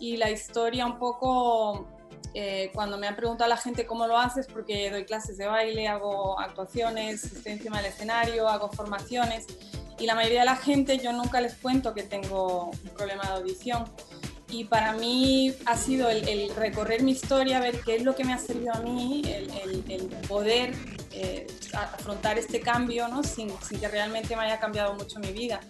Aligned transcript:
y 0.00 0.16
la 0.16 0.30
historia 0.30 0.86
un 0.86 0.98
poco, 0.98 1.86
eh, 2.34 2.70
cuando 2.74 2.98
me 2.98 3.06
han 3.06 3.14
preguntado 3.14 3.44
a 3.44 3.54
la 3.54 3.60
gente 3.60 3.86
cómo 3.86 4.06
lo 4.06 4.18
haces, 4.18 4.46
porque 4.48 4.90
doy 4.90 5.04
clases 5.04 5.36
de 5.36 5.46
baile, 5.46 5.86
hago 5.86 6.40
actuaciones, 6.40 7.22
estoy 7.24 7.52
encima 7.52 7.76
del 7.76 7.92
escenario, 7.92 8.48
hago 8.48 8.72
formaciones 8.72 9.46
y 10.00 10.06
la 10.06 10.14
mayoría 10.14 10.40
de 10.40 10.46
la 10.46 10.56
gente 10.56 10.98
yo 10.98 11.12
nunca 11.12 11.40
les 11.42 11.54
cuento 11.54 11.92
que 11.94 12.02
tengo 12.02 12.70
un 12.70 12.90
problema 12.96 13.22
de 13.24 13.32
audición. 13.32 13.84
Y 14.48 14.64
para 14.64 14.94
mí 14.94 15.54
ha 15.66 15.76
sido 15.76 16.08
el, 16.08 16.52
recorrer 16.56 17.02
mi 17.02 17.12
historia, 17.12 17.60
ver 17.60 17.80
qué 17.82 17.96
es 17.96 18.02
lo 18.02 18.16
que 18.16 18.24
me 18.24 18.32
ha 18.32 18.38
servido 18.38 18.72
a 18.74 18.80
mí, 18.80 19.22
el, 19.26 20.08
poder 20.26 20.74
eh, 21.12 21.46
afrontar 21.74 22.38
este 22.38 22.60
cambio 22.60 23.06
¿no? 23.06 23.22
sin, 23.22 23.52
sin 23.60 23.78
que 23.78 23.86
realmente 23.86 24.34
me 24.34 24.42
haya 24.42 24.58
cambiado 24.58 24.94
mucho 24.94 25.20
mi 25.20 25.32
vida. 25.32 25.60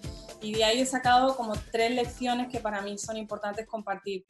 Y 0.42 0.54
de 0.54 0.64
ahí 0.64 0.80
he 0.80 0.86
sacado 0.86 1.36
como 1.36 1.54
tres 1.70 1.90
lecciones 1.90 2.48
que 2.48 2.60
para 2.60 2.80
mí 2.80 2.96
son 2.98 3.16
importantes 3.16 3.66
compartir. 3.66 4.24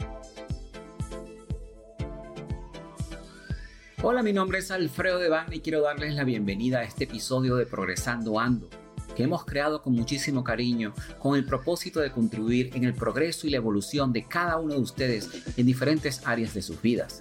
Hola, 4.02 4.23
mi 4.23 4.32
nombre 4.32 4.59
es 4.59 4.70
Alfredo 4.70 5.18
Devane 5.18 5.56
y 5.56 5.60
quiero 5.60 5.82
darles 5.82 6.15
la 6.15 6.24
bienvenida 6.24 6.78
a 6.78 6.82
este 6.84 7.04
episodio 7.04 7.56
de 7.56 7.66
Progresando 7.66 8.41
Ando 8.41 8.68
que 9.15 9.24
hemos 9.24 9.45
creado 9.45 9.82
con 9.82 9.92
muchísimo 9.92 10.45
cariño, 10.45 10.95
con 11.18 11.37
el 11.37 11.45
propósito 11.45 12.01
de 12.01 12.10
contribuir 12.10 12.70
en 12.74 12.84
el 12.84 12.95
progreso 12.95 13.46
y 13.46 13.51
la 13.51 13.59
evolución 13.59 14.12
de 14.12 14.24
cada 14.24 14.59
uno 14.59 14.74
de 14.74 14.80
ustedes 14.80 15.29
en 15.56 15.66
diferentes 15.66 16.27
áreas 16.27 16.54
de 16.54 16.62
sus 16.62 16.80
vidas. 16.80 17.20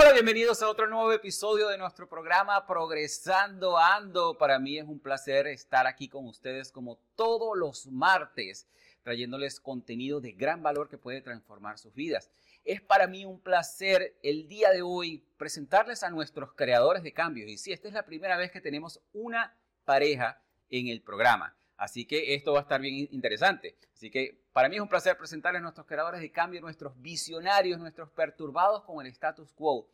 Hola, 0.00 0.12
bienvenidos 0.12 0.62
a 0.62 0.70
otro 0.70 0.86
nuevo 0.86 1.10
episodio 1.10 1.66
de 1.66 1.76
nuestro 1.76 2.08
programa 2.08 2.64
Progresando 2.68 3.76
Ando. 3.76 4.38
Para 4.38 4.60
mí 4.60 4.78
es 4.78 4.84
un 4.86 5.00
placer 5.00 5.48
estar 5.48 5.88
aquí 5.88 6.08
con 6.08 6.24
ustedes 6.28 6.70
como 6.70 7.00
todos 7.16 7.58
los 7.58 7.88
martes, 7.88 8.68
trayéndoles 9.02 9.58
contenido 9.58 10.20
de 10.20 10.34
gran 10.34 10.62
valor 10.62 10.88
que 10.88 10.98
puede 10.98 11.20
transformar 11.20 11.80
sus 11.80 11.96
vidas. 11.96 12.30
Es 12.64 12.80
para 12.80 13.08
mí 13.08 13.24
un 13.24 13.40
placer 13.40 14.16
el 14.22 14.46
día 14.46 14.70
de 14.70 14.82
hoy 14.82 15.26
presentarles 15.36 16.04
a 16.04 16.10
nuestros 16.10 16.52
creadores 16.52 17.02
de 17.02 17.12
cambios. 17.12 17.50
Y 17.50 17.58
sí, 17.58 17.72
esta 17.72 17.88
es 17.88 17.94
la 17.94 18.06
primera 18.06 18.36
vez 18.36 18.52
que 18.52 18.60
tenemos 18.60 19.00
una 19.12 19.56
pareja 19.84 20.40
en 20.70 20.86
el 20.86 21.02
programa. 21.02 21.57
Así 21.78 22.04
que 22.04 22.34
esto 22.34 22.52
va 22.52 22.58
a 22.58 22.62
estar 22.62 22.80
bien 22.80 23.08
interesante. 23.12 23.76
Así 23.94 24.10
que 24.10 24.42
para 24.52 24.68
mí 24.68 24.76
es 24.76 24.82
un 24.82 24.88
placer 24.88 25.16
presentarles 25.16 25.60
a 25.60 25.62
nuestros 25.62 25.86
creadores 25.86 26.20
de 26.20 26.30
cambio, 26.30 26.60
nuestros 26.60 27.00
visionarios, 27.00 27.78
nuestros 27.78 28.10
perturbados 28.10 28.84
con 28.84 29.00
el 29.00 29.10
status 29.12 29.52
quo, 29.54 29.88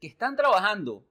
que 0.00 0.06
están 0.06 0.36
trabajando 0.36 1.04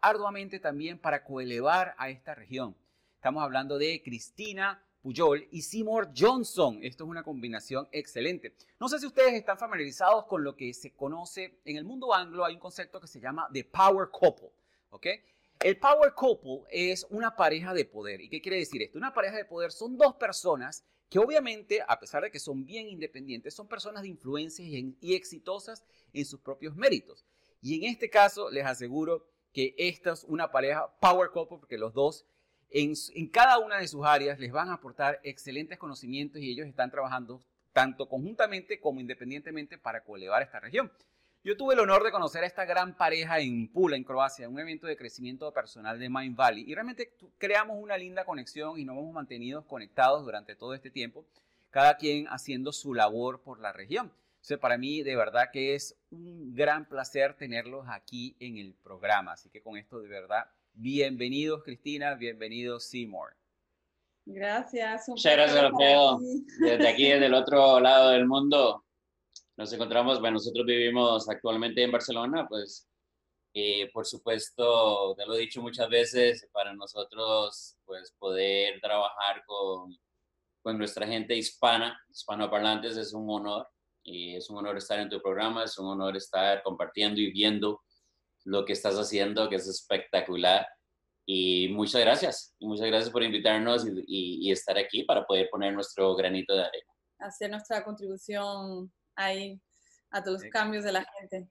arduamente 0.00 0.60
también 0.60 0.98
para 0.98 1.24
coelevar 1.24 1.94
a 1.98 2.10
esta 2.10 2.34
región. 2.34 2.76
Estamos 3.16 3.42
hablando 3.42 3.78
de 3.78 4.02
Cristina 4.04 4.84
Puyol 5.00 5.48
y 5.50 5.62
Seymour 5.62 6.10
Johnson. 6.16 6.78
Esto 6.82 7.04
es 7.04 7.10
una 7.10 7.22
combinación 7.24 7.88
excelente. 7.90 8.54
No 8.78 8.88
sé 8.88 8.98
si 8.98 9.06
ustedes 9.06 9.32
están 9.32 9.58
familiarizados 9.58 10.26
con 10.26 10.44
lo 10.44 10.54
que 10.54 10.74
se 10.74 10.92
conoce 10.92 11.60
en 11.64 11.76
el 11.76 11.84
mundo 11.84 12.14
anglo. 12.14 12.44
Hay 12.44 12.54
un 12.54 12.60
concepto 12.60 13.00
que 13.00 13.08
se 13.08 13.20
llama 13.20 13.48
The 13.52 13.64
Power 13.64 14.08
Couple. 14.10 14.50
¿ok? 14.92 15.06
El 15.62 15.78
power 15.78 16.12
couple 16.14 16.64
es 16.70 17.06
una 17.10 17.36
pareja 17.36 17.72
de 17.72 17.84
poder. 17.84 18.20
¿Y 18.20 18.28
qué 18.28 18.40
quiere 18.40 18.58
decir 18.58 18.82
esto? 18.82 18.98
Una 18.98 19.14
pareja 19.14 19.36
de 19.36 19.44
poder 19.44 19.70
son 19.70 19.96
dos 19.96 20.16
personas 20.16 20.84
que 21.08 21.20
obviamente, 21.20 21.80
a 21.86 22.00
pesar 22.00 22.24
de 22.24 22.32
que 22.32 22.40
son 22.40 22.64
bien 22.64 22.88
independientes, 22.88 23.54
son 23.54 23.68
personas 23.68 24.02
de 24.02 24.08
influencia 24.08 24.64
y, 24.64 25.14
exitosas 25.14 25.84
en 26.12 26.24
sus 26.24 26.40
propios 26.40 26.74
méritos. 26.74 27.24
Y 27.60 27.76
en 27.76 27.92
este 27.92 28.10
caso 28.10 28.50
les 28.50 28.64
aseguro 28.64 29.24
que 29.52 29.74
esta 29.78 30.12
es 30.12 30.24
una 30.24 30.50
pareja 30.50 30.92
power 31.00 31.30
couple 31.30 31.58
porque 31.60 31.78
los 31.78 31.92
dos 31.92 32.26
en, 32.70 32.94
en 33.14 33.28
cada 33.28 33.58
una 33.58 33.78
de 33.78 33.86
sus 33.86 34.04
áreas 34.04 34.40
les 34.40 34.50
van 34.50 34.70
a 34.70 34.74
aportar 34.74 35.20
excelentes 35.22 35.78
conocimientos 35.78 36.40
y 36.40 36.50
ellos 36.50 36.66
están 36.66 36.90
trabajando 36.90 37.44
tanto 37.72 38.08
conjuntamente 38.08 38.80
como 38.80 38.98
independientemente 38.98 39.78
para 39.78 40.02
coelevar 40.02 40.42
esta 40.42 40.58
región. 40.58 40.90
Yo 41.44 41.56
tuve 41.56 41.74
el 41.74 41.80
honor 41.80 42.04
de 42.04 42.12
conocer 42.12 42.44
a 42.44 42.46
esta 42.46 42.64
gran 42.64 42.96
pareja 42.96 43.40
en 43.40 43.66
Pula, 43.66 43.96
en 43.96 44.04
Croacia, 44.04 44.44
en 44.44 44.52
un 44.52 44.60
evento 44.60 44.86
de 44.86 44.96
crecimiento 44.96 45.52
personal 45.52 45.98
de 45.98 46.08
Mind 46.08 46.36
Valley. 46.36 46.64
Y 46.68 46.74
realmente 46.74 47.16
creamos 47.36 47.78
una 47.82 47.98
linda 47.98 48.24
conexión 48.24 48.78
y 48.78 48.84
nos 48.84 48.96
hemos 48.96 49.12
mantenido 49.12 49.66
conectados 49.66 50.24
durante 50.24 50.54
todo 50.54 50.72
este 50.72 50.88
tiempo, 50.88 51.26
cada 51.70 51.96
quien 51.96 52.28
haciendo 52.28 52.70
su 52.70 52.94
labor 52.94 53.42
por 53.42 53.58
la 53.58 53.72
región. 53.72 54.06
O 54.06 54.44
sea, 54.44 54.58
para 54.58 54.78
mí 54.78 55.02
de 55.02 55.16
verdad 55.16 55.50
que 55.52 55.74
es 55.74 55.96
un 56.12 56.54
gran 56.54 56.88
placer 56.88 57.34
tenerlos 57.34 57.86
aquí 57.88 58.36
en 58.38 58.58
el 58.58 58.74
programa. 58.74 59.32
Así 59.32 59.50
que 59.50 59.62
con 59.62 59.76
esto 59.76 59.98
de 59.98 60.08
verdad, 60.08 60.46
bienvenidos 60.74 61.64
Cristina, 61.64 62.14
bienvenidos 62.14 62.84
Seymour. 62.84 63.34
Gracias. 64.26 65.08
Muchas 65.08 65.32
gracias, 65.32 65.58
Alfredo. 65.58 66.20
Desde 66.60 66.88
aquí, 66.88 67.08
desde 67.08 67.26
el 67.26 67.34
otro 67.34 67.80
lado 67.80 68.10
del 68.10 68.28
mundo, 68.28 68.84
nos 69.56 69.72
encontramos, 69.72 70.20
bueno, 70.20 70.34
nosotros 70.34 70.64
vivimos 70.64 71.28
actualmente 71.28 71.82
en 71.82 71.92
Barcelona, 71.92 72.46
pues, 72.48 72.88
y 73.54 73.84
por 73.86 74.06
supuesto, 74.06 75.14
te 75.14 75.26
lo 75.26 75.34
he 75.34 75.40
dicho 75.40 75.60
muchas 75.60 75.88
veces, 75.88 76.48
para 76.52 76.72
nosotros, 76.72 77.76
pues, 77.84 78.14
poder 78.18 78.80
trabajar 78.80 79.44
con, 79.44 79.94
con 80.62 80.78
nuestra 80.78 81.06
gente 81.06 81.36
hispana, 81.36 82.00
hispanoparlantes, 82.08 82.96
es 82.96 83.12
un 83.12 83.28
honor. 83.28 83.68
Y 84.04 84.34
es 84.34 84.50
un 84.50 84.56
honor 84.56 84.76
estar 84.78 84.98
en 84.98 85.08
tu 85.08 85.22
programa, 85.22 85.62
es 85.62 85.78
un 85.78 85.86
honor 85.86 86.16
estar 86.16 86.60
compartiendo 86.64 87.20
y 87.20 87.30
viendo 87.30 87.82
lo 88.44 88.64
que 88.64 88.72
estás 88.72 88.96
haciendo, 88.96 89.48
que 89.48 89.56
es 89.56 89.68
espectacular. 89.68 90.66
Y 91.24 91.68
muchas 91.68 92.00
gracias, 92.00 92.56
y 92.58 92.66
muchas 92.66 92.86
gracias 92.86 93.10
por 93.10 93.22
invitarnos 93.22 93.86
y, 93.86 94.48
y 94.48 94.50
estar 94.50 94.76
aquí 94.76 95.04
para 95.04 95.24
poder 95.24 95.48
poner 95.50 95.72
nuestro 95.72 96.16
granito 96.16 96.52
de 96.52 96.64
arena. 96.64 96.92
Hacer 97.18 97.50
nuestra 97.50 97.84
contribución 97.84 98.92
ahí 99.14 99.60
a 100.10 100.22
todos 100.22 100.42
los 100.42 100.52
cambios 100.52 100.84
de 100.84 100.92
la 100.92 101.04
gente. 101.18 101.48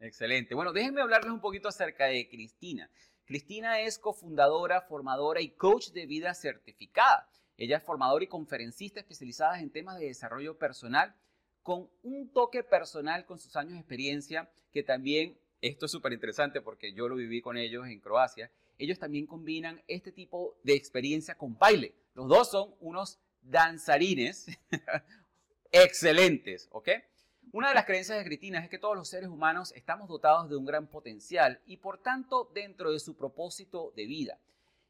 Excelente. 0.00 0.54
Bueno, 0.54 0.72
déjenme 0.72 1.02
hablarles 1.02 1.32
un 1.32 1.40
poquito 1.40 1.68
acerca 1.68 2.06
de 2.06 2.28
Cristina. 2.28 2.90
Cristina 3.26 3.80
es 3.80 3.98
cofundadora, 3.98 4.80
formadora 4.80 5.40
y 5.40 5.50
coach 5.50 5.90
de 5.90 6.06
vida 6.06 6.34
certificada. 6.34 7.28
Ella 7.56 7.76
es 7.76 7.82
formadora 7.82 8.24
y 8.24 8.28
conferencista 8.28 9.00
especializada 9.00 9.60
en 9.60 9.70
temas 9.70 9.98
de 9.98 10.06
desarrollo 10.06 10.58
personal 10.58 11.14
con 11.62 11.90
un 12.02 12.32
toque 12.32 12.64
personal 12.64 13.26
con 13.26 13.38
sus 13.38 13.54
años 13.56 13.74
de 13.74 13.80
experiencia 13.80 14.50
que 14.72 14.82
también, 14.82 15.38
esto 15.60 15.86
es 15.86 15.92
súper 15.92 16.12
interesante 16.12 16.62
porque 16.62 16.94
yo 16.94 17.06
lo 17.06 17.16
viví 17.16 17.42
con 17.42 17.58
ellos 17.58 17.86
en 17.86 18.00
Croacia, 18.00 18.50
ellos 18.78 18.98
también 18.98 19.26
combinan 19.26 19.82
este 19.86 20.10
tipo 20.10 20.58
de 20.62 20.74
experiencia 20.74 21.36
con 21.36 21.58
baile. 21.58 21.94
Los 22.14 22.28
dos 22.28 22.50
son 22.50 22.74
unos 22.80 23.20
danzarines 23.42 24.46
excelentes, 25.72 26.68
¿ok? 26.72 26.88
Una 27.52 27.68
de 27.68 27.74
las 27.74 27.84
creencias 27.84 28.18
de 28.18 28.24
Cristina 28.24 28.60
es 28.60 28.68
que 28.68 28.78
todos 28.78 28.96
los 28.96 29.08
seres 29.08 29.28
humanos 29.28 29.72
estamos 29.74 30.08
dotados 30.08 30.48
de 30.48 30.56
un 30.56 30.64
gran 30.64 30.86
potencial 30.86 31.60
y 31.66 31.78
por 31.78 31.98
tanto 31.98 32.50
dentro 32.54 32.92
de 32.92 33.00
su 33.00 33.16
propósito 33.16 33.92
de 33.96 34.06
vida. 34.06 34.38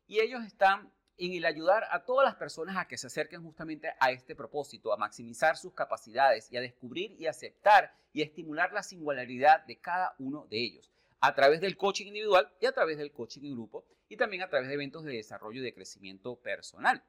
Y 0.07 0.21
ellos 0.21 0.45
están 0.45 0.93
en 1.17 1.33
el 1.35 1.45
ayudar 1.45 1.85
a 1.91 2.05
todas 2.05 2.27
las 2.27 2.37
personas 2.37 2.77
a 2.77 2.87
que 2.87 2.99
se 2.99 3.07
acerquen 3.07 3.43
justamente 3.43 3.93
a 3.99 4.11
este 4.11 4.35
propósito, 4.35 4.93
a 4.93 4.97
maximizar 4.97 5.57
sus 5.57 5.75
capacidades 5.75 6.51
y 6.51 6.57
a 6.57 6.61
descubrir 6.63 7.13
y 7.13 7.27
aceptar 7.27 7.95
y 8.13 8.23
estimular 8.23 8.73
la 8.73 8.83
singularidad 8.83 9.65
de 9.67 9.79
cada 9.79 10.15
uno 10.19 10.47
de 10.51 10.59
ellos, 10.63 10.91
a 11.21 11.35
través 11.35 11.61
del 11.61 11.77
coaching 11.77 12.07
individual 12.07 12.51
y 12.61 12.67
a 12.67 12.73
través 12.73 12.99
del 12.99 13.13
coaching 13.13 13.43
en 13.45 13.53
grupo 13.53 13.85
y 14.09 14.17
también 14.17 14.43
a 14.43 14.49
través 14.49 14.69
de 14.69 14.75
eventos 14.75 15.05
de 15.05 15.13
desarrollo 15.13 15.61
y 15.61 15.65
de 15.65 15.75
crecimiento 15.75 16.37
personal. 16.37 17.03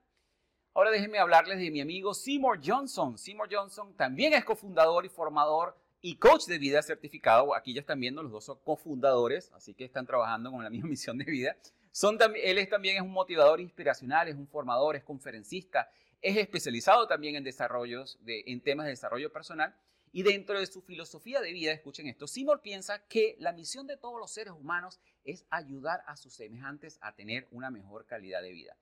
Ahora 0.73 0.89
déjenme 0.89 1.19
hablarles 1.19 1.59
de 1.59 1.69
mi 1.69 1.81
amigo 1.81 2.13
Seymour 2.13 2.61
Johnson. 2.63 3.17
Seymour 3.17 3.49
Johnson 3.51 3.93
también 3.97 4.31
es 4.31 4.45
cofundador 4.45 5.05
y 5.05 5.09
formador 5.09 5.75
y 5.99 6.15
coach 6.15 6.45
de 6.45 6.57
vida 6.59 6.81
certificado. 6.81 7.53
Aquí 7.53 7.73
ya 7.73 7.81
están 7.81 7.99
viendo, 7.99 8.23
los 8.23 8.31
dos 8.31 8.57
cofundadores, 8.63 9.51
así 9.51 9.73
que 9.73 9.83
están 9.83 10.05
trabajando 10.05 10.49
con 10.49 10.63
la 10.63 10.69
misma 10.69 10.87
misión 10.91 11.17
de 11.17 11.25
vida. 11.25 11.57
Son, 11.91 12.17
él 12.41 12.57
es, 12.57 12.69
también 12.69 12.95
es 12.95 13.01
un 13.01 13.11
motivador 13.11 13.59
inspiracional, 13.59 14.29
es 14.29 14.35
un 14.35 14.47
formador, 14.47 14.95
es 14.95 15.03
conferencista, 15.03 15.91
es 16.21 16.37
especializado 16.37 17.05
también 17.05 17.35
en 17.35 18.61
temas 18.61 18.85
de 18.85 18.91
desarrollo 18.91 19.29
personal. 19.29 19.75
Y 20.13 20.23
dentro 20.23 20.57
de 20.57 20.65
su 20.67 20.81
filosofía 20.81 21.41
de 21.41 21.51
vida, 21.51 21.73
escuchen 21.73 22.07
esto, 22.07 22.27
Seymour 22.27 22.61
piensa 22.61 23.05
que 23.07 23.35
la 23.39 23.51
misión 23.51 23.87
de 23.87 23.97
todos 23.97 24.17
los 24.17 24.31
seres 24.31 24.53
humanos 24.53 25.01
es 25.25 25.45
ayudar 25.49 26.01
a 26.07 26.15
sus 26.15 26.33
semejantes 26.33 26.97
a 27.01 27.13
tener 27.13 27.49
una 27.51 27.69
mejor 27.69 28.05
calidad 28.05 28.41
de 28.41 28.53
vida 28.53 28.77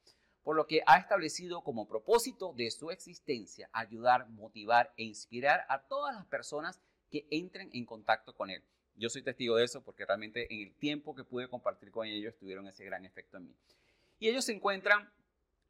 por 0.50 0.56
lo 0.56 0.66
que 0.66 0.82
ha 0.88 0.98
establecido 0.98 1.62
como 1.62 1.88
propósito 1.88 2.54
de 2.54 2.72
su 2.72 2.90
existencia 2.90 3.70
ayudar, 3.72 4.28
motivar 4.30 4.92
e 4.98 5.04
inspirar 5.04 5.64
a 5.70 5.84
todas 5.84 6.16
las 6.16 6.26
personas 6.26 6.82
que 7.12 7.28
entren 7.30 7.70
en 7.72 7.86
contacto 7.86 8.34
con 8.34 8.50
él. 8.50 8.64
Yo 8.96 9.12
soy 9.12 9.22
testigo 9.22 9.58
de 9.58 9.66
eso 9.66 9.84
porque 9.84 10.08
realmente 10.08 10.52
en 10.52 10.62
el 10.62 10.74
tiempo 10.74 11.14
que 11.14 11.24
pude 11.24 11.48
compartir 11.48 11.92
con 11.92 12.08
ellos 12.08 12.36
tuvieron 12.36 12.68
ese 12.68 12.84
gran 12.84 13.06
efecto 13.06 13.38
en 13.38 13.46
mí. 13.46 13.56
Y 14.18 14.28
ellos 14.28 14.44
se 14.44 14.54
encuentran 14.54 15.14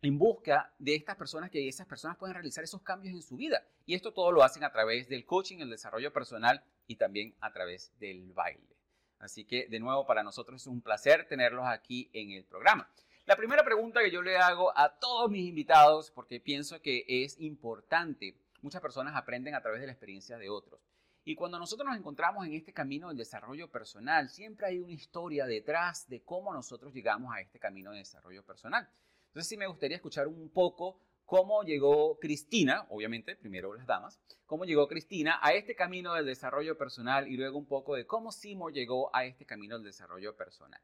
en 0.02 0.18
busca 0.18 0.74
de 0.80 0.96
estas 0.96 1.18
personas 1.18 1.52
que 1.52 1.68
esas 1.68 1.86
personas 1.86 2.16
pueden 2.16 2.36
realizar 2.36 2.64
esos 2.64 2.82
cambios 2.82 3.14
en 3.14 3.22
su 3.22 3.36
vida. 3.36 3.62
Y 3.86 3.96
esto 3.96 4.14
todo 4.14 4.32
lo 4.32 4.44
hacen 4.44 4.64
a 4.64 4.72
través 4.72 5.10
del 5.10 5.26
coaching, 5.26 5.58
el 5.58 5.72
desarrollo 5.72 6.14
personal 6.14 6.64
y 6.88 6.96
también 6.96 7.36
a 7.42 7.52
través 7.52 7.92
del 8.00 8.32
baile. 8.32 8.78
Así 9.18 9.44
que 9.44 9.68
de 9.68 9.82
nuevo 9.82 10.08
para 10.08 10.24
nosotros 10.24 10.62
es 10.62 10.68
un 10.68 10.80
placer 10.80 11.28
tenerlos 11.28 11.68
aquí 11.68 12.10
en 12.14 12.32
el 12.32 12.46
programa. 12.46 12.90
La 13.30 13.36
primera 13.36 13.64
pregunta 13.64 14.02
que 14.02 14.10
yo 14.10 14.24
le 14.24 14.38
hago 14.38 14.76
a 14.76 14.98
todos 14.98 15.30
mis 15.30 15.48
invitados, 15.48 16.10
porque 16.10 16.40
pienso 16.40 16.82
que 16.82 17.06
es 17.08 17.40
importante, 17.40 18.36
muchas 18.64 18.82
personas 18.82 19.16
aprenden 19.16 19.54
a 19.54 19.62
través 19.62 19.82
de 19.82 19.86
la 19.86 19.94
experiencia 19.94 20.40
de 20.40 20.50
otros. 20.50 20.82
Y 21.26 21.36
cuando 21.36 21.60
nosotros 21.60 21.88
nos 21.88 21.96
encontramos 21.96 22.48
en 22.48 22.56
este 22.56 22.74
camino 22.74 23.10
del 23.10 23.18
desarrollo 23.18 23.70
personal, 23.70 24.30
siempre 24.30 24.66
hay 24.66 24.80
una 24.80 24.94
historia 24.94 25.46
detrás 25.46 26.10
de 26.10 26.24
cómo 26.24 26.52
nosotros 26.52 26.92
llegamos 26.92 27.32
a 27.32 27.40
este 27.40 27.60
camino 27.60 27.92
de 27.92 28.00
desarrollo 28.00 28.44
personal. 28.44 28.90
Entonces 29.28 29.48
sí 29.48 29.58
me 29.58 29.68
gustaría 29.68 29.98
escuchar 29.98 30.28
un 30.28 30.50
poco 30.50 31.00
cómo 31.24 31.62
llegó 31.62 32.18
Cristina, 32.18 32.88
obviamente, 32.90 33.36
primero 33.36 33.76
las 33.76 33.86
damas, 33.86 34.20
cómo 34.48 34.66
llegó 34.66 34.88
Cristina 34.88 35.38
a 35.44 35.54
este 35.54 35.76
camino 35.76 36.16
del 36.16 36.26
desarrollo 36.26 36.80
personal 36.80 37.28
y 37.28 37.38
luego 37.38 37.60
un 37.60 37.68
poco 37.68 37.94
de 37.94 38.08
cómo 38.08 38.32
Simo 38.32 38.72
llegó 38.72 39.16
a 39.16 39.26
este 39.26 39.46
camino 39.46 39.76
del 39.76 39.84
desarrollo 39.84 40.36
personal. 40.36 40.82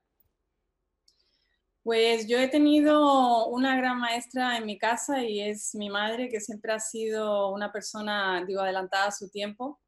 Pues 1.86 2.28
yo 2.28 2.40
he 2.40 2.48
tenido 2.48 3.46
una 3.46 3.78
gran 3.78 4.00
maestra 4.00 4.58
en 4.58 4.66
mi 4.66 4.76
casa 4.76 5.24
y 5.24 5.40
es 5.40 5.76
mi 5.76 5.88
madre, 5.88 6.30
que 6.30 6.42
siempre 6.42 6.74
ha 6.74 6.80
sido 6.80 7.52
una 7.52 7.72
persona, 7.72 8.44
digo, 8.44 8.62
adelantada 8.62 9.10
a 9.10 9.12
su 9.12 9.30
tiempo. 9.30 9.80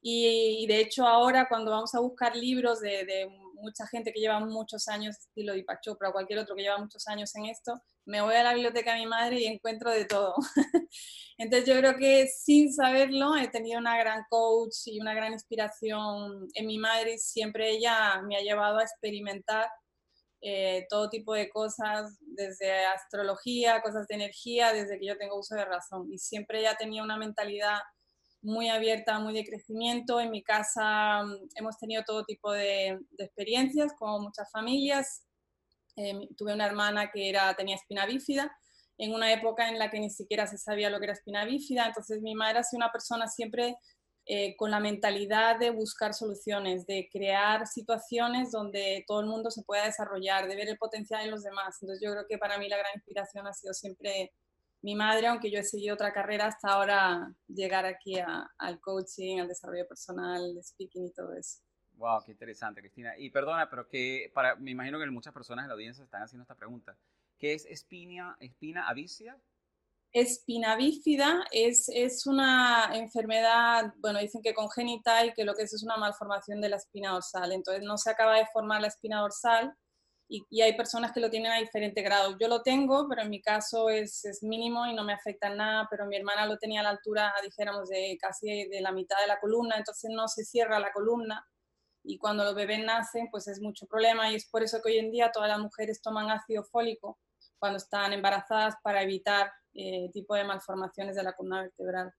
Y, 0.00 0.66
de 0.66 0.80
hecho 0.80 1.06
ahora 1.06 1.46
cuando 1.46 1.70
vamos 1.70 1.94
a 1.94 2.00
buscar 2.00 2.34
libros 2.34 2.80
de, 2.80 3.04
de 3.04 3.28
mucha 3.56 3.86
gente 3.86 4.10
que 4.10 4.20
lleva 4.20 4.40
muchos 4.40 4.88
años, 4.88 5.18
estilo 5.18 5.52
Deepak 5.52 5.82
Chopra 5.82 6.08
o 6.08 6.12
cualquier 6.12 6.38
otro 6.38 6.56
que 6.56 6.62
lleva 6.62 6.78
muchos 6.78 7.06
años 7.08 7.34
en 7.34 7.44
esto, 7.44 7.78
me 8.06 8.22
voy 8.22 8.36
a 8.36 8.42
la 8.42 8.54
biblioteca 8.54 8.94
de 8.94 9.00
mi 9.00 9.06
madre 9.06 9.40
y 9.40 9.44
encuentro 9.44 9.90
de 9.90 10.06
todo. 10.06 10.34
Entonces 11.36 11.68
yo 11.68 11.78
creo 11.78 11.94
que 11.98 12.26
sin 12.26 12.72
saberlo 12.72 13.36
he 13.36 13.48
tenido 13.48 13.78
una 13.80 13.98
gran 13.98 14.24
coach 14.30 14.86
y 14.86 14.98
una 14.98 15.12
gran 15.12 15.34
inspiración 15.34 16.48
en 16.54 16.66
mi 16.66 16.78
madre 16.78 17.14
y 17.14 17.18
siempre 17.18 17.70
ella 17.70 18.22
me 18.22 18.36
ha 18.38 18.40
llevado 18.40 18.78
a 18.78 18.82
experimentar 18.82 19.68
eh, 20.46 20.86
todo 20.90 21.08
tipo 21.08 21.32
de 21.32 21.48
cosas, 21.48 22.18
desde 22.20 22.84
astrología, 22.84 23.80
cosas 23.80 24.06
de 24.06 24.16
energía, 24.16 24.74
desde 24.74 24.98
que 24.98 25.06
yo 25.06 25.16
tengo 25.16 25.38
uso 25.38 25.54
de 25.54 25.64
razón. 25.64 26.12
Y 26.12 26.18
siempre 26.18 26.60
ella 26.60 26.76
tenía 26.78 27.02
una 27.02 27.16
mentalidad 27.16 27.78
muy 28.42 28.68
abierta, 28.68 29.18
muy 29.18 29.32
de 29.32 29.42
crecimiento. 29.42 30.20
En 30.20 30.30
mi 30.30 30.42
casa 30.42 31.22
mm, 31.24 31.48
hemos 31.54 31.78
tenido 31.78 32.02
todo 32.04 32.26
tipo 32.26 32.52
de, 32.52 33.00
experiencias, 33.16 33.94
como 33.98 34.20
muchas 34.20 34.50
familias. 34.52 35.24
Eh, 35.96 36.28
tuve 36.36 36.52
una 36.52 36.66
hermana 36.66 37.10
que 37.10 37.30
era, 37.30 37.54
tenía 37.54 37.76
espina 37.76 38.04
bífida, 38.04 38.54
en 38.98 39.14
una 39.14 39.32
época 39.32 39.70
en 39.70 39.78
la 39.78 39.90
que 39.90 39.98
ni 39.98 40.10
siquiera 40.10 40.46
se 40.46 40.58
sabía 40.58 40.90
lo 40.90 40.98
que 40.98 41.04
era 41.06 41.14
espina 41.14 41.46
bífida. 41.46 41.86
Entonces 41.86 42.20
mi 42.20 42.34
madre 42.34 42.58
ha 42.58 42.64
sido 42.64 42.80
una 42.80 42.92
persona 42.92 43.28
siempre 43.28 43.76
eh, 44.26 44.56
con 44.56 44.70
la 44.70 44.80
mentalidad 44.80 45.58
de 45.58 45.70
buscar 45.70 46.14
soluciones, 46.14 46.86
de 46.86 47.08
crear 47.12 47.66
situaciones 47.66 48.50
donde 48.50 49.04
todo 49.06 49.20
el 49.20 49.26
mundo 49.26 49.50
se 49.50 49.62
pueda 49.62 49.84
desarrollar, 49.84 50.48
de 50.48 50.56
ver 50.56 50.68
el 50.68 50.78
potencial 50.78 51.22
en 51.24 51.30
los 51.30 51.42
demás. 51.42 51.76
Entonces 51.82 52.02
yo 52.02 52.12
creo 52.12 52.26
que 52.26 52.38
para 52.38 52.58
mí 52.58 52.68
la 52.68 52.78
gran 52.78 52.92
inspiración 52.94 53.46
ha 53.46 53.52
sido 53.52 53.74
siempre 53.74 54.32
mi 54.80 54.94
madre, 54.94 55.26
aunque 55.26 55.50
yo 55.50 55.58
he 55.58 55.64
seguido 55.64 55.94
otra 55.94 56.12
carrera 56.12 56.46
hasta 56.46 56.68
ahora, 56.68 57.34
llegar 57.48 57.86
aquí 57.86 58.16
al 58.58 58.80
coaching, 58.80 59.40
al 59.40 59.48
desarrollo 59.48 59.86
personal, 59.86 60.58
speaking 60.62 61.06
y 61.06 61.12
todo 61.12 61.34
eso. 61.34 61.60
Wow, 61.96 62.22
qué 62.24 62.32
interesante, 62.32 62.80
Cristina. 62.80 63.16
Y 63.16 63.30
perdona, 63.30 63.68
pero 63.70 63.88
que 63.88 64.30
para, 64.34 64.56
me 64.56 64.70
imagino 64.70 64.98
que 64.98 65.06
muchas 65.06 65.32
personas 65.32 65.64
en 65.64 65.68
la 65.68 65.74
audiencia 65.74 66.04
están 66.04 66.22
haciendo 66.22 66.42
esta 66.42 66.54
pregunta. 66.54 66.96
¿Qué 67.38 67.54
es 67.54 67.66
espina, 67.66 68.36
espina 68.40 68.88
avicia? 68.88 69.38
Espina 70.14 70.76
bífida 70.76 71.44
es, 71.50 71.88
es 71.88 72.24
una 72.26 72.90
enfermedad, 72.94 73.92
bueno, 73.98 74.20
dicen 74.20 74.42
que 74.42 74.54
congénita 74.54 75.26
y 75.26 75.34
que 75.34 75.44
lo 75.44 75.54
que 75.54 75.64
es 75.64 75.74
es 75.74 75.82
una 75.82 75.96
malformación 75.96 76.60
de 76.60 76.68
la 76.68 76.76
espina 76.76 77.10
dorsal. 77.10 77.50
Entonces 77.50 77.82
no 77.82 77.98
se 77.98 78.10
acaba 78.10 78.36
de 78.36 78.46
formar 78.52 78.80
la 78.80 78.86
espina 78.86 79.20
dorsal 79.20 79.74
y, 80.28 80.62
hay 80.62 80.76
personas 80.76 81.10
que 81.12 81.18
lo 81.20 81.30
tienen 81.30 81.50
a 81.50 81.58
diferente 81.58 82.00
grado. 82.02 82.38
Yo 82.38 82.46
lo 82.46 82.62
tengo, 82.62 83.08
pero 83.08 83.22
en 83.22 83.30
mi 83.30 83.42
caso 83.42 83.90
es, 83.90 84.24
es, 84.24 84.42
mínimo 84.44 84.86
y 84.86 84.94
no 84.94 85.02
me 85.02 85.12
afecta 85.14 85.50
nada, 85.50 85.88
pero 85.90 86.06
mi 86.06 86.16
hermana 86.16 86.46
lo 86.46 86.58
tenía 86.58 86.80
a 86.80 86.84
la 86.84 86.90
altura, 86.90 87.34
dijéramos, 87.42 87.88
de 87.88 88.16
casi 88.20 88.68
de 88.68 88.80
la 88.80 88.92
mitad 88.92 89.16
de 89.20 89.26
la 89.26 89.40
columna, 89.40 89.76
entonces 89.76 90.10
no 90.14 90.28
se 90.28 90.44
cierra 90.44 90.78
la 90.78 90.92
columna 90.92 91.44
y 92.04 92.18
cuando 92.18 92.44
los 92.44 92.54
bebés 92.54 92.84
nacen, 92.84 93.28
pues 93.30 93.48
es 93.48 93.60
mucho 93.60 93.86
problema 93.86 94.30
y 94.30 94.36
es 94.36 94.48
por 94.48 94.62
eso 94.62 94.80
que 94.80 94.92
hoy 94.92 94.98
en 94.98 95.10
día 95.10 95.32
todas 95.32 95.48
las 95.48 95.58
mujeres 95.58 96.00
toman 96.02 96.30
ácido 96.30 96.62
fólico 96.62 97.18
cuando 97.58 97.78
están 97.78 98.12
embarazadas 98.12 98.76
para 98.82 99.02
evitar 99.02 99.50
eh, 99.74 100.10
tipo 100.12 100.34
de 100.34 100.44
malformaciones 100.44 101.16
de 101.16 101.22
la 101.22 101.32
columna 101.32 101.62
vertebral. 101.62 102.12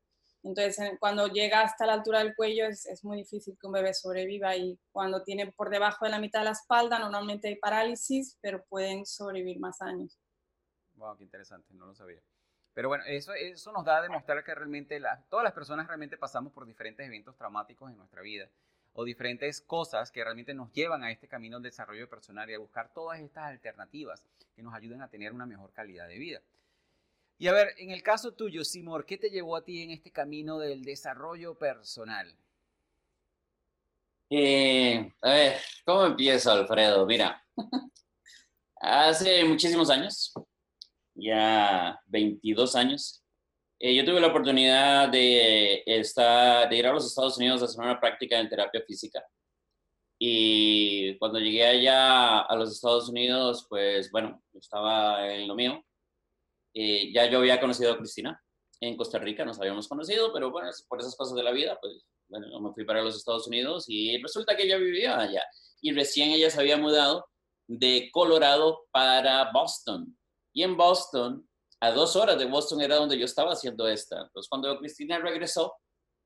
Entonces, 0.44 0.92
cuando 1.00 1.28
llega 1.28 1.62
hasta 1.62 1.88
la 1.88 1.94
altura 1.94 2.20
del 2.20 2.36
cuello 2.36 2.66
es, 2.68 3.04
muy 3.04 3.18
difícil 3.18 3.58
que 3.60 3.66
un 3.66 3.74
bebé 3.74 3.96
sobreviva 3.96 4.56
y 4.56 4.78
cuando 4.92 5.24
tiene 5.24 5.52
por 5.52 5.72
debajo 5.72 6.06
de 6.06 6.12
la 6.12 6.20
mitad 6.20 6.40
de 6.40 6.46
la 6.46 6.52
espalda 6.52 7.00
normalmente 7.00 7.48
hay 7.48 7.56
parálisis, 7.56 8.38
pero 8.42 8.64
pueden 8.66 9.08
sobrevivir 9.08 9.60
más 9.60 9.82
años. 9.82 10.20
Wow, 10.98 11.18
qué 11.18 11.24
interesante, 11.24 11.74
no 11.74 11.88
lo 11.88 11.96
sabía. 11.96 12.22
Pero 12.76 12.90
bueno, 12.90 13.06
eso, 13.08 13.34
eso 13.34 13.72
nos 13.72 13.86
da 13.86 13.98
a 13.98 14.02
demostrar 14.04 14.44
que 14.44 14.54
realmente 14.54 15.02
todas 15.30 15.44
las 15.44 15.54
personas 15.54 15.88
realmente 15.88 16.16
pasamos 16.16 16.54
por 16.54 16.68
diferentes 16.68 17.08
eventos 17.08 17.36
traumáticos 17.36 17.90
en 17.90 17.98
nuestra 17.98 18.22
vida 18.22 18.48
o 18.94 19.04
diferentes 19.04 19.62
cosas 19.62 20.12
que 20.12 20.24
realmente 20.24 20.54
nos 20.54 20.72
llevan 20.72 21.04
a 21.04 21.12
este 21.12 21.28
camino 21.28 21.58
del 21.58 21.64
desarrollo 21.64 22.08
personal 22.08 22.50
y 22.50 22.54
a 22.54 22.60
buscar 22.60 22.94
todas 22.94 23.20
estas 23.20 23.46
alternativas 23.46 24.24
que 24.56 24.62
nos 24.62 24.74
ayuden 24.74 25.02
a 25.02 25.10
tener 25.10 25.34
una 25.34 25.46
mejor 25.46 25.74
calidad 25.74 26.08
de 26.08 26.18
vida. 26.18 26.42
Y 27.38 27.48
a 27.48 27.54
ver, 27.54 27.74
en 27.78 27.92
el 27.92 28.02
caso 28.02 28.34
tuyo, 28.34 28.64
Simor, 28.64 29.06
¿qué 29.06 29.18
te 29.18 29.30
llevó 29.30 29.58
a 29.58 29.64
ti 29.64 29.82
en 29.82 29.92
este 29.92 30.12
camino 30.12 30.58
del 30.58 30.84
desarrollo 30.84 31.58
personal? 31.58 32.34
Eh, 34.30 35.12
a 35.22 35.30
ver, 35.30 35.58
¿cómo 35.86 36.06
empiezo, 36.06 36.52
Alfredo? 36.52 37.06
Mira, 37.06 37.44
hace 38.78 39.44
muchísimos 39.44 39.90
años, 39.90 40.34
ya 41.14 42.00
22 42.08 42.76
años, 42.76 43.24
eh, 43.80 43.94
yo 43.94 44.06
tuve 44.06 44.22
la 44.22 44.28
oportunidad 44.28 45.10
de, 45.10 45.84
estar, 45.86 46.70
de 46.70 46.78
ir 46.78 46.88
a 46.88 46.94
los 46.94 47.06
Estados 47.06 47.38
Unidos 47.38 47.62
a 47.62 47.66
hacer 47.66 47.84
una 47.84 48.00
práctica 48.00 48.40
en 48.40 48.50
terapia 48.50 48.82
física. 48.88 49.22
Y 50.18 51.18
cuando 51.18 51.40
llegué 51.40 51.66
allá 51.66 52.40
a 52.42 52.56
los 52.56 52.72
Estados 52.72 53.10
Unidos, 53.10 53.68
pues 53.70 54.10
bueno, 54.12 54.42
estaba 54.54 55.30
en 55.34 55.48
lo 55.48 55.56
mío, 55.56 55.84
eh, 56.78 57.10
ya 57.14 57.26
yo 57.30 57.40
había 57.40 57.60
conocido 57.60 57.94
a 57.94 57.98
Cristina 57.98 58.40
en 58.82 58.98
Costa 58.98 59.18
Rica, 59.18 59.46
nos 59.46 59.60
habíamos 59.60 59.88
conocido, 59.88 60.34
pero 60.34 60.52
bueno, 60.52 60.70
por 60.90 61.00
esas 61.00 61.16
cosas 61.16 61.36
de 61.36 61.44
la 61.44 61.52
vida, 61.52 61.78
pues 61.82 62.06
bueno, 62.28 62.60
me 62.60 62.74
fui 62.74 62.84
para 62.84 63.02
los 63.02 63.16
Estados 63.16 63.48
Unidos 63.48 63.86
y 63.88 64.22
resulta 64.22 64.58
que 64.58 64.64
ella 64.64 64.78
vivía 64.78 65.18
allá. 65.18 65.44
Y 65.82 65.94
recién 65.94 66.32
ella 66.32 66.50
se 66.50 66.60
había 66.60 66.76
mudado 66.76 67.26
de 67.68 68.10
Colorado 68.12 68.86
para 68.92 69.52
Boston. 69.54 70.18
Y 70.54 70.64
en 70.64 70.76
Boston, 70.76 71.48
a 71.80 71.92
dos 71.92 72.18
horas 72.18 72.38
de 72.38 72.46
Boston 72.46 72.82
era 72.82 72.98
donde 72.98 73.18
yo 73.18 73.26
estaba 73.26 73.54
haciendo 73.54 73.88
esta. 73.88 74.24
Entonces, 74.24 74.50
cuando 74.50 74.78
Cristina 74.80 75.20
regresó 75.20 75.74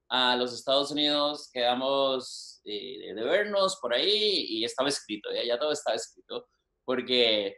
a 0.09 0.35
los 0.35 0.53
Estados 0.53 0.89
Unidos, 0.89 1.49
quedamos 1.53 2.61
eh, 2.63 3.13
de 3.13 3.23
vernos 3.23 3.77
por 3.79 3.93
ahí 3.93 4.45
y 4.49 4.63
estaba 4.63 4.89
escrito, 4.89 5.29
ya, 5.31 5.43
ya 5.43 5.59
todo 5.59 5.71
estaba 5.71 5.95
escrito, 5.95 6.47
porque 6.83 7.57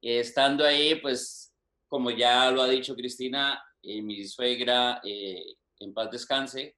estando 0.00 0.64
ahí, 0.64 0.96
pues 0.96 1.43
como 1.94 2.10
ya 2.10 2.50
lo 2.50 2.60
ha 2.60 2.68
dicho 2.68 2.96
Cristina, 2.96 3.62
eh, 3.80 4.02
mi 4.02 4.26
suegra, 4.26 5.00
eh, 5.04 5.54
en 5.78 5.94
paz 5.94 6.10
descanse, 6.10 6.76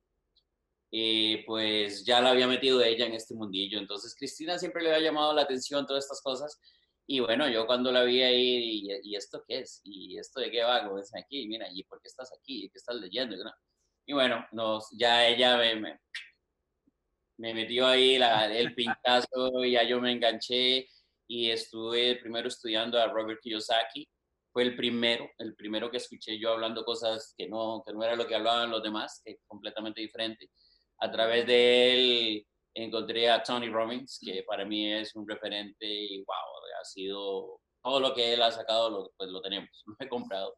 eh, 0.93 1.43
pues 1.47 2.05
ya 2.05 2.21
la 2.21 2.33
había 2.33 2.47
metido 2.47 2.83
ella 2.83 3.07
en 3.07 3.15
este 3.15 3.35
mundillo. 3.35 3.79
Entonces 3.79 4.15
Cristina 4.15 4.59
siempre 4.59 4.83
le 4.83 4.95
había 4.95 5.07
llamado 5.07 5.33
la 5.33 5.41
atención 5.41 5.87
todas 5.87 6.05
estas 6.05 6.21
cosas. 6.21 6.61
Y 7.07 7.21
bueno, 7.21 7.49
yo 7.49 7.67
cuando 7.67 7.91
la 7.91 8.05
vi 8.05 8.21
ahí, 8.21 8.91
¿y, 9.03 9.17
esto 9.17 9.43
qué 9.49 9.61
es? 9.61 9.81
¿Y 9.85 10.19
esto 10.19 10.39
de 10.39 10.51
qué 10.51 10.63
va? 10.63 10.85
Como 10.85 10.99
dicen 10.99 11.23
aquí, 11.23 11.49
mira, 11.49 11.67
¿y 11.73 11.83
por 11.85 11.99
qué 12.03 12.09
estás 12.09 12.31
aquí? 12.39 12.69
¿Qué 12.71 12.77
estás 12.77 12.97
leyendo? 12.97 13.37
Y 14.05 14.13
bueno, 14.13 14.47
nos, 14.53 14.91
ya 14.99 15.27
ella 15.27 15.57
me, 15.57 15.99
me, 17.39 17.55
metió 17.55 17.87
ahí 17.87 18.19
la, 18.19 18.55
el 18.55 18.75
pintazo 18.75 19.65
y 19.65 19.71
ya 19.71 19.83
yo 19.83 19.99
me 19.99 20.13
enganché 20.13 20.87
y 21.27 21.51
estuve 21.51 22.17
primero 22.17 22.49
estudiando 22.49 23.01
a 23.01 23.07
Robert 23.07 23.41
Kiyosaki 23.41 24.07
fue 24.57 24.63
el 24.63 24.75
primero, 24.75 25.29
el 25.37 25.55
primero 25.55 25.91
que 25.91 25.99
escuché 25.99 26.39
yo 26.39 26.53
hablando 26.53 26.83
cosas 26.83 27.35
que 27.37 27.47
no, 27.47 27.83
que 27.87 27.93
no 27.93 28.03
era 28.03 28.17
lo 28.17 28.27
que 28.27 28.37
hablaban 28.37 28.71
los 28.71 28.83
demás, 28.83 29.21
que 29.23 29.33
es 29.33 29.39
completamente 29.47 30.01
diferente. 30.01 30.51
A 30.99 31.11
través 31.11 31.47
de 31.47 31.93
él 31.93 32.47
encontré 32.73 33.29
a 33.29 33.43
Tony 33.43 33.69
Robbins, 33.69 34.19
que 34.19 34.45
para 34.45 34.65
mí 34.65 34.91
es 34.91 35.15
un 35.15 35.29
referente 35.29 35.85
y 35.87 36.25
wow, 36.25 36.81
ha 36.81 36.85
sido 36.87 37.61
todo 37.83 38.01
lo 38.01 38.15
que 38.15 38.33
él 38.33 38.41
ha 38.41 38.51
sacado, 38.51 38.89
lo, 38.89 39.13
pues 39.19 39.29
lo 39.29 39.43
tenemos, 39.43 39.69
lo 39.85 39.95
he 40.01 40.09
comprado. 40.09 40.57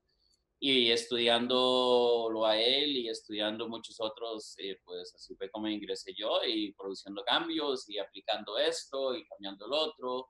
Y 0.60 0.92
estudiándolo 0.92 2.46
a 2.46 2.56
él 2.56 2.98
y 2.98 3.08
estudiando 3.08 3.68
muchos 3.68 3.96
otros, 3.98 4.54
eh, 4.58 4.78
pues 4.84 5.12
así 5.12 5.34
fue 5.34 5.50
como 5.50 5.66
ingresé 5.66 6.14
yo 6.16 6.38
y 6.46 6.72
produciendo 6.74 7.24
cambios 7.24 7.88
y 7.88 7.98
aplicando 7.98 8.58
esto 8.58 9.16
y 9.16 9.26
cambiando 9.26 9.66
el 9.66 9.72
otro. 9.72 10.28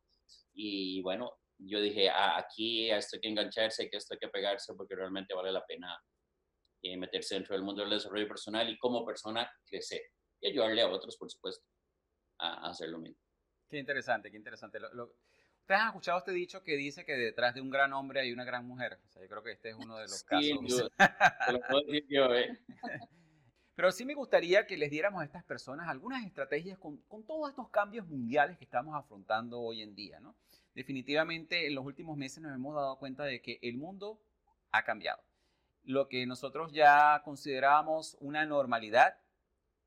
Y 0.54 1.02
bueno, 1.02 1.34
yo 1.58 1.80
dije, 1.80 2.08
ah, 2.08 2.38
aquí 2.38 2.90
esto 2.90 3.16
hay 3.16 3.20
que 3.20 3.28
engancharse, 3.28 3.90
que 3.90 3.96
esto 3.96 4.14
hay 4.14 4.18
que 4.18 4.28
pegarse 4.28 4.74
porque 4.74 4.94
realmente 4.94 5.34
vale 5.34 5.52
la 5.52 5.64
pena 5.66 5.98
eh, 6.82 6.96
meterse 6.96 7.34
dentro 7.34 7.54
del 7.56 7.64
mundo 7.64 7.82
del 7.82 7.90
desarrollo 7.90 8.28
personal 8.28 8.68
y 8.68 8.78
como 8.78 9.04
persona 9.04 9.50
crecer 9.66 10.02
y 10.40 10.48
ayudarle 10.48 10.82
a 10.82 10.88
otros, 10.88 11.16
por 11.16 11.30
supuesto, 11.30 11.66
a, 12.38 12.70
hacer 12.70 12.88
lo 12.88 12.98
mismo. 12.98 13.20
Qué 13.68 13.78
interesante, 13.78 14.30
qué 14.30 14.36
interesante. 14.36 14.78
Lo, 14.78 15.12
¿Ustedes 15.68 15.82
han 15.82 15.88
escuchado 15.88 16.18
este 16.18 16.32
dicho 16.32 16.62
que 16.62 16.76
dice 16.76 17.04
que 17.04 17.12
detrás 17.14 17.54
de 17.54 17.60
un 17.60 17.68
gran 17.68 17.92
hombre 17.92 18.20
hay 18.20 18.32
una 18.32 18.44
gran 18.44 18.64
mujer? 18.64 18.98
O 19.06 19.10
sea, 19.10 19.22
yo 19.22 19.28
creo 19.28 19.42
que 19.42 19.52
este 19.52 19.70
es 19.70 19.74
uno 19.74 19.96
de 19.96 20.04
los 20.04 20.22
casos. 20.24 20.48
Yo, 20.66 20.88
lo 21.52 21.60
puedo 21.60 21.84
decir 21.84 22.06
yo, 22.08 22.34
¿eh? 22.34 22.58
Pero 23.74 23.92
sí 23.92 24.04
me 24.04 24.14
gustaría 24.14 24.66
que 24.66 24.76
les 24.76 24.90
diéramos 24.90 25.20
a 25.20 25.24
estas 25.24 25.44
personas 25.44 25.88
algunas 25.88 26.24
estrategias 26.24 26.78
con, 26.78 26.96
con, 27.02 27.24
todos 27.26 27.50
estos 27.50 27.68
cambios 27.68 28.06
mundiales 28.06 28.56
que 28.56 28.64
estamos 28.64 28.94
afrontando 28.94 29.60
hoy 29.60 29.82
en 29.82 29.94
día, 29.94 30.18
¿no? 30.20 30.36
Definitivamente 30.78 31.66
en 31.66 31.74
los 31.74 31.84
últimos 31.84 32.16
meses 32.16 32.40
nos 32.40 32.54
hemos 32.54 32.72
dado 32.72 33.00
cuenta 33.00 33.24
de 33.24 33.42
que 33.42 33.58
el 33.62 33.76
mundo 33.78 34.22
ha 34.70 34.84
cambiado. 34.84 35.20
Lo 35.82 36.06
que 36.06 36.24
nosotros 36.24 36.70
ya 36.70 37.20
considerábamos 37.24 38.16
una 38.20 38.46
normalidad 38.46 39.18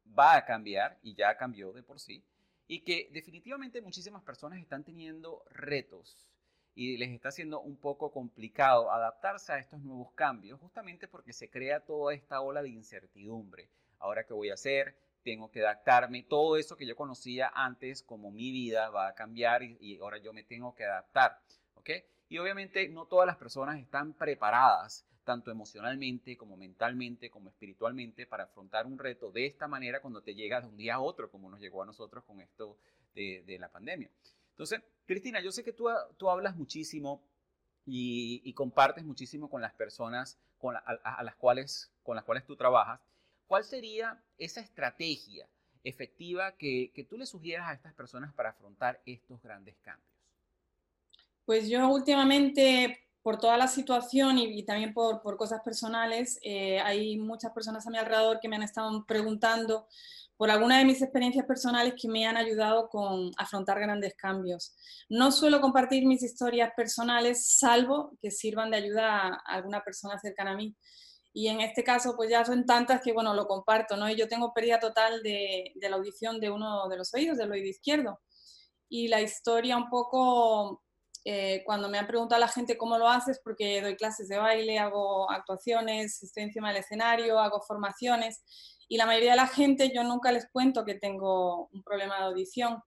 va 0.06 0.36
a 0.36 0.44
cambiar 0.44 1.00
y 1.02 1.16
ya 1.16 1.38
cambió 1.38 1.72
de 1.72 1.82
por 1.82 2.02
sí 2.02 2.26
y 2.68 2.82
que 2.82 3.08
definitivamente 3.14 3.82
muchísimas 3.82 4.22
personas 4.22 4.60
están 4.60 4.84
teniendo 4.84 5.46
retos 5.52 6.28
y 6.76 6.98
les 6.98 7.12
está 7.12 7.32
siendo 7.32 7.62
un 7.62 7.78
poco 7.78 8.12
complicado 8.12 8.92
adaptarse 8.92 9.54
a 9.54 9.60
estos 9.60 9.80
nuevos 9.80 10.12
cambios, 10.12 10.60
justamente 10.60 11.08
porque 11.08 11.32
se 11.32 11.50
crea 11.50 11.86
toda 11.86 12.14
esta 12.14 12.42
ola 12.42 12.62
de 12.62 12.68
incertidumbre. 12.68 13.70
Ahora, 13.98 14.26
¿qué 14.26 14.34
voy 14.34 14.50
a 14.50 14.56
hacer? 14.56 14.98
Tengo 15.24 15.52
que 15.52 15.62
adaptarme. 15.62 16.24
Todo 16.24 16.58
eso 16.58 16.76
que 16.76 16.86
yo 16.86 16.96
conocía 16.96 17.52
antes 17.54 18.04
como 18.04 18.32
mi 18.32 18.52
vida 18.52 18.90
va 18.90 19.08
a 19.08 19.16
cambiar 19.16 19.64
y, 19.64 19.98
ahora 20.00 20.18
yo 20.18 20.34
me 20.34 20.44
tengo 20.44 20.74
que 20.76 20.86
adaptar. 20.86 21.40
¿Ok? 21.76 21.90
Y 22.30 22.38
obviamente 22.38 22.88
no 22.90 23.06
todas 23.06 23.28
las 23.28 23.38
personas 23.38 23.80
están 23.80 24.14
preparadas 24.14 25.06
tanto 25.24 25.52
emocionalmente 25.52 26.36
como 26.36 26.58
mentalmente 26.58 27.30
como 27.30 27.50
espiritualmente 27.50 28.26
para 28.26 28.46
afrontar 28.46 28.88
un 28.88 28.98
reto 28.98 29.32
de 29.32 29.46
esta 29.46 29.68
manera 29.68 30.02
cuando 30.02 30.22
te 30.22 30.34
llega 30.34 30.62
de 30.62 30.68
un 30.68 30.78
día 30.78 30.96
a 30.96 31.00
otro, 31.00 31.30
como 31.30 31.50
nos 31.50 31.60
llegó 31.60 31.84
a 31.84 31.86
nosotros 31.86 32.24
con 32.24 32.42
esto 32.42 32.78
de, 33.14 33.58
la 33.60 33.70
pandemia. 33.70 34.10
Entonces, 34.52 34.82
Cristina, 35.06 35.42
yo 35.42 35.52
sé 35.52 35.64
que 35.64 35.74
tú, 35.74 35.90
tú 36.18 36.30
hablas 36.30 36.56
muchísimo 36.56 37.24
y, 37.86 38.54
compartes 38.54 39.04
muchísimo 39.04 39.50
con 39.50 39.62
las 39.62 39.74
personas 39.74 40.40
con 40.58 40.76
a, 40.76 41.24
las 41.24 41.36
cuales, 41.36 41.92
con 42.04 42.16
las 42.16 42.26
cuales 42.26 42.46
tú 42.46 42.56
trabajas. 42.56 43.02
¿Cuál 43.52 43.66
sería 43.66 44.18
esa 44.38 44.62
estrategia 44.62 45.46
efectiva 45.84 46.54
que, 46.54 46.90
que 46.96 47.04
tú 47.04 47.18
le 47.18 47.26
sugieras 47.26 47.68
a 47.68 47.74
estas 47.74 47.94
personas 47.94 48.34
para 48.34 48.52
afrontar 48.52 49.02
estos 49.06 49.42
grandes 49.42 49.76
cambios? 49.82 50.08
Pues 51.44 51.68
yo 51.68 51.86
últimamente 51.90 52.98
por 53.22 53.40
toda 53.40 53.58
la 53.58 53.68
situación 53.68 54.38
y, 54.38 54.64
también 54.64 54.94
por, 54.94 55.22
por, 55.22 55.36
cosas 55.36 55.60
personales, 55.66 56.40
eh, 56.44 56.80
hay 56.80 57.18
muchas 57.18 57.52
personas 57.52 57.86
a 57.86 57.90
mi 57.90 57.98
alrededor 57.98 58.40
que 58.40 58.48
me 58.48 58.56
han 58.56 58.64
estado 58.64 59.06
preguntando 59.06 59.86
por 60.38 60.50
alguna 60.50 60.78
de 60.78 60.86
mis 60.86 61.02
experiencias 61.02 61.46
personales 61.46 61.96
que 62.02 62.08
me 62.08 62.26
han 62.26 62.38
ayudado 62.38 62.88
con 62.88 63.32
afrontar 63.38 63.82
grandes 63.82 64.16
cambios. 64.16 64.78
No 65.10 65.30
suelo 65.30 65.60
compartir 65.60 66.06
mis 66.06 66.24
historias 66.24 66.72
personales, 66.74 67.50
salvo 67.50 68.18
que 68.22 68.32
sirvan 68.32 68.72
de 68.72 68.78
ayuda 68.78 69.28
a 69.28 69.56
alguna 69.56 69.84
persona 69.84 70.18
cercana 70.18 70.52
a 70.52 70.56
mí. 70.56 70.74
Y 71.34 71.48
en 71.48 71.62
este 71.62 71.84
caso, 71.84 72.16
pues 72.16 72.30
ya 72.30 72.44
son 72.46 72.66
tantas 72.66 73.02
que, 73.02 73.14
bueno, 73.14 73.34
lo 73.34 73.48
comparto, 73.48 73.96
¿no? 73.98 74.10
Y 74.10 74.16
yo 74.16 74.28
tengo 74.28 74.54
pérdida 74.54 74.80
total 74.80 75.24
de, 75.24 75.72
de 75.76 75.90
la 75.90 75.96
audición 75.96 76.40
de 76.40 76.50
uno 76.50 76.90
de 76.90 76.98
los 76.98 77.14
oídos, 77.14 77.38
del 77.38 77.52
oído 77.52 77.68
izquierdo. 77.68 78.20
Y 78.90 79.08
la 79.08 79.22
historia 79.22 79.78
un 79.78 79.90
poco 79.90 80.82
eh, 81.24 81.62
cuando 81.66 81.88
me 81.88 82.00
han 82.00 82.08
preguntado 82.08 82.38
a 82.38 82.46
la 82.48 82.52
gente 82.52 82.78
cómo 82.78 82.98
lo 82.98 83.08
haces, 83.08 83.40
porque 83.44 83.82
doy 83.82 83.96
clases 83.96 84.28
de 84.28 84.38
baile, 84.38 84.80
hago 84.80 85.30
actuaciones, 85.30 86.22
estoy 86.24 86.44
encima 86.44 86.70
del 86.70 86.78
escenario, 86.78 87.40
hago 87.40 87.62
formaciones, 87.62 88.44
y 88.88 88.98
la 88.98 89.06
mayoría 89.06 89.32
de 89.32 89.38
la 89.38 89.48
gente 89.48 89.92
yo 89.94 90.04
nunca 90.04 90.32
les 90.32 90.50
cuento 90.52 90.84
que 90.84 90.96
tengo 90.96 91.68
un 91.72 91.84
problema 91.84 92.18
de 92.18 92.24
audición. 92.26 92.82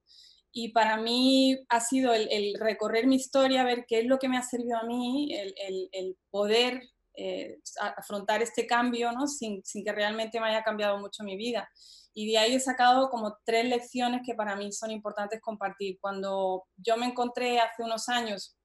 Y 0.52 0.72
para 0.72 0.96
mí 0.96 1.58
ha 1.68 1.80
sido 1.80 2.12
el, 2.14 2.54
recorrer 2.58 3.06
mi 3.06 3.16
historia, 3.16 3.64
ver 3.64 3.86
qué 3.88 4.00
es 4.00 4.06
lo 4.06 4.18
que 4.18 4.28
me 4.28 4.36
ha 4.36 4.42
servido 4.42 4.78
a 4.78 4.84
mí, 4.84 5.32
el, 5.34 6.16
poder 6.30 6.82
eh, 7.16 7.58
afrontar 7.96 8.42
este 8.42 8.66
cambio 8.66 9.12
¿no? 9.12 9.26
sin, 9.26 9.64
sin 9.64 9.84
que 9.84 9.92
realmente 9.92 10.40
me 10.40 10.48
haya 10.48 10.62
cambiado 10.62 10.98
mucho 10.98 11.24
mi 11.24 11.36
vida. 11.36 11.68
Y 12.12 12.30
de 12.30 12.38
ahí 12.38 12.54
he 12.54 12.60
sacado 12.60 13.10
como 13.10 13.36
tres 13.44 13.64
lecciones 13.64 14.22
que 14.24 14.34
para 14.34 14.54
mí 14.56 14.72
son 14.72 14.90
importantes 14.90 15.40
compartir. 15.40 15.98
Cuando 16.00 16.64
yo 16.76 16.96
me 16.96 17.06
encontré 17.06 17.58
hace 17.58 17.82
unos 17.82 18.08
años 18.08 18.56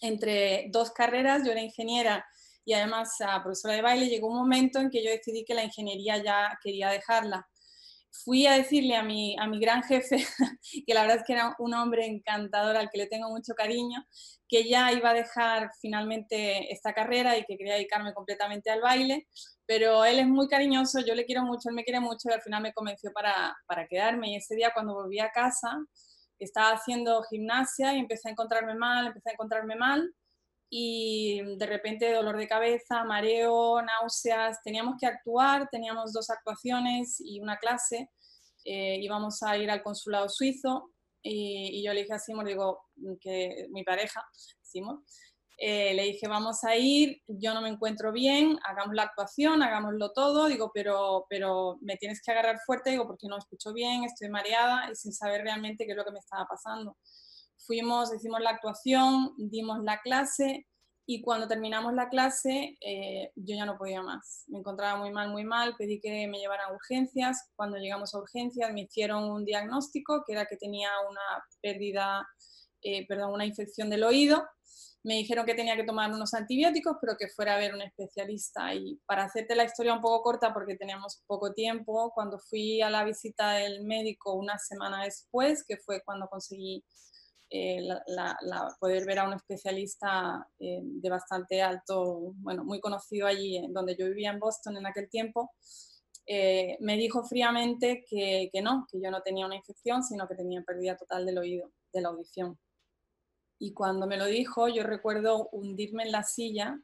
entre 0.00 0.68
dos 0.70 0.90
carreras, 0.90 1.44
yo 1.44 1.52
era 1.52 1.60
ingeniera 1.60 2.24
y 2.68 2.74
además 2.74 3.16
profesora 3.42 3.74
de 3.74 3.82
baile, 3.82 4.08
llegó 4.08 4.28
un 4.28 4.36
momento 4.36 4.78
en 4.78 4.90
que 4.90 5.02
yo 5.02 5.10
decidí 5.10 5.42
que 5.42 5.54
la 5.54 5.64
ingeniería 5.64 6.22
ya 6.22 6.58
quería 6.62 6.90
dejarla. 6.90 7.48
Fui 8.10 8.46
a 8.46 8.54
decirle 8.54 8.96
a 8.96 9.02
mi, 9.02 9.36
a 9.38 9.46
mi 9.46 9.60
gran 9.60 9.82
jefe, 9.82 10.16
que 10.86 10.94
la 10.94 11.02
verdad 11.02 11.18
es 11.18 11.24
que 11.24 11.34
era 11.34 11.54
un 11.58 11.74
hombre 11.74 12.06
encantador 12.06 12.76
al 12.76 12.90
que 12.90 12.98
le 12.98 13.06
tengo 13.06 13.30
mucho 13.30 13.54
cariño, 13.54 14.04
que 14.48 14.68
ya 14.68 14.92
iba 14.92 15.10
a 15.10 15.14
dejar 15.14 15.70
finalmente 15.80 16.72
esta 16.72 16.92
carrera 16.92 17.36
y 17.36 17.44
que 17.44 17.56
quería 17.56 17.74
dedicarme 17.74 18.14
completamente 18.14 18.70
al 18.70 18.80
baile, 18.80 19.26
pero 19.66 20.04
él 20.04 20.18
es 20.18 20.26
muy 20.26 20.48
cariñoso, 20.48 21.00
yo 21.00 21.14
le 21.14 21.26
quiero 21.26 21.42
mucho, 21.42 21.68
él 21.68 21.74
me 21.74 21.84
quiere 21.84 22.00
mucho 22.00 22.28
y 22.28 22.32
al 22.32 22.42
final 22.42 22.62
me 22.62 22.72
convenció 22.72 23.12
para, 23.12 23.56
para 23.66 23.86
quedarme. 23.86 24.30
Y 24.30 24.36
ese 24.36 24.54
día 24.54 24.72
cuando 24.72 24.94
volví 24.94 25.20
a 25.20 25.30
casa, 25.30 25.78
estaba 26.38 26.72
haciendo 26.72 27.22
gimnasia 27.24 27.94
y 27.94 27.98
empecé 27.98 28.28
a 28.28 28.32
encontrarme 28.32 28.74
mal, 28.74 29.08
empecé 29.08 29.30
a 29.30 29.32
encontrarme 29.32 29.76
mal 29.76 30.14
y 30.70 31.40
de 31.56 31.66
repente 31.66 32.12
dolor 32.12 32.36
de 32.36 32.48
cabeza, 32.48 33.04
mareo, 33.04 33.80
náuseas, 33.82 34.58
teníamos 34.62 34.96
que 35.00 35.06
actuar, 35.06 35.68
teníamos 35.70 36.12
dos 36.12 36.30
actuaciones 36.30 37.16
y 37.20 37.40
una 37.40 37.56
clase, 37.58 38.10
eh, 38.64 38.98
íbamos 39.00 39.42
a 39.42 39.56
ir 39.56 39.70
al 39.70 39.82
consulado 39.82 40.28
suizo 40.28 40.90
y, 41.22 41.78
y, 41.78 41.84
yo 41.84 41.92
le 41.92 42.02
dije 42.02 42.14
a 42.14 42.18
Simon, 42.18 42.46
digo, 42.46 42.80
que 43.20 43.66
mi 43.70 43.82
pareja, 43.82 44.22
Simon, 44.62 45.04
eh, 45.60 45.92
le 45.92 46.04
dije, 46.04 46.28
vamos 46.28 46.62
a 46.62 46.76
ir, 46.76 47.20
yo 47.26 47.52
no 47.52 47.60
me 47.60 47.68
encuentro 47.68 48.12
bien, 48.12 48.56
hagamos 48.62 48.94
la 48.94 49.02
actuación, 49.02 49.60
hagámoslo 49.60 50.12
todo, 50.12 50.46
digo, 50.46 50.70
pero, 50.72 51.26
pero 51.28 51.78
me 51.80 51.96
tienes 51.96 52.22
que 52.22 52.30
agarrar 52.30 52.60
fuerte, 52.64 52.90
digo, 52.90 53.08
porque 53.08 53.26
no 53.26 53.36
escucho 53.36 53.72
bien, 53.72 54.04
estoy 54.04 54.28
mareada 54.28 54.88
y 54.88 54.94
sin 54.94 55.12
saber 55.12 55.42
realmente 55.42 55.84
qué 55.84 55.90
es 55.90 55.96
lo 55.96 56.04
que 56.04 56.12
me 56.12 56.20
estaba 56.20 56.46
pasando. 56.46 56.96
Fuimos, 57.58 58.14
hicimos 58.14 58.40
la 58.40 58.50
actuación, 58.50 59.34
dimos 59.36 59.82
la 59.82 60.00
clase 60.00 60.66
y 61.06 61.22
cuando 61.22 61.48
terminamos 61.48 61.94
la 61.94 62.08
clase 62.08 62.76
eh, 62.80 63.32
yo 63.34 63.56
ya 63.56 63.66
no 63.66 63.78
podía 63.78 64.02
más. 64.02 64.44
Me 64.48 64.58
encontraba 64.58 64.98
muy 64.98 65.10
mal, 65.10 65.30
muy 65.30 65.44
mal, 65.44 65.74
pedí 65.76 66.00
que 66.00 66.26
me 66.28 66.38
llevaran 66.38 66.70
a 66.70 66.74
urgencias. 66.74 67.50
Cuando 67.56 67.78
llegamos 67.78 68.14
a 68.14 68.18
urgencias 68.18 68.72
me 68.72 68.82
hicieron 68.82 69.30
un 69.30 69.44
diagnóstico 69.44 70.22
que 70.26 70.34
era 70.34 70.46
que 70.46 70.56
tenía 70.56 70.90
una 71.08 71.44
pérdida, 71.62 72.26
eh, 72.82 73.06
perdón, 73.06 73.32
una 73.32 73.46
infección 73.46 73.90
del 73.90 74.04
oído 74.04 74.44
me 75.04 75.14
dijeron 75.14 75.46
que 75.46 75.54
tenía 75.54 75.76
que 75.76 75.84
tomar 75.84 76.12
unos 76.12 76.34
antibióticos, 76.34 76.96
pero 77.00 77.16
que 77.16 77.28
fuera 77.28 77.54
a 77.54 77.58
ver 77.58 77.74
un 77.74 77.82
especialista. 77.82 78.74
Y 78.74 79.00
para 79.06 79.24
hacerte 79.24 79.54
la 79.54 79.64
historia 79.64 79.94
un 79.94 80.00
poco 80.00 80.22
corta, 80.22 80.52
porque 80.52 80.76
teníamos 80.76 81.22
poco 81.26 81.52
tiempo, 81.52 82.12
cuando 82.14 82.38
fui 82.38 82.82
a 82.82 82.90
la 82.90 83.04
visita 83.04 83.52
del 83.52 83.84
médico 83.84 84.34
una 84.34 84.58
semana 84.58 85.04
después, 85.04 85.64
que 85.66 85.76
fue 85.78 86.02
cuando 86.04 86.28
conseguí 86.28 86.84
eh, 87.50 87.80
la, 87.82 88.76
poder 88.78 89.06
ver 89.06 89.20
a 89.20 89.26
un 89.26 89.34
especialista 89.34 90.46
eh, 90.58 90.80
de 90.82 91.10
bastante 91.10 91.62
alto, 91.62 92.34
bueno, 92.36 92.64
muy 92.64 92.80
conocido 92.80 93.26
allí, 93.26 93.60
donde 93.70 93.96
yo 93.96 94.06
vivía 94.06 94.30
en 94.30 94.38
Boston 94.38 94.76
en 94.76 94.86
aquel 94.86 95.08
tiempo, 95.08 95.52
eh, 96.26 96.76
me 96.80 96.96
dijo 96.98 97.24
fríamente 97.24 98.04
que, 98.06 98.50
que 98.52 98.60
no, 98.60 98.86
que 98.90 99.00
yo 99.00 99.10
no 99.10 99.22
tenía 99.22 99.46
una 99.46 99.56
infección, 99.56 100.02
sino 100.02 100.28
que 100.28 100.34
tenía 100.34 100.62
pérdida 100.62 100.96
total 100.96 101.24
del 101.24 101.38
oído, 101.38 101.72
de 101.92 102.02
la 102.02 102.08
audición. 102.10 102.58
Y 103.58 103.72
cuando 103.72 104.06
me 104.06 104.18
lo 104.18 104.26
dijo, 104.26 104.68
yo 104.68 104.82
recuerdo 104.82 105.48
hundirme 105.50 106.04
en 106.04 106.12
la 106.12 106.22
silla 106.22 106.78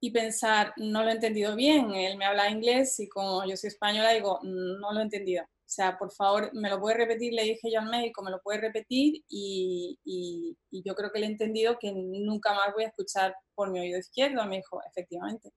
y 0.00 0.10
pensar, 0.10 0.72
no 0.76 1.02
lo 1.02 1.10
he 1.10 1.12
entendido 1.12 1.54
bien. 1.54 1.94
Él 1.94 2.16
me 2.16 2.24
habla 2.24 2.50
inglés 2.50 2.98
y 3.00 3.08
como 3.08 3.44
yo 3.46 3.56
soy 3.56 3.68
española, 3.68 4.12
digo, 4.12 4.40
no 4.42 4.92
lo 4.92 5.00
he 5.00 5.02
entendido. 5.02 5.44
Sea, 5.74 5.98
por 5.98 6.12
favor, 6.12 6.50
me 6.54 6.70
lo 6.70 6.80
puede 6.80 6.98
repetir, 6.98 7.32
le 7.32 7.42
dije 7.42 7.70
yo 7.72 7.80
al 7.80 7.90
médico, 7.90 8.22
me 8.22 8.30
lo 8.30 8.40
puede 8.40 8.60
repetir 8.60 9.24
y, 9.28 9.98
y, 10.04 10.56
y 10.70 10.82
yo 10.84 10.94
creo 10.94 11.10
que 11.10 11.18
le 11.18 11.26
he 11.26 11.30
entendido 11.30 11.78
que 11.80 11.92
nunca 11.92 12.54
más 12.54 12.72
voy 12.74 12.84
a 12.84 12.88
escuchar 12.88 13.34
por 13.54 13.70
mi 13.70 13.80
oído 13.80 13.98
izquierdo. 13.98 14.44
Me 14.46 14.56
dijo, 14.56 14.80
efectivamente 14.88 15.52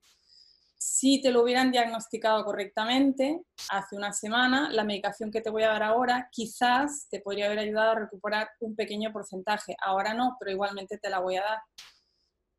si 0.80 1.22
te 1.22 1.32
lo 1.32 1.42
hubieran 1.42 1.72
diagnosticado 1.72 2.46
correctamente 2.46 3.42
hace 3.70 3.96
una 3.96 4.14
semana, 4.14 4.70
la 4.72 4.84
medicación 4.84 5.32
que 5.32 5.42
te 5.42 5.50
voy 5.50 5.64
a 5.64 5.70
dar 5.70 5.84
ahora 5.84 6.30
quizás 6.32 7.08
te 7.10 7.20
podría 7.20 7.48
haber 7.48 7.60
ayudado 7.60 7.92
a 7.92 8.00
recuperar 8.00 8.50
un 8.60 8.76
pequeño 8.76 9.12
porcentaje. 9.12 9.76
Ahora 9.84 10.14
no, 10.14 10.38
pero 10.40 10.52
igualmente 10.52 10.98
te 10.98 11.10
la 11.10 11.20
voy 11.20 11.38
a 11.38 11.42
dar. 11.42 11.60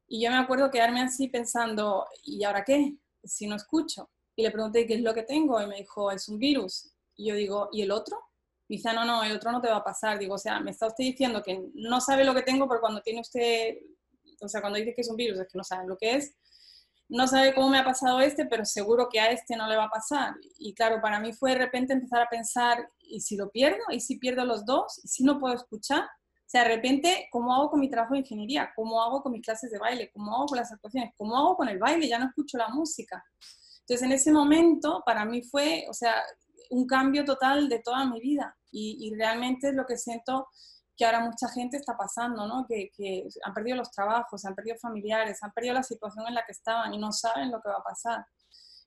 Y 0.09 0.23
yo 0.23 0.31
me 0.31 0.39
acuerdo 0.39 0.71
quedarme 0.71 1.01
así 1.01 1.29
pensando, 1.29 2.07
¿y 2.23 2.43
ahora 2.45 2.65
qué? 2.65 2.97
Si 3.23 3.47
no 3.47 3.57
escucho. 3.57 4.11
Y 4.35 4.43
le 4.43 4.51
pregunté 4.51 4.87
qué 4.87 4.95
es 4.95 5.03
lo 5.03 5.15
que 5.15 5.23
tengo 5.23 5.61
y 5.63 5.67
me 5.67 5.77
dijo, 5.77 6.11
es 6.11 6.29
un 6.29 6.39
virus. 6.39 6.93
Y 7.19 7.27
yo 7.27 7.35
digo, 7.35 7.69
¿y 7.73 7.83
el 7.83 7.91
otro? 7.91 8.17
Me 8.69 8.77
dice, 8.77 8.93
no, 8.95 9.05
no, 9.05 9.25
el 9.25 9.37
otro 9.37 9.51
no 9.53 9.61
te 9.61 9.69
va 9.69 9.77
a 9.77 9.85
pasar. 9.85 10.19
Digo, 10.19 10.37
o 10.37 10.39
sea, 10.39 10.61
me 10.61 10.71
está 10.71 10.87
usted 10.87 11.05
diciendo 11.05 11.43
que 11.43 11.69
no 11.75 12.01
sabe 12.01 12.25
lo 12.25 12.35
que 12.35 12.43
tengo, 12.43 12.67
pero 12.69 12.81
cuando 12.81 13.03
tiene 13.03 13.21
usted, 13.21 13.77
o 14.41 14.49
sea, 14.49 14.61
cuando 14.61 14.79
dice 14.79 14.95
que 14.95 15.01
es 15.01 15.11
un 15.11 15.17
virus, 15.17 15.41
es 15.41 15.49
que 15.49 15.59
no 15.59 15.65
sabe 15.65 15.87
lo 15.87 15.97
que 15.97 16.15
es. 16.15 16.35
No 17.09 17.27
sabe 17.27 17.55
cómo 17.55 17.71
me 17.71 17.79
ha 17.79 17.85
pasado 17.85 18.21
este, 18.21 18.45
pero 18.47 18.65
seguro 18.65 19.09
que 19.11 19.19
a 19.19 19.33
este 19.33 19.57
no 19.57 19.67
le 19.67 19.77
va 19.77 19.85
a 19.85 19.91
pasar. 19.91 20.35
Y 20.59 20.75
claro, 20.75 21.01
para 21.01 21.19
mí 21.19 21.33
fue 21.33 21.53
de 21.53 21.59
repente 21.59 21.95
empezar 21.95 22.23
a 22.23 22.29
pensar, 22.29 22.89
¿y 23.01 23.21
si 23.21 23.37
lo 23.37 23.51
pierdo? 23.51 23.83
¿Y 23.91 24.01
si 24.01 24.19
pierdo 24.19 24.45
los 24.45 24.65
dos? 24.65 25.01
¿Y 25.03 25.09
si 25.09 25.25
no 25.25 25.41
puedo 25.41 25.55
escuchar? 25.55 26.03
O 26.03 26.51
sea, 26.51 26.63
de 26.63 26.77
repente, 26.77 27.29
¿cómo 27.31 27.55
hago 27.55 27.71
con 27.71 27.81
mi 27.81 27.91
trabajo 27.91 28.15
de 28.15 28.21
ingeniería? 28.21 28.71
¿Cómo 28.77 29.03
hago 29.03 29.23
con 29.23 29.33
mis 29.33 29.43
clases 29.43 29.71
de 29.71 29.79
baile? 29.79 30.11
¿Cómo 30.13 30.35
hago 30.35 30.47
con 30.47 30.59
las 30.59 30.71
actuaciones? 30.71 31.13
¿Cómo 31.17 31.37
hago 31.37 31.57
con 31.57 31.69
el 31.69 31.79
baile? 31.79 32.09
Ya 32.09 32.19
no 32.19 32.27
escucho 32.27 32.57
la 32.59 32.69
música. 32.69 33.25
Entonces, 33.81 34.03
en 34.07 34.13
ese 34.13 34.33
momento, 34.33 35.03
para 35.05 35.25
mí 35.25 35.43
fue, 35.43 35.87
o 35.89 35.95
sea, 35.95 36.23
un 36.71 36.87
cambio 36.87 37.25
total 37.25 37.69
de 37.69 37.81
toda 37.81 38.05
mi 38.05 38.21
vida 38.21 38.57
y, 38.71 39.15
realmente 39.15 39.69
es 39.69 39.75
lo 39.75 39.87
que 39.87 39.97
siento 39.97 40.49
que 40.97 41.07
ahora 41.07 41.21
mucha 41.21 41.49
gente 41.49 41.77
está 41.77 41.97
pasando, 41.97 42.47
¿no? 42.47 42.67
Que, 42.69 42.91
que, 42.95 43.27
han 43.45 43.55
perdido 43.55 43.77
los 43.77 43.91
trabajos, 43.91 44.45
han 44.45 44.55
perdido 44.55 44.77
familiares, 44.77 45.43
han 45.43 45.53
perdido 45.53 45.75
la 45.75 45.83
situación 45.83 46.27
en 46.27 46.35
la 46.35 46.45
que 46.45 46.53
estaban 46.53 46.93
y 46.93 46.99
no 46.99 47.13
saben 47.13 47.51
lo 47.51 47.61
que 47.61 47.69
va 47.69 47.77
a 47.77 47.83
pasar. 47.83 48.27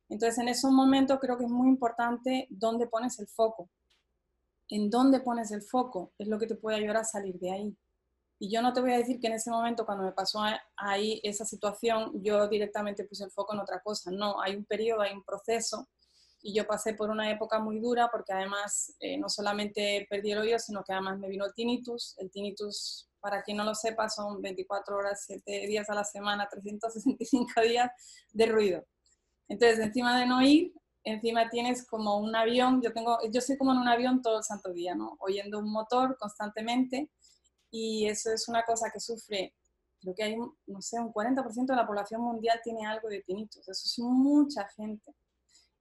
Entonces, 0.10 0.38
en 0.40 0.50
esos 0.50 0.72
momentos 0.72 1.20
creo 1.20 1.38
que 1.38 1.46
es 1.46 1.50
muy 1.50 1.70
importante 1.70 2.48
dónde 2.50 2.88
pones 2.88 3.18
el 3.20 3.28
foco. 3.28 3.70
En 4.70 4.90
dónde 4.90 5.22
pones 5.22 5.52
el 5.52 5.62
foco 5.62 6.14
es 6.18 6.28
lo 6.28 6.38
que 6.38 6.48
te 6.48 6.56
puede 6.56 6.78
ayudar 6.78 6.98
a 6.98 7.04
salir 7.04 7.40
de 7.40 7.52
ahí. 7.52 7.78
Y 8.38 8.52
yo 8.52 8.62
no 8.62 8.74
te 8.74 8.82
voy 8.82 8.92
a 8.92 8.98
decir 8.98 9.20
que 9.20 9.28
en 9.28 9.34
ese 9.34 9.52
momento, 9.52 9.86
cuando 9.86 10.04
me 10.04 10.12
pasó 10.12 10.42
ahí 10.76 11.22
esa 11.24 11.46
situación, 11.46 12.12
yo 12.24 12.48
directamente 12.48 13.06
puse 13.06 13.24
el 13.24 13.32
foco 13.32 13.54
en 13.54 13.60
otra 13.60 13.80
cosa. 13.82 14.12
No, 14.12 14.42
hay 14.42 14.56
un 14.56 14.66
periodo, 14.66 15.02
hay 15.02 15.14
un 15.14 15.24
proceso 15.24 15.88
y 16.44 16.54
yo 16.54 16.66
pasé 16.66 16.94
por 16.94 17.10
una 17.10 17.30
época 17.30 17.60
muy 17.60 17.80
dura 17.80 18.10
porque 18.12 18.34
además 18.34 18.96
eh, 19.00 19.18
no 19.18 19.30
solamente 19.30 20.08
perdí 20.10 20.32
el 20.32 20.40
oído, 20.40 20.60
sino 20.60 20.84
que 20.84 20.94
además 20.94 21.20
me 21.20 21.30
vino 21.30 21.46
el 21.46 21.54
tinnitus. 21.54 22.16
El 22.18 22.32
tinnitus, 22.32 23.08
para 23.20 23.44
quien 23.44 23.58
no 23.58 23.64
lo 23.64 23.76
sepa, 23.76 24.10
son 24.10 24.42
24 24.42 24.98
horas, 24.98 25.24
7 25.28 25.68
días 25.68 25.90
a 25.90 25.96
la 25.96 26.04
semana, 26.04 26.48
365 26.50 27.62
días 27.62 27.92
de 28.32 28.46
ruido. 28.48 28.86
Entonces, 29.48 29.80
encima 29.80 30.20
de 30.20 30.26
no 30.26 30.40
oír, 30.40 30.74
encima 31.04 31.50
tienes 31.50 31.86
como 31.86 32.18
un 32.18 32.36
avión, 32.36 32.82
yo, 32.82 32.94
tengo, 32.94 33.20
yo 33.32 33.42
soy 33.42 33.58
como 33.58 33.74
en 33.74 33.80
un 33.80 33.88
avión 33.88 34.22
todo 34.22 34.38
el 34.38 34.44
santo 34.44 34.72
día, 34.72 34.96
¿no? 34.96 35.18
Oyendo 35.20 35.60
un 35.60 35.72
motor 35.72 36.18
constantemente 36.18 37.10
y 37.70 38.08
eso 38.08 38.32
es 38.32 38.48
una 38.48 38.64
cosa 38.64 38.90
que 38.92 39.00
sufre, 39.00 39.54
creo 40.00 40.16
que 40.16 40.24
hay, 40.24 40.36
no 40.38 40.82
sé, 40.82 41.00
un 41.00 41.14
40% 41.14 41.66
de 41.66 41.76
la 41.76 41.88
población 41.88 42.22
mundial 42.22 42.60
tiene 42.64 42.86
algo 42.86 43.10
de 43.10 43.22
tinnitus, 43.22 43.68
eso 43.68 43.72
es 43.72 44.00
mucha 44.00 44.68
gente. 44.70 45.14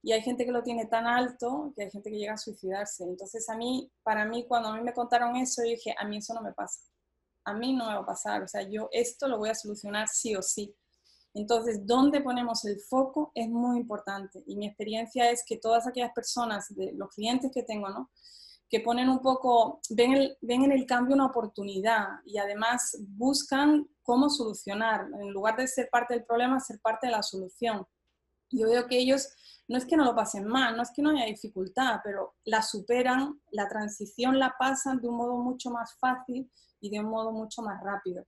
Y 0.02 0.12
hay 0.12 0.22
gente 0.22 0.44
que 0.44 0.52
lo 0.52 0.62
tiene 0.62 0.86
tan 0.86 1.06
alto 1.06 1.72
que 1.76 1.84
hay 1.84 1.90
gente 1.90 2.10
que 2.10 2.16
llega 2.16 2.34
a 2.34 2.38
suicidarse. 2.38 3.04
Entonces 3.04 3.48
a 3.48 3.56
mí, 3.56 3.90
para 4.02 4.24
mí, 4.24 4.46
cuando 4.46 4.68
a 4.68 4.76
mí 4.76 4.82
me 4.82 4.94
contaron 4.94 5.36
eso, 5.36 5.62
dije, 5.62 5.94
a 5.98 6.06
mí 6.06 6.18
eso 6.18 6.34
no 6.34 6.42
me 6.42 6.52
pasa. 6.52 6.80
A 7.44 7.54
mí 7.54 7.74
no 7.74 7.86
me 7.86 7.94
va 7.94 8.00
a 8.00 8.06
pasar. 8.06 8.42
O 8.42 8.48
sea, 8.48 8.62
yo 8.62 8.88
esto 8.92 9.28
lo 9.28 9.38
voy 9.38 9.50
a 9.50 9.54
solucionar 9.54 10.08
sí 10.08 10.34
o 10.36 10.42
sí. 10.42 10.74
Entonces, 11.34 11.86
dónde 11.86 12.20
ponemos 12.20 12.64
el 12.64 12.80
foco 12.80 13.30
es 13.34 13.48
muy 13.48 13.78
importante. 13.78 14.42
Y 14.46 14.56
mi 14.56 14.66
experiencia 14.66 15.30
es 15.30 15.44
que 15.46 15.58
todas 15.58 15.86
aquellas 15.86 16.12
personas, 16.12 16.66
de 16.74 16.92
los 16.92 17.08
clientes 17.10 17.50
que 17.54 17.62
tengo, 17.62 17.88
¿no? 17.88 18.10
que 18.70 18.80
ponen 18.80 19.08
un 19.08 19.18
poco, 19.18 19.80
ven, 19.90 20.32
ven 20.40 20.62
en 20.62 20.70
el 20.70 20.86
cambio 20.86 21.16
una 21.16 21.26
oportunidad 21.26 22.06
y 22.24 22.38
además 22.38 22.96
buscan 23.00 23.84
cómo 24.00 24.30
solucionar. 24.30 25.08
En 25.20 25.32
lugar 25.32 25.56
de 25.56 25.66
ser 25.66 25.88
parte 25.90 26.14
del 26.14 26.24
problema, 26.24 26.60
ser 26.60 26.78
parte 26.80 27.08
de 27.08 27.12
la 27.12 27.22
solución. 27.22 27.84
Yo 28.50 28.68
veo 28.68 28.86
que 28.86 28.98
ellos 28.98 29.28
no 29.68 29.78
es 29.78 29.86
que 29.86 29.96
no 29.96 30.04
lo 30.04 30.16
pasen 30.16 30.46
mal, 30.46 30.76
no 30.76 30.82
es 30.82 30.90
que 30.90 31.00
no 31.00 31.10
haya 31.10 31.26
dificultad, 31.26 32.00
pero 32.02 32.34
la 32.44 32.60
superan, 32.60 33.40
la 33.52 33.68
transición 33.68 34.38
la 34.38 34.56
pasan 34.58 35.00
de 35.00 35.08
un 35.08 35.16
modo 35.16 35.36
mucho 35.36 35.70
más 35.70 35.96
fácil 35.98 36.50
y 36.80 36.90
de 36.90 36.98
un 36.98 37.06
modo 37.06 37.30
mucho 37.30 37.62
más 37.62 37.80
rápido. 37.82 38.26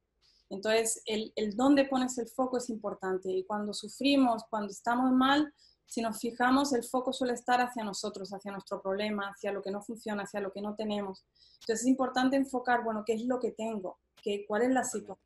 Entonces, 0.50 1.02
el, 1.06 1.32
el 1.34 1.56
dónde 1.56 1.86
pones 1.86 2.16
el 2.18 2.28
foco 2.28 2.58
es 2.58 2.68
importante 2.70 3.30
y 3.30 3.44
cuando 3.44 3.72
sufrimos, 3.74 4.44
cuando 4.50 4.70
estamos 4.70 5.10
mal, 5.10 5.52
si 5.92 6.00
nos 6.00 6.20
fijamos, 6.20 6.72
el 6.72 6.84
foco 6.84 7.12
suele 7.12 7.34
estar 7.34 7.60
hacia 7.60 7.84
nosotros, 7.84 8.32
hacia 8.32 8.52
nuestro 8.52 8.80
problema, 8.80 9.28
hacia 9.28 9.52
lo 9.52 9.62
que 9.62 9.70
no 9.70 9.82
funciona, 9.82 10.22
hacia 10.22 10.40
lo 10.40 10.52
que 10.52 10.62
no 10.62 10.74
tenemos. 10.74 11.24
Entonces 11.60 11.82
es 11.82 11.86
importante 11.86 12.36
enfocar, 12.36 12.82
bueno, 12.84 13.02
¿qué 13.04 13.14
es 13.14 13.24
lo 13.24 13.38
que 13.38 13.50
tengo? 13.50 13.98
¿Qué, 14.22 14.44
¿Cuál 14.46 14.62
es 14.62 14.70
la 14.70 14.84
situación? 14.84 15.18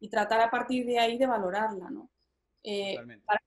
Y 0.00 0.10
tratar 0.10 0.40
a 0.40 0.50
partir 0.50 0.84
de 0.84 0.98
ahí 0.98 1.16
de 1.16 1.26
valorarla, 1.26 1.90
¿no? 1.90 2.10
Eh, 2.62 2.96
para 3.24 3.40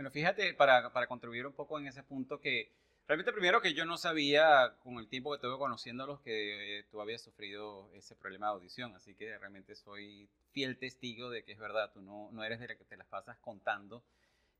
bueno, 0.00 0.10
fíjate, 0.10 0.54
para, 0.54 0.90
para, 0.94 1.06
contribuir 1.06 1.46
un 1.46 1.52
poco 1.52 1.78
en 1.78 1.86
ese 1.86 2.02
punto 2.02 2.40
que 2.40 2.72
realmente 3.06 3.34
primero 3.34 3.60
que 3.60 3.74
yo 3.74 3.84
no 3.84 3.98
sabía 3.98 4.74
con 4.82 4.96
el 4.96 5.08
tiempo 5.08 5.28
que 5.30 5.34
estuve 5.34 5.58
conociéndolos 5.58 6.20
que 6.20 6.78
eh, 6.78 6.84
tú 6.90 7.02
habías 7.02 7.20
sufrido 7.20 7.90
ese 7.92 8.16
problema 8.16 8.46
de 8.46 8.52
audición, 8.52 8.94
así 8.94 9.14
que 9.14 9.36
realmente 9.36 9.74
soy 9.74 10.26
fiel 10.52 10.78
testigo 10.78 11.28
de 11.28 11.44
que 11.44 11.52
es 11.52 11.58
verdad, 11.58 11.92
tú 11.92 12.00
no, 12.00 12.30
no 12.32 12.42
eres 12.42 12.60
de 12.60 12.68
la 12.68 12.76
que 12.76 12.86
te 12.86 12.96
las 12.96 13.08
pasas 13.08 13.36
contando 13.40 14.02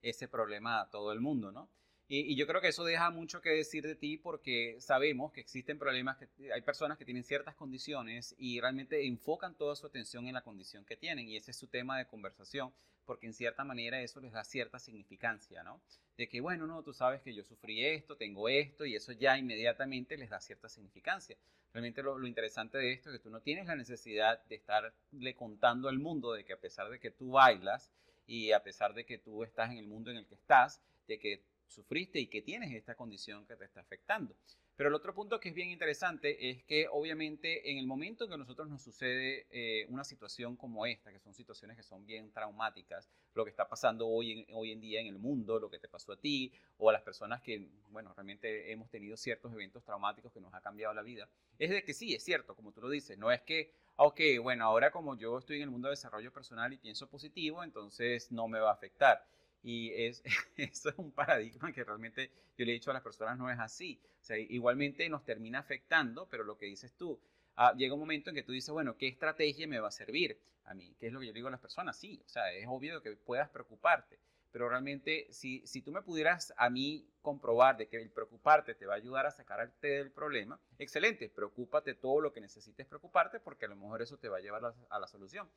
ese 0.02 0.28
problema 0.28 0.82
a 0.82 0.90
todo 0.90 1.10
el 1.10 1.20
mundo, 1.20 1.52
¿no? 1.52 1.70
Y, 2.12 2.34
yo 2.34 2.44
creo 2.48 2.60
que 2.60 2.66
eso 2.66 2.82
deja 2.82 3.08
mucho 3.10 3.40
que 3.40 3.50
decir 3.50 3.86
de 3.86 3.94
ti 3.94 4.16
porque 4.16 4.80
sabemos 4.80 5.30
que 5.30 5.40
existen 5.40 5.78
problemas, 5.78 6.18
que 6.18 6.52
hay 6.52 6.60
personas 6.60 6.98
que 6.98 7.04
tienen 7.04 7.22
ciertas 7.22 7.54
condiciones 7.54 8.34
y 8.36 8.60
realmente 8.60 9.06
enfocan 9.06 9.54
toda 9.54 9.76
su 9.76 9.86
atención 9.86 10.26
en 10.26 10.34
la 10.34 10.42
condición 10.42 10.84
que 10.84 10.96
tienen 10.96 11.28
y 11.28 11.36
ese 11.36 11.52
es 11.52 11.56
su 11.56 11.68
tema 11.68 11.96
de 11.98 12.08
conversación 12.08 12.72
porque 13.04 13.28
en 13.28 13.32
cierta 13.32 13.62
manera 13.62 14.02
eso 14.02 14.20
les 14.20 14.32
da 14.32 14.42
cierta 14.42 14.80
significancia, 14.80 15.62
¿no? 15.62 15.80
De 16.16 16.28
que, 16.28 16.40
bueno, 16.40 16.66
no, 16.66 16.82
tú 16.82 16.92
sabes 16.92 17.22
que 17.22 17.32
yo 17.32 17.44
sufrí 17.44 17.86
esto, 17.86 18.16
tengo 18.16 18.48
esto 18.48 18.84
y 18.84 18.96
eso 18.96 19.12
ya 19.12 19.38
inmediatamente 19.38 20.16
les 20.16 20.30
da 20.30 20.40
cierta 20.40 20.68
significancia. 20.68 21.36
Realmente 21.72 22.02
lo, 22.02 22.18
lo 22.18 22.26
interesante 22.26 22.78
de 22.78 22.92
esto 22.92 23.10
es 23.10 23.18
que 23.18 23.22
tú 23.22 23.30
no 23.30 23.40
tienes 23.40 23.66
la 23.66 23.76
necesidad 23.76 24.42
de 24.46 24.56
estarle 24.56 25.36
contando 25.36 25.88
al 25.88 26.00
mundo 26.00 26.32
de 26.32 26.44
que 26.44 26.54
a 26.54 26.60
pesar 26.60 26.90
de 26.90 26.98
que 26.98 27.12
tú 27.12 27.30
bailas 27.30 27.92
y 28.26 28.50
a 28.50 28.64
pesar 28.64 28.94
de 28.94 29.06
que 29.06 29.18
tú 29.18 29.44
estás 29.44 29.70
en 29.70 29.78
el 29.78 29.86
mundo 29.86 30.10
en 30.10 30.16
el 30.16 30.26
que 30.26 30.34
estás, 30.34 30.80
de 31.06 31.20
que 31.20 31.49
sufriste 31.70 32.18
y 32.18 32.26
que 32.26 32.42
tienes 32.42 32.72
esta 32.74 32.94
condición 32.94 33.46
que 33.46 33.56
te 33.56 33.64
está 33.64 33.80
afectando. 33.80 34.34
Pero 34.80 34.88
el 34.88 34.94
otro 34.94 35.14
punto 35.14 35.38
que 35.38 35.50
es 35.50 35.54
bien 35.54 35.68
interesante 35.68 36.48
es 36.48 36.64
que 36.64 36.88
obviamente 36.88 37.70
en 37.70 37.76
el 37.76 37.86
momento 37.86 38.24
en 38.24 38.30
que 38.30 38.34
a 38.34 38.38
nosotros 38.38 38.66
nos 38.66 38.80
sucede 38.80 39.46
eh, 39.50 39.84
una 39.90 40.04
situación 40.04 40.56
como 40.56 40.86
esta, 40.86 41.12
que 41.12 41.18
son 41.18 41.34
situaciones 41.34 41.76
que 41.76 41.82
son 41.82 42.06
bien 42.06 42.32
traumáticas, 42.32 43.10
lo 43.34 43.44
que 43.44 43.50
está 43.50 43.68
pasando 43.68 44.08
hoy 44.08 44.32
en, 44.32 44.46
hoy 44.54 44.72
en 44.72 44.80
día 44.80 45.02
en 45.02 45.08
el 45.08 45.18
mundo, 45.18 45.60
lo 45.60 45.68
que 45.68 45.78
te 45.78 45.86
pasó 45.86 46.12
a 46.12 46.16
ti 46.16 46.50
o 46.78 46.88
a 46.88 46.94
las 46.94 47.02
personas 47.02 47.42
que, 47.42 47.68
bueno, 47.90 48.14
realmente 48.14 48.72
hemos 48.72 48.88
tenido 48.88 49.18
ciertos 49.18 49.52
eventos 49.52 49.84
traumáticos 49.84 50.32
que 50.32 50.40
nos 50.40 50.54
ha 50.54 50.62
cambiado 50.62 50.94
la 50.94 51.02
vida, 51.02 51.28
es 51.58 51.68
de 51.68 51.84
que 51.84 51.92
sí, 51.92 52.14
es 52.14 52.24
cierto, 52.24 52.56
como 52.56 52.72
tú 52.72 52.80
lo 52.80 52.88
dices, 52.88 53.18
no 53.18 53.30
es 53.30 53.42
que, 53.42 53.74
ok, 53.96 54.18
bueno, 54.40 54.64
ahora 54.64 54.90
como 54.90 55.14
yo 55.14 55.36
estoy 55.36 55.56
en 55.56 55.64
el 55.64 55.70
mundo 55.70 55.88
de 55.88 55.92
desarrollo 55.92 56.32
personal 56.32 56.72
y 56.72 56.78
pienso 56.78 57.06
positivo, 57.06 57.62
entonces 57.62 58.32
no 58.32 58.48
me 58.48 58.58
va 58.58 58.70
a 58.70 58.74
afectar 58.74 59.26
y 59.62 59.92
es, 59.92 60.22
eso 60.56 60.90
es 60.90 60.98
un 60.98 61.12
paradigma 61.12 61.72
que 61.72 61.84
realmente 61.84 62.30
yo 62.56 62.64
le 62.64 62.72
he 62.72 62.74
dicho 62.74 62.90
a 62.90 62.94
las 62.94 63.02
personas 63.02 63.38
no 63.38 63.50
es 63.50 63.58
así. 63.58 64.00
O 64.20 64.24
sea, 64.24 64.38
igualmente 64.38 65.08
nos 65.08 65.24
termina 65.24 65.58
afectando, 65.58 66.28
pero 66.28 66.44
lo 66.44 66.56
que 66.56 66.66
dices 66.66 66.94
tú, 66.94 67.18
ah, 67.56 67.72
llega 67.76 67.94
un 67.94 68.00
momento 68.00 68.30
en 68.30 68.36
que 68.36 68.42
tú 68.42 68.52
dices, 68.52 68.70
bueno, 68.70 68.96
¿qué 68.96 69.08
estrategia 69.08 69.66
me 69.66 69.80
va 69.80 69.88
a 69.88 69.92
servir 69.92 70.38
a 70.64 70.74
mí? 70.74 70.94
¿Qué 70.98 71.06
es 71.06 71.12
lo 71.12 71.20
que 71.20 71.28
yo 71.28 71.32
digo 71.32 71.48
a 71.48 71.50
las 71.50 71.60
personas? 71.60 71.96
Sí, 71.96 72.20
o 72.24 72.28
sea, 72.28 72.52
es 72.52 72.66
obvio 72.68 73.02
que 73.02 73.16
puedas 73.16 73.48
preocuparte, 73.48 74.18
pero 74.52 74.68
realmente 74.68 75.26
si, 75.30 75.66
si 75.66 75.80
tú 75.80 75.90
me 75.90 76.02
pudieras 76.02 76.52
a 76.56 76.68
mí 76.68 77.06
comprobar 77.22 77.76
de 77.76 77.88
que 77.88 77.96
el 77.96 78.10
preocuparte 78.10 78.74
te 78.74 78.86
va 78.86 78.94
a 78.94 78.96
ayudar 78.96 79.26
a 79.26 79.30
sacarte 79.30 79.88
del 79.88 80.10
problema, 80.10 80.60
excelente, 80.78 81.30
preocúpate 81.30 81.94
todo 81.94 82.20
lo 82.20 82.32
que 82.32 82.40
necesites 82.40 82.86
preocuparte 82.86 83.40
porque 83.40 83.64
a 83.64 83.68
lo 83.68 83.76
mejor 83.76 84.02
eso 84.02 84.18
te 84.18 84.28
va 84.28 84.38
a 84.38 84.40
llevar 84.40 84.74
a 84.90 84.98
la 84.98 85.06
solución. 85.06 85.48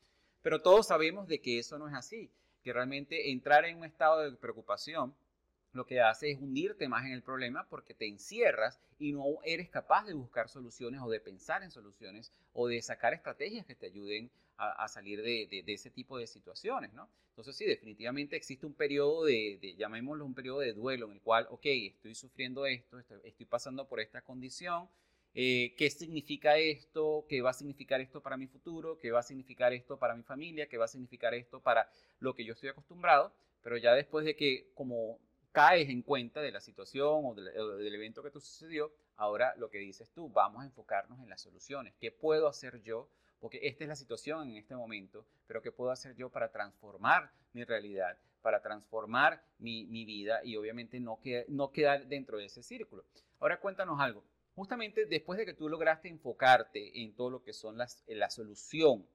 Pero 0.42 0.62
todos 0.62 0.86
sabemos 0.86 1.26
de 1.26 1.40
que 1.40 1.58
eso 1.58 1.78
no 1.78 1.88
es 1.88 1.94
así 1.94 2.30
que 2.64 2.72
realmente 2.72 3.30
entrar 3.30 3.66
en 3.66 3.76
un 3.76 3.84
estado 3.84 4.22
de 4.22 4.36
preocupación 4.36 5.14
lo 5.74 5.86
que 5.86 6.00
hace 6.00 6.30
es 6.30 6.38
hundirte 6.40 6.88
más 6.88 7.04
en 7.04 7.12
el 7.12 7.22
problema 7.22 7.68
porque 7.68 7.94
te 7.94 8.08
encierras 8.08 8.80
y 8.98 9.12
no 9.12 9.24
eres 9.44 9.68
capaz 9.68 10.06
de 10.06 10.14
buscar 10.14 10.48
soluciones 10.48 11.00
o 11.02 11.10
de 11.10 11.20
pensar 11.20 11.62
en 11.62 11.70
soluciones 11.70 12.32
o 12.52 12.68
de 12.68 12.80
sacar 12.80 13.12
estrategias 13.12 13.66
que 13.66 13.74
te 13.74 13.86
ayuden 13.86 14.30
a, 14.56 14.86
salir 14.86 15.20
de, 15.20 15.64
ese 15.66 15.90
tipo 15.90 16.16
de 16.16 16.28
situaciones, 16.28 16.92
¿no? 16.92 17.08
Entonces 17.30 17.56
sí, 17.56 17.64
definitivamente 17.64 18.36
existe 18.36 18.64
un 18.64 18.72
periodo 18.72 19.24
de, 19.24 19.74
llamémoslo 19.76 20.24
un 20.24 20.32
periodo 20.32 20.60
de 20.60 20.72
duelo 20.72 21.06
en 21.06 21.14
el 21.14 21.20
cual, 21.20 21.48
ok, 21.50 21.64
estoy 21.64 22.14
sufriendo 22.14 22.64
esto, 22.64 23.00
estoy 23.24 23.46
pasando 23.46 23.88
por 23.88 23.98
esta 23.98 24.22
condición, 24.22 24.88
eh, 25.36 25.74
qué 25.76 25.90
significa 25.90 26.56
esto, 26.58 27.26
qué 27.28 27.42
va 27.42 27.50
a 27.50 27.54
significar 27.54 28.00
esto 28.00 28.22
para 28.22 28.36
mi 28.36 28.46
futuro, 28.46 28.98
qué 28.98 29.10
va 29.10 29.18
a 29.18 29.24
significar 29.24 29.72
esto 29.72 29.98
para 29.98 30.14
mi 30.14 30.22
familia, 30.22 30.68
qué 30.68 30.78
va 30.78 30.84
a 30.84 30.88
significar 30.88 31.34
esto 31.34 31.60
para 31.60 31.90
lo 32.20 32.34
que 32.34 32.44
yo 32.44 32.52
estoy 32.52 32.68
acostumbrado, 32.68 33.34
pero 33.60 33.76
ya 33.76 33.92
después 33.94 34.24
de 34.24 34.36
que 34.36 34.70
como 34.74 35.18
caes 35.50 35.88
en 35.88 36.02
cuenta 36.02 36.40
de 36.40 36.52
la 36.52 36.60
situación 36.60 37.24
o 37.24 37.34
del, 37.34 37.94
evento 37.94 38.22
que 38.22 38.30
te 38.30 38.40
sucedió, 38.40 38.92
ahora 39.16 39.54
lo 39.56 39.70
que 39.70 39.78
dices 39.78 40.08
tú, 40.12 40.28
vamos 40.28 40.62
a 40.62 40.66
enfocarnos 40.66 41.20
en 41.20 41.28
las 41.28 41.40
soluciones. 41.40 41.94
¿Qué 41.98 42.12
puedo 42.12 42.46
hacer 42.46 42.80
yo? 42.82 43.08
Porque 43.40 43.58
esta 43.62 43.82
es 43.82 43.88
la 43.88 43.96
situación 43.96 44.50
en 44.50 44.56
este 44.56 44.76
momento, 44.76 45.26
pero 45.48 45.62
¿qué 45.62 45.72
puedo 45.72 45.90
hacer 45.90 46.14
yo 46.14 46.30
para 46.30 46.52
transformar 46.52 47.32
mi 47.52 47.64
realidad, 47.64 48.16
para 48.40 48.62
transformar 48.62 49.44
mi, 49.58 49.84
vida 50.04 50.44
y 50.44 50.56
obviamente 50.56 51.00
no, 51.00 51.18
no 51.48 51.70
quedar 51.72 52.06
dentro 52.06 52.38
de 52.38 52.46
ese 52.46 52.62
círculo? 52.62 53.04
Ahora 53.40 53.58
cuéntanos 53.58 54.00
algo 54.00 54.24
justamente 54.54 55.06
después 55.06 55.38
de 55.38 55.46
que 55.46 55.54
tú 55.54 55.68
lograste 55.68 56.08
enfocarte 56.08 57.02
en 57.02 57.14
todo 57.14 57.30
lo 57.30 57.42
que 57.42 57.52
son 57.52 57.76
las, 57.76 58.02
la 58.06 58.30
solución, 58.30 59.06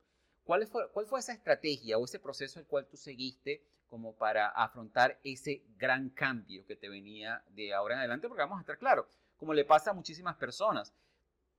¿cuál 0.44 0.66
fue, 0.68 0.90
¿cuál 0.92 1.06
fue 1.06 1.20
esa 1.20 1.34
estrategia 1.34 1.98
o 1.98 2.06
ese 2.06 2.20
proceso 2.20 2.60
el 2.60 2.66
cual 2.66 2.88
tú 2.88 2.98
seguiste 2.98 3.64
como 3.88 4.16
para 4.16 4.50
afrontar 4.50 5.20
ese 5.24 5.64
gran 5.78 6.10
cambio 6.10 6.66
que 6.66 6.76
te 6.76 6.90
venía 6.90 7.44
de 7.50 7.74
ahora 7.74 7.96
en 7.96 8.00
adelante? 8.00 8.28
Porque 8.28 8.44
vamos 8.44 8.58
a 8.58 8.62
estar 8.62 8.78
claros, 8.78 9.06
como 9.38 9.54
le 9.54 9.66
pasa 9.66 9.92
a 9.92 9.94
muchísimas 9.94 10.36
personas, 10.36 10.94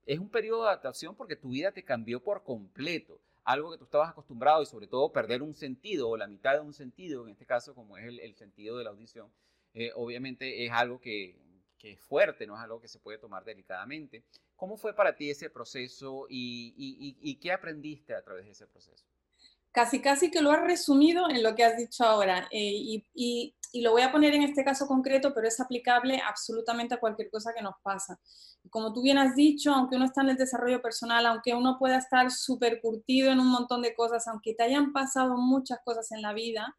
es 0.05 0.19
un 0.19 0.29
periodo 0.29 0.63
de 0.63 0.69
adaptación 0.69 1.15
porque 1.15 1.35
tu 1.35 1.49
vida 1.49 1.71
te 1.71 1.83
cambió 1.83 2.23
por 2.23 2.43
completo. 2.43 3.19
Algo 3.43 3.71
que 3.71 3.77
tú 3.77 3.85
estabas 3.85 4.11
acostumbrado 4.11 4.61
y 4.61 4.67
sobre 4.67 4.87
todo 4.87 5.11
perder 5.11 5.41
un 5.41 5.55
sentido 5.55 6.09
o 6.09 6.17
la 6.17 6.27
mitad 6.27 6.53
de 6.53 6.59
un 6.59 6.73
sentido, 6.73 7.25
en 7.25 7.31
este 7.31 7.45
caso 7.45 7.73
como 7.73 7.97
es 7.97 8.05
el, 8.05 8.35
sentido 8.35 8.77
de 8.77 8.83
la 8.83 8.91
audición, 8.91 9.31
eh, 9.73 9.91
obviamente 9.95 10.65
es 10.65 10.71
algo 10.71 10.99
que, 10.99 11.39
que, 11.81 11.93
es 11.93 11.99
fuerte, 12.01 12.45
no 12.45 12.55
es 12.55 12.61
algo 12.61 12.79
que 12.79 12.87
se 12.87 12.99
puede 12.99 13.17
tomar 13.17 13.43
delicadamente. 13.43 14.23
¿Cómo 14.55 14.77
fue 14.77 14.93
para 14.93 15.15
ti 15.15 15.29
ese 15.29 15.49
proceso 15.49 16.27
y, 16.29 16.73
y, 17.19 17.35
qué 17.39 17.51
aprendiste 17.51 18.13
a 18.13 18.23
través 18.23 18.45
de 18.45 18.51
ese 18.51 18.67
proceso? 18.67 19.05
casi 19.71 20.01
casi 20.01 20.29
que 20.29 20.41
lo 20.41 20.51
has 20.51 20.61
resumido 20.61 21.29
en 21.29 21.43
lo 21.43 21.55
que 21.55 21.63
has 21.63 21.77
dicho 21.77 22.03
ahora 22.03 22.47
eh, 22.51 23.03
y, 23.13 23.55
lo 23.73 23.91
voy 23.91 24.01
a 24.01 24.11
poner 24.11 24.33
en 24.33 24.43
este 24.43 24.65
caso 24.65 24.85
concreto, 24.85 25.33
pero 25.33 25.47
es 25.47 25.57
aplicable 25.61 26.21
absolutamente 26.27 26.93
a 26.93 26.99
cualquier 26.99 27.29
cosa 27.29 27.53
que 27.55 27.63
nos 27.63 27.75
pasa. 27.81 28.19
Como 28.69 28.91
tú 28.91 29.01
bien 29.01 29.17
has 29.17 29.33
dicho, 29.33 29.73
aunque 29.73 29.95
uno 29.95 30.03
está 30.03 30.23
en 30.23 30.29
el 30.31 30.35
desarrollo 30.35 30.81
personal, 30.81 31.25
aunque 31.25 31.55
uno 31.55 31.77
pueda 31.79 31.97
estar 31.97 32.29
súper 32.31 32.81
curtido 32.81 33.31
en 33.31 33.39
un 33.39 33.47
montón 33.47 33.81
de 33.81 33.95
cosas, 33.95 34.27
aunque 34.27 34.53
te 34.55 34.63
hayan 34.63 34.91
pasado 34.91 35.37
muchas 35.37 35.79
cosas 35.85 36.11
en 36.11 36.21
la 36.21 36.33
vida, 36.33 36.75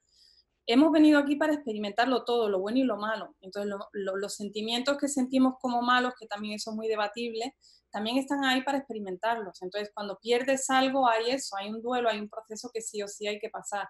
hemos 0.66 0.92
venido 0.92 1.18
aquí 1.18 1.36
para 1.36 1.54
experimentarlo 1.54 2.24
todo, 2.24 2.48
lo 2.48 2.60
bueno 2.60 2.78
y 2.78 2.84
lo 2.84 2.96
malo. 2.96 3.34
Entonces, 3.40 3.72
los 3.92 4.34
sentimientos 4.34 4.96
que 4.98 5.08
sentimos 5.08 5.54
como 5.60 5.82
malos, 5.82 6.14
que 6.18 6.26
también 6.26 6.54
eso 6.54 6.70
es 6.70 6.76
muy 6.76 6.88
debatible, 6.88 7.56
también 7.90 8.16
están 8.16 8.44
ahí 8.44 8.62
para 8.62 8.78
experimentarlos. 8.78 9.60
Entonces, 9.62 9.90
cuando 9.94 10.18
pierdes 10.20 10.70
algo, 10.70 11.08
hay 11.08 11.30
eso, 11.30 11.56
hay 11.56 11.68
un 11.70 11.82
duelo, 11.82 12.08
hay 12.08 12.20
un 12.20 12.28
proceso 12.28 12.70
que 12.72 12.80
sí 12.80 13.02
o 13.02 13.08
sí 13.08 13.26
hay 13.26 13.38
que 13.38 13.50
pasar. 13.50 13.86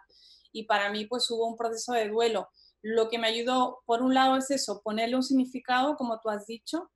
Y 0.52 0.64
para 0.64 0.90
mí, 0.90 1.06
pues 1.06 1.30
hubo 1.30 1.46
un 1.46 1.56
proceso 1.56 1.92
de 1.92 2.08
duelo. 2.08 2.48
Lo 2.82 3.08
que 3.08 3.18
me 3.18 3.28
ayudó, 3.28 3.80
por 3.86 4.02
un 4.02 4.14
lado, 4.14 4.36
es 4.36 4.50
eso, 4.50 4.82
ponerle 4.82 5.16
un 5.16 5.22
significado, 5.22 5.96
como 5.96 6.18
tú 6.20 6.30
has 6.30 6.46
dicho, 6.46 6.90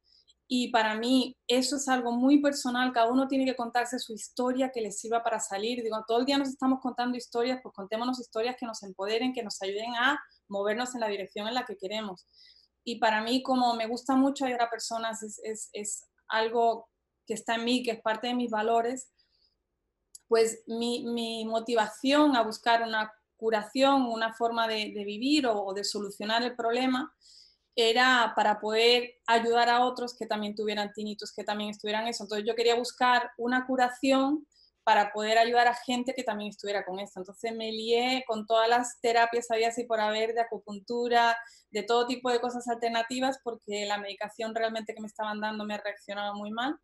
y 0.49 0.71
para 0.71 0.95
mí 0.95 1.37
eso 1.49 1.77
es 1.77 1.89
algo 1.89 2.13
muy 2.13 2.41
personal, 2.41 2.93
cada 2.93 3.11
uno 3.11 3.27
tiene 3.27 3.45
que 3.45 3.57
contarse 3.57 3.99
su 3.99 4.13
historia 4.13 4.71
que 4.73 4.81
le 4.81 4.93
sirva 4.93 5.25
para 5.25 5.41
salir. 5.41 5.83
Digo, 5.83 6.05
todo 6.07 6.21
el 6.21 6.25
día 6.25 6.39
nos 6.39 6.49
estamos 6.49 6.79
contando 6.81 7.17
historias, 7.17 7.59
pues 7.63 7.75
contémonos 7.75 8.21
historias 8.21 8.57
que 8.59 8.67
nos 8.67 8.83
empoderen, 8.85 9.33
que 9.33 9.43
nos 9.43 9.61
ayuden 9.61 9.95
a 9.97 10.19
movernos 10.49 10.95
en 10.95 11.01
la 11.01 11.09
dirección 11.09 11.49
en 11.49 11.55
la 11.55 11.65
que 11.65 11.77
queremos. 11.77 12.27
Y 12.85 13.01
para 13.01 13.23
mí, 13.23 13.43
como 13.43 13.75
me 13.75 13.89
gusta 13.89 14.15
mucho 14.15 14.45
ayudar 14.45 14.63
a 14.63 14.71
personas, 14.71 15.23
es, 15.23 15.69
es, 15.73 16.05
algo 16.29 16.89
que 17.25 17.35
está 17.35 17.55
en 17.55 17.65
mí, 17.65 17.85
que 17.85 17.93
es 17.93 18.01
parte 18.01 18.29
de 18.29 18.35
mis 18.35 18.51
valores, 18.51 19.13
pues 20.27 20.63
mi, 20.67 21.45
motivación 21.45 22.37
a 22.37 22.43
buscar 22.43 22.83
una 22.83 23.13
curación, 23.37 24.07
una 24.07 24.33
forma 24.35 24.67
de 24.67 25.05
vivir 25.05 25.47
o, 25.47 25.73
de 25.73 25.85
solucionar 25.85 26.43
el 26.43 26.57
problema, 26.57 27.13
era 27.77 28.33
para 28.35 28.59
poder 28.59 29.15
ayudar 29.27 29.69
a 29.69 29.85
otros 29.85 30.17
que 30.17 30.27
también 30.27 30.55
tuvieran 30.55 30.93
tinitos, 30.93 31.33
que 31.33 31.45
también 31.45 31.71
estuvieran 31.71 32.09
eso. 32.09 32.25
Entonces 32.25 32.47
yo 32.47 32.55
quería 32.55 32.75
buscar 32.75 33.31
una 33.37 33.67
curación 33.67 34.47
para 34.83 35.13
poder 35.13 35.37
ayudar 35.37 35.67
a 35.67 35.75
gente 35.75 36.15
que 36.15 36.23
también 36.23 36.51
estuviera 36.51 36.85
con 36.85 36.99
esto. 37.01 37.21
Entonces 37.21 37.55
me 37.55 37.71
lié 37.71 38.25
con 38.27 38.47
todas 38.47 38.69
las 38.69 39.01
terapias, 39.01 39.51
había 39.51 39.69
así 39.69 39.85
por 39.85 40.01
haber, 40.01 40.33
de 40.33 40.41
acupuntura, 40.41 41.37
de 41.71 41.83
todo 41.83 42.07
tipo 42.07 42.31
de 42.31 42.41
cosas 42.41 42.67
alternativas, 42.69 43.39
porque 43.45 43.85
la 43.85 43.99
medicación 43.99 44.55
realmente 44.55 44.95
que 44.95 45.01
me 45.01 45.09
estaban 45.09 45.41
dando 45.41 45.65
me 45.65 45.77
reaccionaba 45.77 46.35
muy 46.35 46.51
mal 46.51 46.79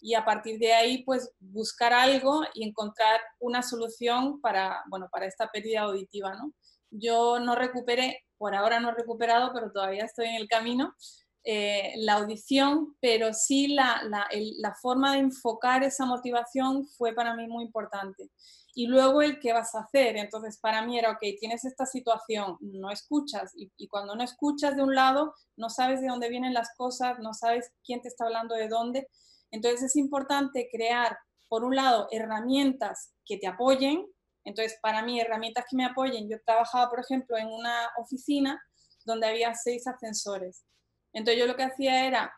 y 0.00 0.14
a 0.14 0.24
partir 0.24 0.58
de 0.58 0.72
ahí 0.72 1.02
pues 1.04 1.32
buscar 1.38 1.92
algo 1.92 2.42
y 2.54 2.66
encontrar 2.66 3.20
una 3.38 3.62
solución 3.62 4.40
para, 4.40 4.82
bueno, 4.88 5.08
para 5.10 5.26
esta 5.26 5.48
pérdida 5.50 5.82
auditiva, 5.82 6.34
¿no? 6.34 6.52
Yo 6.90 7.40
no 7.40 7.54
recuperé, 7.54 8.24
por 8.38 8.54
ahora 8.54 8.80
no 8.80 8.90
he 8.90 8.94
recuperado, 8.94 9.52
pero 9.52 9.70
todavía 9.70 10.04
estoy 10.04 10.26
en 10.26 10.36
el 10.36 10.48
camino, 10.48 10.94
eh, 11.42 11.94
la 11.96 12.14
audición, 12.14 12.96
pero 13.00 13.32
sí 13.32 13.68
la, 13.68 14.02
la, 14.04 14.74
forma 14.74 15.14
de 15.14 15.20
enfocar 15.20 15.82
esa 15.82 16.04
motivación 16.04 16.86
fue 16.86 17.14
para 17.14 17.34
mí 17.34 17.46
muy 17.46 17.64
importante. 17.64 18.30
Y 18.74 18.86
luego 18.86 19.22
el 19.22 19.40
qué 19.40 19.52
vas 19.52 19.74
a 19.74 19.80
hacer. 19.80 20.16
Entonces, 20.16 20.58
para 20.58 20.82
mí 20.84 20.98
era, 20.98 21.10
ok, 21.12 21.20
tienes 21.38 21.64
esta 21.64 21.86
situación, 21.86 22.56
no 22.60 22.90
escuchas. 22.90 23.52
Y, 23.56 23.72
y, 23.78 23.88
cuando 23.88 24.14
no 24.14 24.22
escuchas 24.22 24.76
de 24.76 24.82
un 24.82 24.94
lado, 24.94 25.34
no 25.56 25.70
sabes 25.70 26.00
de 26.00 26.08
dónde 26.08 26.28
vienen 26.28 26.54
las 26.54 26.74
cosas, 26.76 27.18
no 27.20 27.32
sabes 27.34 27.72
quién 27.84 28.02
te 28.02 28.08
está 28.08 28.26
hablando 28.26 28.54
de 28.54 28.68
dónde. 28.68 29.08
Entonces 29.50 29.82
es 29.82 29.96
importante 29.96 30.68
crear, 30.70 31.16
por 31.48 31.64
un 31.64 31.74
lado, 31.74 32.06
herramientas 32.10 33.12
que 33.24 33.38
te 33.38 33.46
apoyen. 33.46 34.06
Entonces, 34.44 34.78
para 34.82 35.02
mí, 35.02 35.20
herramientas 35.20 35.64
que 35.68 35.76
me 35.76 35.84
apoyen. 35.84 36.28
Yo 36.28 36.40
trabajaba, 36.44 36.88
por 36.88 37.00
ejemplo, 37.00 37.36
en 37.36 37.48
una 37.48 37.90
oficina 37.98 38.60
donde 39.04 39.26
había 39.26 39.54
seis 39.54 39.86
ascensores. 39.86 40.64
Entonces 41.12 41.40
yo 41.40 41.46
lo 41.46 41.56
que 41.56 41.64
hacía 41.64 42.06
era 42.06 42.32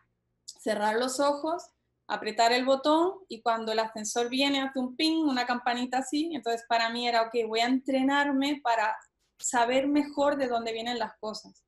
cerrar 0.45 0.95
los 0.95 1.19
ojos, 1.19 1.63
apretar 2.07 2.51
el 2.51 2.65
botón 2.65 3.13
y 3.27 3.41
cuando 3.41 3.71
el 3.71 3.79
ascensor 3.79 4.29
viene 4.29 4.61
hace 4.61 4.79
un 4.79 4.95
ping, 4.95 5.25
una 5.25 5.45
campanita 5.45 5.99
así. 5.99 6.31
Entonces 6.33 6.65
para 6.67 6.89
mí 6.89 7.07
era, 7.07 7.23
ok, 7.23 7.47
voy 7.47 7.59
a 7.59 7.67
entrenarme 7.67 8.59
para 8.63 8.95
saber 9.37 9.87
mejor 9.87 10.37
de 10.37 10.47
dónde 10.47 10.73
vienen 10.73 10.99
las 10.99 11.13
cosas. 11.19 11.63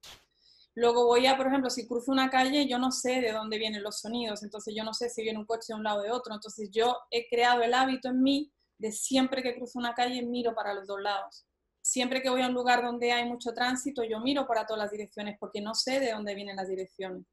Luego 0.74 1.06
voy 1.06 1.26
a, 1.26 1.38
por 1.38 1.48
ejemplo, 1.48 1.70
si 1.70 1.88
cruzo 1.88 2.12
una 2.12 2.30
calle, 2.30 2.68
yo 2.68 2.78
no 2.78 2.92
sé 2.92 3.22
de 3.22 3.32
dónde 3.32 3.58
vienen 3.58 3.82
los 3.82 4.02
sonidos, 4.02 4.44
entonces 4.44 4.74
yo 4.76 4.84
no 4.84 4.94
sé 4.94 5.10
si 5.10 5.24
viene 5.24 5.40
un 5.40 5.46
coche 5.46 5.68
de 5.70 5.76
un 5.76 5.84
lado 5.84 6.00
o 6.00 6.04
de 6.04 6.12
otro. 6.12 6.34
Entonces 6.34 6.70
yo 6.70 6.98
he 7.12 7.30
creado 7.30 7.62
el 7.64 7.74
hábito 7.74 8.10
en 8.10 8.22
mí 8.22 8.52
de 8.78 8.92
siempre 8.92 9.42
que 9.42 9.56
cruzo 9.56 9.80
una 9.80 9.94
calle 9.94 10.22
miro 10.24 10.54
para 10.54 10.74
los 10.74 10.88
dos 10.88 11.02
lados. 11.02 11.46
Siempre 11.82 12.22
que 12.22 12.30
voy 12.30 12.42
a 12.42 12.48
un 12.48 12.54
lugar 12.54 12.84
donde 12.84 13.12
hay 13.12 13.26
mucho 13.26 13.54
tránsito, 13.54 14.04
yo 14.04 14.20
miro 14.20 14.48
para 14.48 14.66
todas 14.66 14.84
las 14.84 14.92
direcciones 14.92 15.38
porque 15.40 15.62
no 15.62 15.76
sé 15.76 16.00
de 16.00 16.12
dónde 16.12 16.34
vienen 16.34 16.56
las 16.56 16.68
direcciones. 16.68 17.26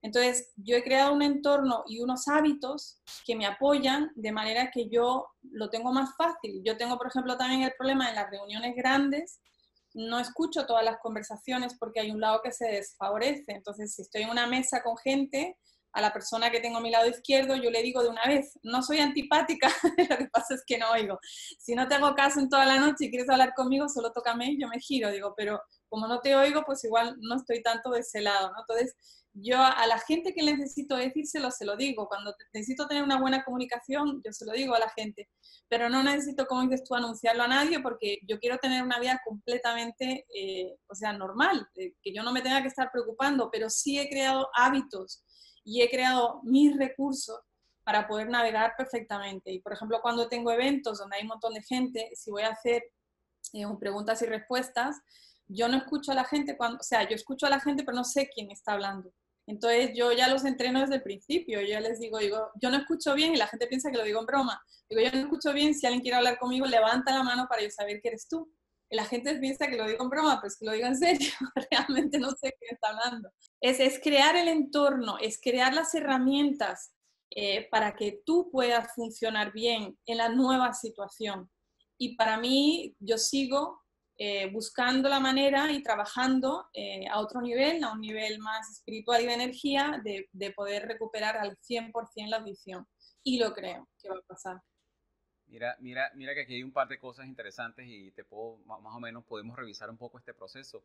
Entonces, 0.00 0.52
yo 0.56 0.76
he 0.76 0.84
creado 0.84 1.12
un 1.12 1.22
entorno 1.22 1.82
y 1.86 2.00
unos 2.00 2.28
hábitos 2.28 3.02
que 3.26 3.34
me 3.34 3.46
apoyan 3.46 4.10
de 4.14 4.30
manera 4.30 4.70
que 4.70 4.88
yo 4.88 5.26
lo 5.42 5.70
tengo 5.70 5.92
más 5.92 6.14
fácil. 6.16 6.62
Yo 6.64 6.76
tengo, 6.76 6.96
por 6.96 7.08
ejemplo, 7.08 7.36
también 7.36 7.62
el 7.62 7.72
problema 7.76 8.08
en 8.08 8.14
las 8.14 8.30
reuniones 8.30 8.76
grandes 8.76 9.40
no 9.94 10.20
escucho 10.20 10.66
todas 10.66 10.84
las 10.84 10.98
conversaciones 10.98 11.76
porque 11.78 12.00
hay 12.00 12.10
un 12.10 12.20
lado 12.20 12.40
que 12.42 12.52
se 12.52 12.66
desfavorece. 12.66 13.44
Entonces, 13.48 13.94
si 13.94 14.02
estoy 14.02 14.22
en 14.22 14.30
una 14.30 14.46
mesa 14.46 14.82
con 14.82 14.96
gente, 14.96 15.56
a 15.92 16.00
la 16.00 16.12
persona 16.12 16.50
que 16.50 16.60
tengo 16.60 16.78
a 16.78 16.80
mi 16.80 16.90
lado 16.90 17.08
izquierdo, 17.08 17.56
yo 17.56 17.70
le 17.70 17.82
digo 17.82 18.02
de 18.02 18.08
una 18.08 18.24
vez, 18.26 18.58
no 18.62 18.82
soy 18.82 18.98
antipática, 18.98 19.68
lo 20.10 20.16
que 20.16 20.28
pasa 20.32 20.54
es 20.54 20.62
que 20.66 20.78
no 20.78 20.90
oigo. 20.90 21.18
Si 21.58 21.74
no 21.74 21.88
tengo 21.88 22.14
caso 22.14 22.40
en 22.40 22.48
toda 22.48 22.66
la 22.66 22.78
noche 22.78 23.06
y 23.06 23.10
quieres 23.10 23.28
hablar 23.28 23.52
conmigo, 23.54 23.88
solo 23.88 24.12
tócame 24.12 24.52
y 24.52 24.60
yo 24.60 24.68
me 24.68 24.80
giro, 24.80 25.10
digo, 25.10 25.34
pero 25.36 25.60
como 25.88 26.06
no 26.06 26.20
te 26.20 26.36
oigo, 26.36 26.62
pues 26.64 26.84
igual 26.84 27.16
no 27.20 27.36
estoy 27.36 27.62
tanto 27.62 27.90
de 27.90 28.00
ese 28.00 28.20
lado, 28.20 28.50
¿no? 28.52 28.60
Entonces, 28.60 28.94
yo 29.40 29.60
a 29.60 29.86
la 29.86 29.98
gente 30.00 30.34
que 30.34 30.42
necesito 30.42 30.96
decírselo, 30.96 31.50
se 31.50 31.64
lo 31.64 31.76
digo. 31.76 32.08
Cuando 32.08 32.34
necesito 32.52 32.86
tener 32.86 33.02
una 33.02 33.20
buena 33.20 33.44
comunicación, 33.44 34.20
yo 34.24 34.32
se 34.32 34.44
lo 34.44 34.52
digo 34.52 34.74
a 34.74 34.78
la 34.78 34.90
gente. 34.90 35.28
Pero 35.68 35.88
no 35.88 36.02
necesito, 36.02 36.46
como 36.46 36.62
dices 36.62 36.82
tú, 36.84 36.94
anunciarlo 36.94 37.44
a 37.44 37.48
nadie 37.48 37.80
porque 37.80 38.18
yo 38.26 38.38
quiero 38.38 38.58
tener 38.58 38.82
una 38.82 38.98
vida 38.98 39.20
completamente, 39.24 40.26
eh, 40.34 40.76
o 40.88 40.94
sea, 40.94 41.12
normal, 41.12 41.68
eh, 41.76 41.92
que 42.02 42.12
yo 42.12 42.22
no 42.22 42.32
me 42.32 42.42
tenga 42.42 42.62
que 42.62 42.68
estar 42.68 42.90
preocupando, 42.90 43.50
pero 43.50 43.70
sí 43.70 43.98
he 43.98 44.08
creado 44.08 44.48
hábitos 44.54 45.24
y 45.68 45.82
he 45.82 45.90
creado 45.90 46.40
mis 46.44 46.74
recursos 46.78 47.38
para 47.84 48.08
poder 48.08 48.30
navegar 48.30 48.72
perfectamente. 48.76 49.52
Y, 49.52 49.60
por 49.60 49.74
ejemplo, 49.74 50.00
cuando 50.00 50.26
tengo 50.26 50.50
eventos 50.50 50.98
donde 50.98 51.16
hay 51.16 51.22
un 51.22 51.28
montón 51.28 51.52
de 51.52 51.62
gente, 51.62 52.10
si 52.14 52.30
voy 52.30 52.42
a 52.42 52.48
hacer 52.48 52.82
eh, 53.52 53.66
preguntas 53.78 54.22
y 54.22 54.26
respuestas, 54.26 54.96
yo 55.46 55.68
no 55.68 55.76
escucho 55.76 56.12
a 56.12 56.14
la 56.14 56.24
gente 56.24 56.56
cuando, 56.56 56.78
o 56.78 56.82
sea, 56.82 57.06
yo 57.06 57.14
escucho 57.14 57.46
a 57.46 57.50
la 57.50 57.60
gente, 57.60 57.84
pero 57.84 57.96
no 57.96 58.04
sé 58.04 58.30
quién 58.34 58.50
está 58.50 58.72
hablando. 58.72 59.12
Entonces 59.46 59.90
yo 59.94 60.12
ya 60.12 60.28
los 60.28 60.46
entreno 60.46 60.80
desde 60.80 60.96
el 60.96 61.02
principio, 61.02 61.60
yo 61.60 61.80
les 61.80 62.00
digo, 62.00 62.18
digo, 62.18 62.50
yo 62.60 62.70
no 62.70 62.78
escucho 62.78 63.14
bien 63.14 63.34
y 63.34 63.36
la 63.36 63.46
gente 63.46 63.66
piensa 63.66 63.90
que 63.90 63.98
lo 63.98 64.04
digo 64.04 64.20
en 64.20 64.26
broma. 64.26 64.62
Digo, 64.88 65.02
yo 65.02 65.12
no 65.12 65.18
escucho 65.18 65.52
bien, 65.52 65.74
si 65.74 65.86
alguien 65.86 66.02
quiere 66.02 66.16
hablar 66.16 66.38
conmigo, 66.38 66.64
levanta 66.64 67.12
la 67.12 67.22
mano 67.22 67.46
para 67.46 67.62
yo 67.62 67.70
saber 67.70 68.00
que 68.00 68.08
eres 68.08 68.26
tú. 68.26 68.50
La 68.90 69.04
gente 69.04 69.34
piensa 69.36 69.66
que 69.68 69.76
lo 69.76 69.86
digo 69.86 70.02
en 70.02 70.10
broma, 70.10 70.36
pero 70.40 70.48
es 70.48 70.58
que 70.58 70.66
lo 70.66 70.72
digo 70.72 70.86
en 70.86 70.96
serio, 70.96 71.30
realmente 71.70 72.18
no 72.18 72.30
sé 72.30 72.54
qué 72.58 72.74
está 72.74 72.88
hablando. 72.88 73.30
Es, 73.60 73.80
es 73.80 74.00
crear 74.02 74.36
el 74.36 74.48
entorno, 74.48 75.18
es 75.18 75.40
crear 75.42 75.74
las 75.74 75.94
herramientas 75.94 76.92
eh, 77.30 77.68
para 77.70 77.94
que 77.94 78.22
tú 78.24 78.48
puedas 78.50 78.94
funcionar 78.94 79.52
bien 79.52 79.98
en 80.06 80.16
la 80.16 80.28
nueva 80.30 80.72
situación. 80.72 81.50
Y 81.98 82.16
para 82.16 82.38
mí, 82.38 82.94
yo 82.98 83.18
sigo 83.18 83.82
eh, 84.16 84.50
buscando 84.50 85.08
la 85.08 85.20
manera 85.20 85.70
y 85.70 85.82
trabajando 85.82 86.66
eh, 86.72 87.06
a 87.08 87.20
otro 87.20 87.40
nivel, 87.40 87.84
a 87.84 87.92
un 87.92 88.00
nivel 88.00 88.38
más 88.38 88.70
espiritual 88.70 89.22
y 89.22 89.26
de 89.26 89.34
energía, 89.34 90.00
de, 90.02 90.28
de, 90.32 90.50
poder 90.52 90.86
recuperar 90.86 91.36
al 91.36 91.56
100% 91.58 91.92
la 92.28 92.38
audición. 92.38 92.86
Y 93.22 93.38
lo 93.38 93.52
creo 93.52 93.88
que 94.00 94.08
va 94.08 94.16
a 94.16 94.26
pasar. 94.26 94.56
Mira, 95.48 95.76
mira, 95.80 96.10
mira 96.14 96.34
que 96.34 96.42
aquí 96.42 96.54
hay 96.54 96.62
un 96.62 96.72
par 96.72 96.88
de 96.88 96.98
cosas 96.98 97.26
interesantes 97.26 97.86
y 97.88 98.10
te 98.10 98.24
puedo, 98.24 98.58
más 98.66 98.94
o 98.94 99.00
menos 99.00 99.24
podemos 99.24 99.56
revisar 99.56 99.88
un 99.90 99.96
poco 99.96 100.18
este 100.18 100.34
proceso. 100.34 100.82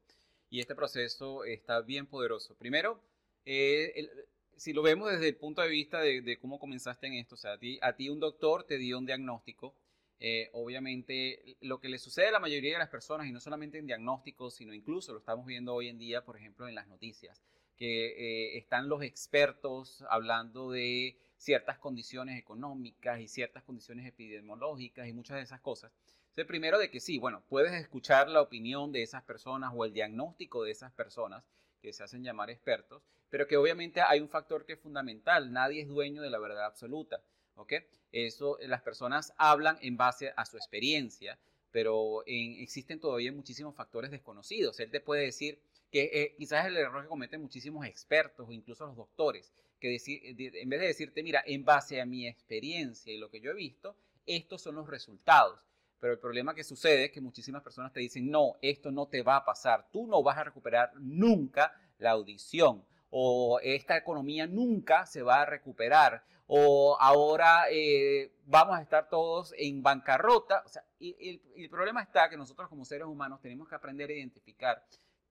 Y 0.49 0.59
este 0.59 0.75
proceso 0.75 1.43
está 1.43 1.81
bien 1.81 2.05
poderoso. 2.05 2.55
Primero, 2.55 3.01
eh, 3.45 4.07
si 4.55 4.73
lo 4.73 4.81
vemos 4.81 5.11
desde 5.11 5.29
el 5.29 5.35
punto 5.35 5.61
de 5.61 5.67
vista 5.67 5.99
de, 5.99 6.37
cómo 6.39 6.59
comenzaste 6.59 7.07
en 7.07 7.13
esto, 7.13 7.35
o 7.35 7.37
sea, 7.37 7.53
a 7.53 7.57
ti, 7.57 7.79
a 7.81 7.93
ti 7.93 8.09
un 8.09 8.19
doctor 8.19 8.63
te 8.63 8.77
dio 8.77 8.97
un 8.97 9.05
diagnóstico, 9.05 9.75
eh, 10.19 10.49
obviamente 10.53 11.57
lo 11.61 11.79
que 11.79 11.89
le 11.89 11.97
sucede 11.97 12.27
a 12.27 12.31
la 12.31 12.39
mayoría 12.39 12.73
de 12.73 12.79
las 12.79 12.89
personas, 12.89 13.27
y 13.27 13.31
no 13.31 13.39
solamente 13.39 13.77
en 13.77 13.87
diagnósticos, 13.87 14.55
sino 14.55 14.73
incluso 14.73 15.11
lo 15.11 15.19
estamos 15.19 15.45
viendo 15.45 15.73
hoy 15.73 15.89
en 15.89 15.97
día, 15.97 16.23
por 16.23 16.37
ejemplo, 16.37 16.67
en 16.67 16.75
las 16.75 16.87
noticias, 16.87 17.41
que 17.75 18.07
eh, 18.07 18.57
están 18.57 18.87
los 18.87 19.01
expertos 19.01 20.03
hablando 20.09 20.71
de 20.71 21.17
ciertas 21.43 21.77
condiciones 21.77 22.39
económicas 22.39 23.19
y 23.19 23.27
ciertas 23.27 23.63
condiciones 23.63 24.07
epidemiológicas 24.07 25.07
y 25.07 25.13
muchas 25.13 25.37
de 25.37 25.43
esas 25.43 25.59
cosas. 25.59 25.91
Entonces, 26.29 26.47
primero 26.47 26.79
de 26.79 26.89
que 26.89 26.99
sí, 26.99 27.19
bueno, 27.19 27.43
puedes 27.49 27.73
escuchar 27.73 28.29
la 28.29 28.41
opinión 28.41 28.91
de 28.91 29.03
esas 29.03 29.23
personas 29.23 29.71
o 29.75 29.85
el 29.85 29.93
diagnóstico 29.93 30.63
de 30.63 30.71
esas 30.71 30.91
personas 30.93 31.43
que 31.81 31.91
se 31.91 32.01
hacen 32.03 32.23
llamar 32.23 32.49
expertos, 32.49 33.03
pero 33.29 33.45
que 33.45 33.57
obviamente 33.57 34.01
hay 34.01 34.21
un 34.21 34.29
factor 34.29 34.65
que 34.65 34.73
es 34.73 34.79
fundamental, 34.79 35.51
nadie 35.51 35.81
es 35.81 35.87
dueño 35.89 36.21
de 36.21 36.29
la 36.29 36.39
verdad 36.39 36.65
absoluta, 36.65 37.21
¿ok? 37.55 37.73
Eso, 38.11 38.57
las 38.61 38.81
personas 38.81 39.33
hablan 39.37 39.77
en 39.81 39.97
base 39.97 40.33
a 40.37 40.45
su 40.45 40.55
experiencia, 40.55 41.37
pero 41.71 42.23
existen 42.25 42.99
todavía 42.99 43.31
muchísimos 43.31 43.75
factores 43.75 44.11
desconocidos. 44.11 44.79
Él 44.79 44.91
te 44.91 45.01
puede 45.01 45.23
decir 45.23 45.59
que 45.91 46.09
eh, 46.13 46.35
quizás 46.37 46.65
el 46.65 46.77
error 46.77 47.03
que 47.03 47.09
cometen 47.09 47.41
muchísimos 47.41 47.85
expertos 47.85 48.47
o 48.47 48.51
incluso 48.51 48.85
los 48.85 48.95
doctores, 48.95 49.53
decir, 49.89 50.21
en 50.25 50.69
vez 50.69 50.79
de 50.79 50.87
decirte, 50.87 51.23
mira, 51.23 51.43
en 51.45 51.63
base 51.65 52.01
a 52.01 52.05
mi 52.05 52.27
experiencia 52.27 53.13
y 53.13 53.17
lo 53.17 53.29
que 53.29 53.41
yo 53.41 53.51
he 53.51 53.55
visto, 53.55 53.95
estos 54.25 54.61
son 54.61 54.75
los 54.75 54.87
resultados. 54.87 55.65
Pero 55.99 56.13
el 56.13 56.19
problema 56.19 56.53
que 56.53 56.63
sucede 56.63 57.05
es 57.05 57.11
que 57.11 57.21
muchísimas 57.21 57.63
personas 57.63 57.93
te 57.93 58.01
dicen, 58.01 58.29
no, 58.29 58.57
esto 58.61 58.91
no 58.91 59.07
te 59.07 59.21
va 59.21 59.37
a 59.37 59.45
pasar, 59.45 59.87
tú 59.91 60.05
no 60.05 60.21
vas 60.21 60.37
a 60.37 60.43
recuperar 60.43 60.91
nunca 60.95 61.73
la 61.97 62.11
audición, 62.11 62.83
o 63.09 63.59
esta 63.61 63.95
economía 63.95 64.47
nunca 64.47 65.05
se 65.05 65.21
va 65.21 65.41
a 65.41 65.45
recuperar, 65.45 66.25
o 66.47 66.97
ahora 66.99 67.65
eh, 67.71 68.33
vamos 68.45 68.77
a 68.77 68.81
estar 68.81 69.07
todos 69.07 69.53
en 69.57 69.81
bancarrota. 69.81 70.63
O 70.65 70.69
sea, 70.69 70.83
y 70.99 71.41
el 71.55 71.69
problema 71.69 72.01
está 72.01 72.29
que 72.29 72.37
nosotros 72.37 72.67
como 72.67 72.85
seres 72.85 73.07
humanos 73.07 73.39
tenemos 73.41 73.69
que 73.69 73.75
aprender 73.75 74.09
a 74.09 74.13
identificar 74.13 74.83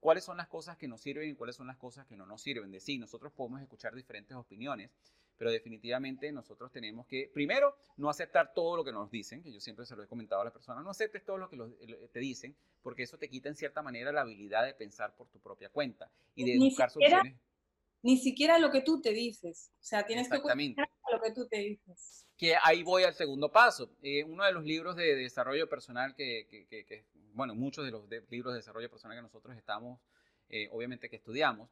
cuáles 0.02 0.24
son 0.24 0.36
las 0.36 0.48
cosas 0.48 0.76
que 0.76 0.88
nos 0.88 1.00
sirven 1.00 1.30
y 1.30 1.34
cuáles 1.34 1.54
son 1.54 1.68
las 1.68 1.76
cosas 1.76 2.04
que 2.08 2.16
no 2.16 2.26
nos 2.26 2.42
sirven. 2.42 2.72
De 2.72 2.80
sí, 2.80 2.98
nosotros 2.98 3.32
podemos 3.32 3.62
escuchar 3.62 3.94
diferentes 3.94 4.36
opiniones, 4.36 4.90
pero 5.38 5.52
definitivamente 5.52 6.32
nosotros 6.32 6.72
tenemos 6.72 7.06
que, 7.06 7.30
primero, 7.32 7.76
no 7.98 8.10
aceptar 8.10 8.52
todo 8.52 8.76
lo 8.76 8.84
que 8.84 8.90
nos 8.90 9.12
dicen, 9.12 9.44
que 9.44 9.52
yo 9.52 9.60
siempre 9.60 9.86
se 9.86 9.94
lo 9.94 10.02
he 10.02 10.08
comentado 10.08 10.40
a 10.40 10.44
las 10.44 10.52
personas, 10.52 10.82
no 10.82 10.90
aceptes 10.90 11.24
todo 11.24 11.38
lo 11.38 11.48
que 11.48 11.56
te 12.12 12.18
dicen, 12.18 12.56
porque 12.82 13.04
eso 13.04 13.16
te 13.16 13.30
quita 13.30 13.48
en 13.48 13.54
cierta 13.54 13.80
manera 13.80 14.10
la 14.10 14.22
habilidad 14.22 14.66
de 14.66 14.74
pensar 14.74 15.14
por 15.14 15.28
tu 15.28 15.38
propia 15.38 15.68
cuenta 15.68 16.10
y 16.34 16.50
de 16.50 16.58
buscar 16.58 16.90
soluciones. 16.90 17.36
Ni 18.02 18.18
siquiera 18.18 18.58
lo 18.58 18.72
que 18.72 18.80
tú 18.80 19.00
te 19.00 19.12
dices, 19.12 19.70
o 19.80 19.84
sea, 19.84 20.04
tienes 20.04 20.28
que 20.28 20.36
lo 20.36 21.22
que 21.22 21.30
tú 21.32 21.46
te 21.46 21.58
dices. 21.58 22.26
Que 22.36 22.56
ahí 22.60 22.82
voy 22.82 23.04
al 23.04 23.14
segundo 23.14 23.52
paso. 23.52 23.94
Eh, 24.02 24.24
uno 24.24 24.44
de 24.44 24.50
los 24.50 24.64
libros 24.64 24.96
de, 24.96 25.14
desarrollo 25.14 25.68
personal 25.68 26.16
que, 26.16 26.48
que, 26.50 26.66
que 26.66 27.04
bueno, 27.34 27.54
muchos 27.54 27.84
de 27.84 27.90
los 27.90 28.08
libros 28.30 28.52
de 28.54 28.58
desarrollo 28.58 28.90
personal 28.90 29.16
que 29.16 29.22
nosotros 29.22 29.56
estamos, 29.56 30.00
eh, 30.48 30.68
obviamente 30.70 31.08
que 31.08 31.16
estudiamos, 31.16 31.70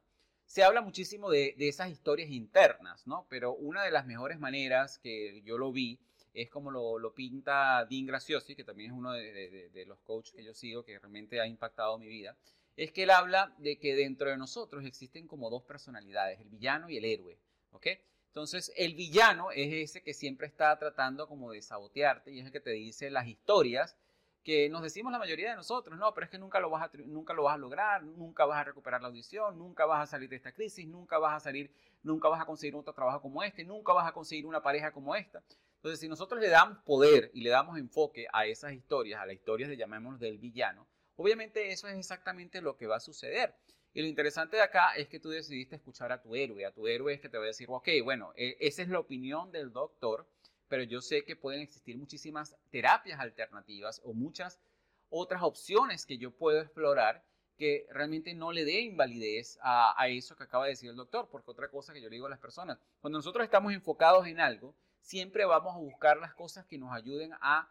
se 0.51 0.65
habla 0.65 0.81
muchísimo 0.81 1.31
de, 1.31 1.55
esas 1.59 1.91
historias 1.91 2.29
internas, 2.31 3.07
¿no? 3.07 3.27
Pero 3.29 3.55
una 3.55 3.85
de 3.85 3.93
las 3.93 4.05
mejores 4.05 4.41
maneras 4.41 4.99
que 4.99 5.43
yo 5.43 5.59
lo 5.59 5.71
vi 5.71 6.01
es 6.35 6.51
como 6.51 6.71
lo, 6.71 7.15
pinta 7.15 7.87
Dean 7.89 8.07
Graciosi, 8.07 8.57
que 8.57 8.65
también 8.65 8.91
es 8.91 8.97
uno 8.97 9.13
de, 9.13 9.85
los 9.87 10.01
coaches 10.01 10.35
que 10.35 10.43
yo 10.43 10.53
sigo, 10.53 10.85
que 10.85 10.99
realmente 10.99 11.41
ha 11.41 11.47
impactado 11.47 11.99
mi 11.99 12.09
vida, 12.09 12.37
es 12.77 12.91
que 12.91 13.05
él 13.05 13.11
habla 13.11 13.55
de 13.59 13.79
que 13.79 13.95
dentro 13.95 14.29
de 14.29 14.37
nosotros 14.37 14.85
existen 14.85 15.29
como 15.29 15.51
dos 15.51 15.63
personalidades, 15.63 16.41
el 16.41 16.49
villano 16.49 16.91
y 16.91 16.97
el 16.97 17.05
héroe, 17.05 17.39
¿ok? 17.71 17.87
Entonces, 18.27 18.73
el 18.77 18.95
villano 18.95 19.51
es 19.53 19.73
ese 19.73 20.03
que 20.03 20.15
siempre 20.15 20.47
está 20.47 20.77
tratando 20.79 21.29
como 21.29 21.53
de 21.53 21.63
sabotearte 21.63 22.33
y 22.33 22.41
es 22.41 22.47
el 22.47 22.53
que 22.53 22.61
te 22.61 22.71
dice 22.71 23.11
las 23.11 23.27
historias 23.27 23.97
que 24.43 24.69
nos 24.69 24.83
decimos 24.83 25.13
la 25.13 25.19
mayoría 25.19 25.51
de 25.51 25.57
nosotros, 25.57 25.99
no, 25.99 26.13
pero 26.15 26.25
es 26.25 26.31
que 26.31 26.39
nunca 26.39 26.61
lo, 26.61 26.71
vas 26.71 26.83
a, 26.83 26.97
nunca 26.99 27.35
lo 27.35 27.45
vas 27.45 27.55
a 27.55 27.59
lograr, 27.59 28.03
nunca 28.03 28.47
vas 28.47 28.59
a 28.59 28.65
recuperar 28.65 29.03
la 29.03 29.09
audición, 29.09 29.59
nunca 29.59 29.85
vas 29.87 30.03
a 30.03 30.07
salir 30.07 30.29
de 30.29 30.37
esta 30.37 30.53
crisis, 30.53 30.87
nunca 30.87 31.19
vas 31.19 31.37
a 31.37 31.41
salir, 31.41 31.73
nunca 32.03 32.29
vas 32.29 32.41
a 32.41 32.47
conseguir 32.47 32.75
otro 32.75 32.95
trabajo 32.95 33.21
como 33.21 33.43
este, 33.43 33.65
nunca 33.65 33.93
vas 33.93 34.09
a 34.09 34.13
conseguir 34.13 34.47
una 34.47 34.63
pareja 34.63 34.93
como 34.93 35.15
esta. 35.15 35.43
Entonces, 35.77 36.01
si 36.01 36.09
nosotros 36.09 36.41
le 36.41 36.49
damos 36.49 36.79
poder 36.85 37.31
y 37.35 37.41
le 37.41 37.51
damos 37.51 37.79
enfoque 37.79 38.27
a 38.33 38.47
esas 38.47 38.73
historias, 38.73 39.21
a 39.21 39.27
las 39.27 39.35
historias 39.35 39.69
de 39.69 39.77
llamémoslo 39.77 40.19
del 40.19 40.39
villano, 40.39 40.87
obviamente 41.17 41.73
eso 41.73 41.89
es 41.89 41.97
exactamente 41.97 42.61
lo 42.61 42.77
que 42.77 42.87
va 42.87 42.97
a 42.97 43.01
suceder. 43.01 43.55
Y 43.93 44.03
lo 44.03 44.09
interesante 44.09 44.57
de 44.57 44.63
acá 44.63 44.95
es 44.95 45.09
que 45.09 45.19
tú 45.19 45.31
decidiste 45.31 45.77
escuchar 45.77 46.13
a 46.13 46.23
tu 46.23 46.37
héroe. 46.37 46.65
A 46.65 46.73
tu 46.73 46.87
héroe 46.87 47.13
es 47.13 47.21
que 47.21 47.29
te 47.29 47.39
va 47.39 47.45
a 47.45 47.49
decir, 47.49 47.67
ok, 47.71 47.89
bueno, 48.05 48.33
e, 48.37 48.57
esa 48.61 48.83
es 48.83 48.89
la 48.89 49.01
opinión 49.01 49.51
del 49.51 49.73
doctor, 49.73 50.29
pero 50.71 50.85
yo 50.85 51.01
sé 51.01 51.25
que 51.25 51.35
pueden 51.35 51.61
existir 51.61 51.99
muchísimas 51.99 52.57
terapias 52.71 53.19
alternativas 53.19 54.01
o 54.05 54.15
muchas 54.15 54.61
otras 55.09 55.43
opciones 55.43 56.07
que 56.07 56.17
yo 56.17 56.31
puedo 56.31 56.61
explorar 56.61 57.25
que 57.59 57.87
realmente 57.91 58.33
no 58.35 58.53
le 58.53 58.65
dé 58.65 58.81
invalidez 58.81 59.59
a, 59.63 60.09
eso 60.09 60.37
que 60.37 60.45
acaba 60.45 60.65
de 60.65 60.71
decir 60.71 60.89
el 60.89 60.97
doctor, 60.97 61.29
porque 61.29 61.51
otra 61.51 61.69
cosa 61.69 61.93
que 61.93 62.01
yo 62.01 62.09
le 62.09 62.15
digo 62.15 62.27
a 62.27 62.31
las 62.31 62.39
personas, 62.39 62.79
cuando 63.01 63.19
nosotros 63.19 63.45
estamos 63.45 63.75
enfocados 63.75 64.29
en 64.29 64.39
algo, 64.39 64.77
siempre 65.01 65.45
vamos 65.45 65.75
a 65.75 65.79
buscar 65.79 66.17
las 66.19 66.35
cosas 66.35 66.65
que 66.65 66.79
nos 66.79 66.93
ayuden 66.93 67.33
a 67.41 67.69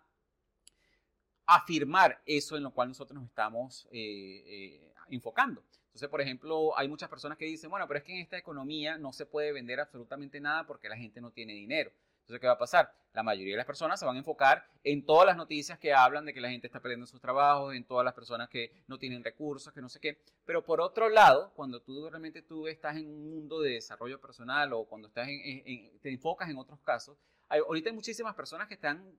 afirmar 1.45 2.21
eso 2.25 2.57
en 2.57 2.63
lo 2.63 2.71
cual 2.71 2.89
nosotros 2.89 3.15
nos 3.15 3.29
estamos 3.29 3.87
eh, 3.91 4.43
eh, 4.45 4.93
enfocando. 5.07 5.63
Entonces, 5.85 6.09
por 6.09 6.19
ejemplo, 6.19 6.77
hay 6.77 6.89
muchas 6.89 7.09
personas 7.09 7.37
que 7.37 7.45
dicen, 7.45 7.69
bueno, 7.69 7.87
pero 7.87 7.99
es 7.99 8.03
que 8.03 8.11
en 8.11 8.19
esta 8.19 8.37
economía 8.37 8.97
no 8.97 9.13
se 9.13 9.25
puede 9.25 9.53
vender 9.53 9.79
absolutamente 9.79 10.41
nada 10.41 10.67
porque 10.67 10.89
la 10.89 10.97
gente 10.97 11.21
no 11.21 11.31
tiene 11.31 11.53
dinero. 11.53 11.91
Entonces, 12.29 12.41
¿qué 12.41 12.47
va 12.47 12.53
a 12.53 12.59
pasar? 12.59 12.93
La 13.13 13.23
mayoría 13.23 13.53
de 13.53 13.57
las 13.57 13.65
personas 13.65 13.99
se 13.99 14.05
van 14.05 14.15
a 14.15 14.19
enfocar 14.19 14.63
en 14.83 15.03
todas 15.03 15.25
las 15.25 15.35
noticias 15.35 15.79
que 15.79 15.93
hablan 15.93 16.25
de 16.25 16.33
que 16.33 16.39
la 16.39 16.51
gente 16.51 16.67
está 16.67 16.79
perdiendo 16.79 17.07
sus 17.07 17.19
trabajos, 17.19 17.73
en 17.73 17.85
todas 17.85 18.05
las 18.05 18.13
personas 18.13 18.47
que 18.49 18.71
no 18.85 18.99
tienen 18.99 19.23
recursos, 19.23 19.73
que 19.73 19.81
no 19.81 19.89
sé 19.89 19.99
qué. 19.99 20.21
Pero 20.45 20.63
por 20.63 20.79
otro 20.79 21.09
lado, 21.09 21.51
cuando 21.55 21.81
tú 21.81 22.07
realmente 22.07 22.43
tú 22.43 22.67
estás 22.67 22.97
en 22.97 23.07
un 23.07 23.31
mundo 23.31 23.61
de 23.61 23.71
desarrollo 23.71 24.21
personal 24.21 24.73
o 24.73 24.85
cuando 24.85 25.07
estás 25.07 25.27
en, 25.27 25.99
te 26.01 26.11
enfocas 26.11 26.47
en 26.51 26.57
otros 26.59 26.79
casos, 26.81 27.17
hay, 27.47 27.61
ahorita 27.61 27.89
hay 27.89 27.95
muchísimas 27.95 28.35
personas 28.35 28.67
que 28.67 28.75
están 28.75 29.11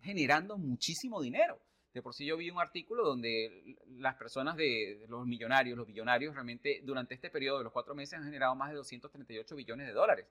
generando 0.00 0.58
muchísimo 0.58 1.22
dinero. 1.22 1.60
De 1.94 2.02
por 2.02 2.14
sí 2.14 2.26
yo 2.26 2.36
vi 2.36 2.50
un 2.50 2.58
artículo 2.58 3.04
donde 3.04 3.76
las 3.86 4.16
personas 4.16 4.56
de, 4.56 5.06
los 5.08 5.24
millonarios, 5.24 5.78
los 5.78 5.86
billonarios, 5.86 6.34
realmente 6.34 6.80
durante 6.82 7.14
este 7.14 7.30
periodo 7.30 7.58
de 7.58 7.64
los 7.64 7.72
cuatro 7.72 7.94
meses 7.94 8.14
han 8.18 8.24
generado 8.24 8.56
más 8.56 8.70
de 8.70 8.76
238 8.76 9.54
billones 9.54 9.86
de 9.86 9.92
dólares. 9.92 10.26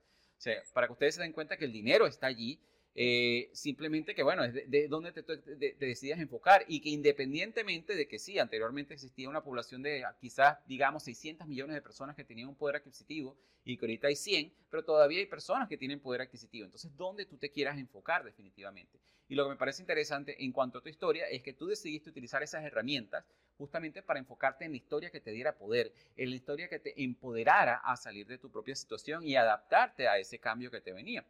Para 0.74 0.88
que 0.88 0.94
ustedes 0.94 1.16
se 1.16 1.22
den 1.22 1.32
cuenta 1.32 1.58
que 1.58 1.66
el 1.66 1.72
dinero 1.72 2.08
está 2.08 2.28
allí, 2.28 2.60
eh, 2.98 3.50
simplemente 3.52 4.16
que, 4.16 4.24
bueno, 4.24 4.46
es 4.46 4.54
de, 4.54 4.88
dónde 4.88 5.12
te, 5.12 5.22
te, 5.22 5.76
decidas 5.86 6.20
enfocar 6.20 6.64
y 6.68 6.80
que 6.80 6.90
independientemente 6.90 7.94
de 7.94 8.08
que 8.08 8.18
sí, 8.18 8.40
anteriormente 8.40 8.94
existía 8.94 9.28
una 9.28 9.44
población 9.44 9.84
de 9.84 10.06
quizás, 10.22 10.58
digamos, 10.66 11.04
600 11.04 11.46
millones 11.46 11.76
de 11.76 11.82
personas 11.82 12.16
que 12.16 12.24
tenían 12.24 12.48
un 12.48 12.56
poder 12.56 12.78
adquisitivo 12.78 13.38
y 13.66 13.76
que 13.76 13.86
ahorita 13.86 14.08
hay 14.08 14.16
100, 14.16 14.54
pero 14.70 14.86
todavía 14.86 15.20
hay 15.20 15.26
personas 15.26 15.68
que 15.68 15.78
tienen 15.78 16.00
poder 16.00 16.22
adquisitivo. 16.22 16.64
Entonces, 16.64 16.96
¿dónde 16.96 17.26
tú 17.26 17.38
te 17.38 17.52
quieras 17.52 17.78
enfocar 17.78 18.24
definitivamente? 18.24 18.98
Y 19.28 19.36
lo 19.36 19.44
que 19.44 19.50
me 19.50 19.56
parece 19.58 19.82
interesante 19.82 20.44
en 20.44 20.54
cuanto 20.54 20.78
a 20.78 20.82
tu 20.82 20.88
historia 20.88 21.28
es 21.28 21.42
que 21.42 21.52
tú 21.52 21.68
decidiste 21.68 22.12
utilizar 22.12 22.44
esas 22.44 22.64
herramientas 22.64 23.26
justamente 23.58 24.04
para 24.04 24.20
enfocarte 24.20 24.66
en 24.66 24.72
la 24.72 24.78
historia 24.78 25.10
que 25.10 25.20
te 25.20 25.32
diera 25.32 25.58
poder, 25.58 25.92
en 26.16 26.30
la 26.30 26.36
historia 26.36 26.70
que 26.70 26.80
te 26.80 27.04
empoderara 27.04 27.78
a 27.78 27.98
salir 27.98 28.28
de 28.28 28.38
tu 28.38 28.52
propia 28.52 28.76
situación 28.76 29.26
y 29.26 29.36
adaptarte 29.36 30.08
a 30.08 30.18
ese 30.18 30.40
cambio 30.40 30.72
que 30.72 30.82
te 30.82 30.94
venía. 30.94 31.26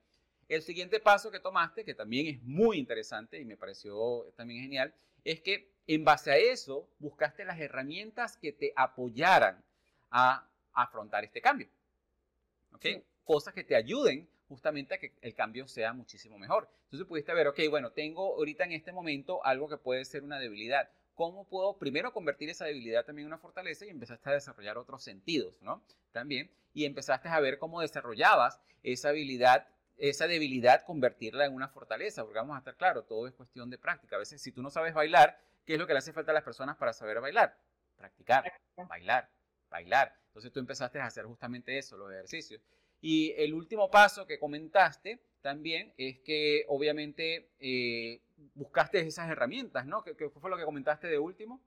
El 0.48 0.62
siguiente 0.62 1.00
paso 1.00 1.32
que 1.32 1.40
tomaste, 1.40 1.84
que 1.84 1.96
también 1.96 2.28
es 2.28 2.42
muy 2.44 2.78
interesante 2.78 3.40
y 3.40 3.46
me 3.46 3.58
pareció 3.58 4.32
también 4.36 4.62
genial, 4.62 4.94
es 5.24 5.42
que 5.42 5.72
en 5.88 6.04
base 6.04 6.32
a 6.32 6.38
eso 6.38 6.88
buscaste 7.00 7.46
las 7.46 7.60
herramientas 7.60 8.38
que 8.38 8.52
te 8.52 8.74
apoyaran 8.76 9.64
a 10.12 10.48
afrontar 10.74 11.24
este 11.24 11.42
cambio. 11.42 11.68
¿Ok? 12.74 12.86
Cosas 13.24 13.54
que 13.54 13.64
te 13.64 13.76
ayuden 13.76 14.30
justamente 14.48 14.94
a 14.94 14.98
que 15.00 15.14
el 15.22 15.34
cambio 15.34 15.68
sea 15.68 15.94
muchísimo 15.94 16.38
mejor. 16.38 16.70
Entonces 16.86 17.08
pudiste 17.08 17.34
ver, 17.34 17.48
ok, 17.48 17.60
bueno, 17.70 17.92
tengo 17.92 18.36
ahorita 18.36 18.66
en 18.66 18.74
este 18.74 18.92
momento 18.92 19.44
algo 19.44 19.68
que 19.68 19.78
puede 19.78 20.06
ser 20.06 20.24
una 20.24 20.40
debilidad 20.40 20.90
cómo 21.16 21.46
puedo 21.46 21.78
primero 21.78 22.14
convertir 22.14 22.50
esa 22.50 22.66
debilidad 22.66 23.06
también 23.06 23.26
en 23.26 23.34
una 23.34 23.42
fortaleza 23.42 23.86
y 23.86 23.90
empezaste 23.90 24.30
a 24.30 24.34
desarrollar 24.34 24.78
otros 24.78 25.04
sentidos, 25.04 25.62
¿no? 25.62 25.82
También, 26.12 26.52
y 26.74 26.86
empezaste 26.86 27.30
a 27.30 27.40
ver 27.40 27.58
cómo 27.58 27.82
desarrollabas 27.82 28.60
esa 28.84 29.10
habilidad, 29.10 29.68
esa 29.98 30.28
debilidad, 30.28 30.84
convertirla 30.84 31.46
en 31.46 31.54
una 31.54 31.70
fortaleza, 31.70 32.24
porque 32.24 32.40
vamos 32.40 32.56
a 32.56 32.60
estar 32.60 32.76
claro, 32.76 33.04
todo 33.04 33.28
es 33.28 33.34
cuestión 33.34 33.70
de 33.70 33.78
práctica. 33.78 34.16
A 34.16 34.20
veces, 34.20 34.42
si 34.42 34.52
tú 34.52 34.62
no 34.62 34.70
sabes 34.70 34.94
bailar, 34.94 35.40
¿qué 35.66 35.74
es 35.74 35.80
lo 35.80 35.88
que 35.88 35.94
le 35.94 36.00
hace 36.00 36.14
falta 36.14 36.32
a 36.32 36.34
las 36.34 36.44
personas 36.44 36.76
para 36.78 36.94
saber 36.94 37.22
bailar? 37.22 37.58
Practicar, 37.96 38.52
bailar, 38.90 39.30
bailar. 39.70 40.16
Entonces 40.28 40.52
tú 40.52 40.60
empezaste 40.60 41.00
a 41.00 41.06
hacer 41.06 41.26
justamente 41.26 41.78
eso, 41.78 41.98
los 41.98 42.12
ejercicios. 42.12 42.62
Y 43.02 43.34
el 43.38 43.54
último 43.54 43.90
paso 43.90 44.26
que 44.26 44.40
comentaste 44.40 45.20
también 45.42 45.94
es 45.98 46.20
que 46.20 46.66
obviamente 46.68 47.52
eh, 47.60 48.22
buscaste 48.56 49.00
esas 49.00 49.30
herramientas, 49.30 49.86
¿no? 49.86 50.04
¿Qué, 50.04 50.30
fue 50.30 50.50
lo 50.50 50.58
que 50.58 50.66
comentaste 50.66 51.08
de 51.08 51.20
último? 51.20 51.62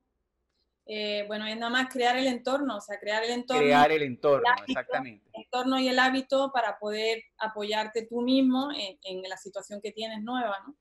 Eh, 0.90 1.24
bueno, 1.26 1.46
es 1.46 1.54
nada 1.54 1.68
más 1.68 1.92
crear 1.92 2.16
el 2.16 2.26
entorno, 2.26 2.78
o 2.78 2.80
sea, 2.80 2.98
crear 2.98 3.22
el 3.22 3.32
entorno. 3.32 3.62
Crear 3.62 3.92
el 3.92 4.02
entorno, 4.02 4.48
exactamente. 4.66 5.28
El 5.34 5.42
entorno 5.44 5.78
y 5.78 5.86
el 5.86 5.98
hábito 5.98 6.50
para 6.50 6.78
poder 6.78 7.24
apoyarte 7.36 8.06
tú 8.06 8.22
mismo 8.22 8.70
en, 8.72 9.22
la 9.28 9.36
situación 9.36 9.82
que 9.82 9.92
tienes 9.92 10.22
nueva, 10.22 10.56
¿no? 10.66 10.74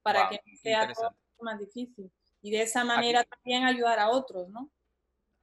Para 0.00 0.30
que 0.30 0.40
sea 0.56 0.90
todo 0.90 1.14
más 1.42 1.58
difícil. 1.58 2.10
Y 2.40 2.50
de 2.50 2.62
esa 2.62 2.84
manera 2.84 3.22
también 3.22 3.64
ayudar 3.64 3.98
a 3.98 4.08
otros, 4.08 4.48
¿no? 4.48 4.70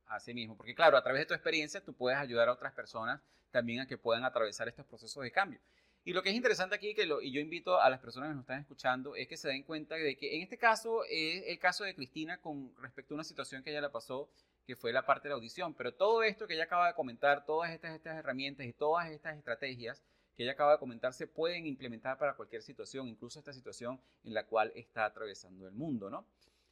Así 0.08 0.34
mismo, 0.34 0.58
porque 0.58 0.74
claro, 0.74 0.98
a 0.98 1.04
través 1.04 1.22
de 1.22 1.26
tu 1.28 1.34
experiencia 1.36 1.84
tú 1.84 1.94
puedes 1.94 2.18
ayudar 2.18 2.50
a 2.50 2.54
otras 2.54 2.74
personas 2.74 3.22
también 3.52 3.82
a 3.82 3.88
que 3.88 4.00
puedan 4.00 4.26
atravesar 4.26 4.68
estos 4.68 4.88
procesos 4.88 5.22
de 5.22 5.32
cambio. 5.32 5.60
Y 6.08 6.14
lo 6.14 6.24
que 6.24 6.30
es 6.30 6.36
interesante 6.38 6.74
aquí, 6.74 6.96
que 6.96 7.06
lo, 7.06 7.22
y 7.22 7.34
yo 7.34 7.42
invito 7.42 7.82
a 7.82 7.90
las 7.90 8.00
personas 8.00 8.30
que 8.30 8.36
nos 8.36 8.44
están 8.44 8.62
escuchando, 8.62 9.14
es 9.18 9.28
que 9.28 9.36
se 9.36 9.50
den 9.50 9.64
cuenta 9.64 9.96
de 9.96 10.16
que 10.16 10.38
en 10.38 10.42
este 10.42 10.58
caso 10.58 11.04
es 11.04 11.44
el 11.48 11.60
caso 11.60 11.84
de 11.84 11.94
Cristina 11.94 12.40
con 12.40 12.74
respecto 12.82 13.14
a 13.14 13.16
una 13.16 13.26
situación 13.26 13.62
que 13.62 13.72
ella 13.72 13.82
le 13.82 13.90
pasó, 13.90 14.30
que 14.66 14.78
fue 14.78 14.94
la 14.94 15.06
parte 15.06 15.28
de 15.28 15.32
la 15.32 15.36
audición. 15.36 15.74
Pero 15.74 15.94
todo 15.94 16.24
esto 16.24 16.48
que 16.48 16.54
ella 16.54 16.64
acaba 16.64 16.88
de 16.88 16.94
comentar, 16.94 17.46
todas 17.46 17.72
estas, 17.72 17.94
estas 17.94 18.16
herramientas 18.16 18.66
y 18.66 18.72
todas 18.72 19.10
estas 19.10 19.36
estrategias 19.36 20.02
que 20.38 20.44
ella 20.44 20.54
acaba 20.54 20.72
de 20.72 20.80
comentar 20.80 21.12
se 21.12 21.28
pueden 21.28 21.68
implementar 21.68 22.18
para 22.18 22.38
cualquier 22.38 22.62
situación, 22.62 23.10
incluso 23.10 23.40
esta 23.40 23.52
situación 23.52 24.00
en 24.24 24.34
la 24.34 24.46
cual 24.46 24.72
está 24.76 25.04
atravesando 25.04 25.68
el 25.68 25.74
mundo, 25.74 26.10
¿no? 26.10 26.26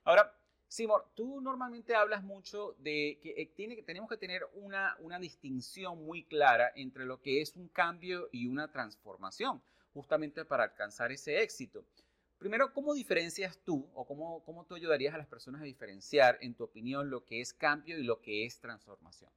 Ahora, 0.06 0.34
Simor, 0.68 1.08
tú 1.16 1.42
normalmente 1.42 1.96
hablas 1.96 2.24
mucho 2.24 2.76
de 2.80 3.20
que, 3.22 3.34
eh, 3.38 3.84
tenemos 3.86 4.10
que 4.10 4.18
tener 4.18 4.46
una, 4.54 4.98
distinción 5.20 6.04
muy 6.04 6.24
clara 6.24 6.72
entre 6.76 7.06
lo 7.06 7.22
que 7.22 7.42
es 7.42 7.56
un 7.56 7.68
cambio 7.70 8.30
y 8.32 8.48
una 8.48 8.72
transformación, 8.72 9.62
justamente 9.94 10.44
para 10.44 10.64
alcanzar 10.64 11.12
ese 11.12 11.42
éxito. 11.42 11.86
Primero, 12.38 12.74
¿cómo 12.74 12.94
diferencias 12.94 13.58
tú 13.64 13.88
o 13.94 14.06
cómo, 14.06 14.66
tú 14.68 14.76
ayudarías 14.76 15.14
a 15.14 15.18
las 15.18 15.28
personas 15.28 15.62
a 15.62 15.66
diferenciar, 15.66 16.38
en 16.42 16.54
tu 16.54 16.66
opinión, 16.66 17.10
lo 17.10 17.24
que 17.24 17.40
es 17.40 17.54
cambio 17.54 17.98
y 17.98 18.04
lo 18.04 18.20
que 18.20 18.46
es 18.46 18.60
transformación? 18.60 19.32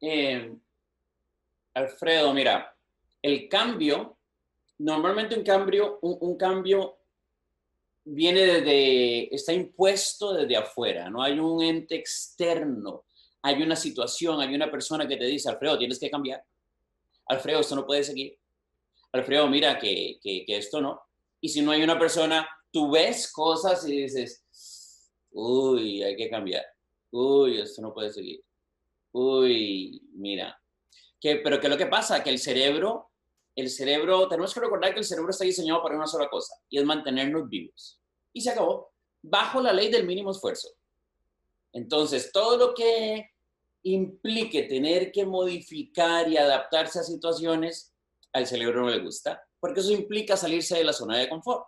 Eh, 0.00 0.54
Alfredo, 1.74 2.34
mira, 2.34 2.76
el 3.22 3.48
cambio, 3.48 4.18
normalmente 4.78 5.36
un 5.36 5.44
cambio, 5.44 5.98
un 6.02 6.36
cambio 6.36 6.97
viene 8.10 8.40
desde, 8.40 9.34
está 9.34 9.52
impuesto 9.52 10.32
desde 10.32 10.56
afuera, 10.56 11.10
no 11.10 11.22
hay 11.22 11.38
un 11.38 11.62
ente 11.62 11.96
externo, 11.96 13.04
hay 13.42 13.62
una 13.62 13.76
situación, 13.76 14.40
hay 14.40 14.54
una 14.54 14.70
persona 14.70 15.06
que 15.06 15.16
te 15.16 15.24
dice, 15.24 15.48
Alfredo, 15.48 15.78
tienes 15.78 15.98
que 15.98 16.10
cambiar, 16.10 16.42
Alfredo, 17.26 17.60
esto 17.60 17.76
no 17.76 17.86
puede 17.86 18.04
seguir, 18.04 18.38
Alfredo, 19.12 19.46
mira 19.48 19.78
que, 19.78 20.18
que, 20.22 20.44
esto 20.48 20.80
no. 20.80 21.00
Y 21.40 21.48
si 21.48 21.62
no 21.62 21.70
hay 21.70 21.82
una 21.82 21.98
persona, 21.98 22.48
tú 22.70 22.90
ves 22.90 23.30
cosas 23.32 23.86
y 23.88 24.02
dices, 24.02 24.44
uy, 25.30 26.02
hay 26.02 26.16
que 26.16 26.30
cambiar, 26.30 26.64
uy, 27.10 27.60
esto 27.60 27.82
no 27.82 27.92
puede 27.92 28.10
seguir, 28.10 28.42
uy, 29.12 30.02
mira. 30.14 30.58
Que, 31.20 31.36
pero 31.36 31.60
¿qué 31.60 31.66
es 31.66 31.70
lo 31.70 31.78
que 31.78 31.86
pasa? 31.86 32.22
Que 32.22 32.30
el 32.30 32.38
cerebro, 32.38 33.07
el 33.60 33.70
cerebro, 33.70 34.28
tenemos 34.28 34.54
que 34.54 34.60
recordar 34.60 34.92
que 34.92 35.00
el 35.00 35.04
cerebro 35.04 35.30
está 35.30 35.44
diseñado 35.44 35.82
para 35.82 35.96
una 35.96 36.06
sola 36.06 36.28
cosa, 36.28 36.54
y 36.68 36.78
es 36.78 36.84
mantenernos 36.84 37.48
vivos 37.48 37.98
y 38.32 38.40
se 38.40 38.50
acabó, 38.50 38.92
bajo 39.22 39.60
la 39.60 39.72
ley 39.72 39.90
del 39.90 40.06
mínimo 40.06 40.30
esfuerzo. 40.30 40.68
Entonces, 41.72 42.30
todo 42.32 42.56
lo 42.56 42.74
que 42.74 43.30
implique 43.82 44.62
tener 44.64 45.10
que 45.10 45.24
modificar 45.24 46.28
y 46.28 46.36
adaptarse 46.36 47.00
a 47.00 47.02
situaciones, 47.02 47.92
al 48.32 48.46
cerebro 48.46 48.82
no 48.82 48.90
le 48.90 49.00
gusta, 49.00 49.42
porque 49.58 49.80
eso 49.80 49.92
implica 49.92 50.36
salirse 50.36 50.76
de 50.76 50.84
la 50.84 50.92
zona 50.92 51.18
de 51.18 51.28
confort. 51.28 51.66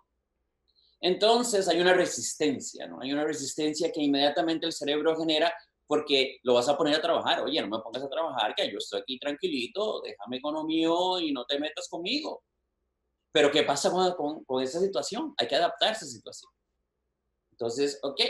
Entonces 1.00 1.66
hay 1.66 1.80
una 1.80 1.94
resistencia, 1.94 2.86
¿no? 2.86 3.00
Hay 3.00 3.12
una 3.12 3.24
resistencia 3.24 3.90
que 3.90 4.02
inmediatamente 4.02 4.66
el 4.66 4.72
cerebro 4.72 5.16
genera 5.16 5.52
porque 5.90 6.38
lo 6.44 6.54
vas 6.54 6.68
a 6.68 6.78
poner 6.78 6.94
a 6.94 7.02
trabajar. 7.02 7.40
Oye, 7.42 7.60
no 7.60 7.66
me 7.66 7.82
pongas 7.82 8.04
a 8.04 8.08
trabajar, 8.08 8.54
que 8.54 8.70
yo 8.70 8.78
estoy 8.78 9.00
aquí 9.00 9.18
tranquilito, 9.18 10.00
déjame 10.02 10.40
con 10.40 10.54
lo 10.54 10.62
mío 10.62 11.18
y 11.18 11.32
no 11.32 11.44
te 11.46 11.58
metas 11.58 11.88
conmigo. 11.88 12.44
Pero 13.32 13.50
¿qué 13.50 13.64
pasa 13.64 13.90
con, 14.16 14.44
con, 14.44 14.62
esa 14.62 14.78
situación? 14.78 15.34
Hay 15.36 15.48
que 15.48 15.56
adaptarse 15.56 16.04
a 16.04 16.06
esa 16.06 16.06
situación. 16.06 16.52
Entonces, 17.50 17.98
ok. 18.04 18.20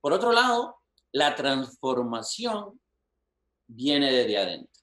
Por 0.00 0.12
otro 0.12 0.32
lado, 0.32 0.78
la 1.12 1.36
transformación 1.36 2.80
viene 3.68 4.10
desde 4.10 4.36
adentro. 4.36 4.82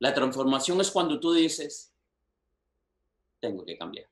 La 0.00 0.12
transformación 0.12 0.80
es 0.80 0.90
cuando 0.90 1.20
tú 1.20 1.32
dices, 1.32 1.94
tengo 3.38 3.64
que 3.64 3.78
cambiar. 3.78 4.10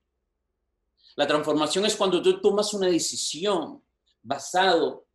La 1.16 1.26
transformación 1.26 1.84
es 1.84 1.96
cuando 1.96 2.22
tú 2.22 2.40
tomas 2.40 2.72
una 2.74 2.86
decisión 2.86 3.82
basado 4.22 5.05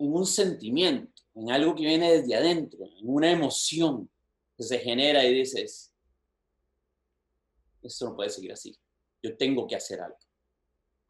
en 0.00 0.12
un 0.12 0.26
sentimiento, 0.26 1.22
en 1.34 1.50
algo 1.50 1.74
que 1.74 1.82
viene 1.82 2.10
desde 2.10 2.34
adentro, 2.34 2.80
en 2.84 3.08
una 3.08 3.30
emoción 3.30 4.10
que 4.56 4.64
se 4.64 4.78
genera 4.78 5.24
y 5.24 5.34
dices, 5.34 5.92
esto 7.82 8.06
no 8.06 8.16
puede 8.16 8.30
seguir 8.30 8.52
así. 8.52 8.76
Yo 9.22 9.36
tengo 9.36 9.66
que 9.66 9.76
hacer 9.76 10.00
algo. 10.00 10.16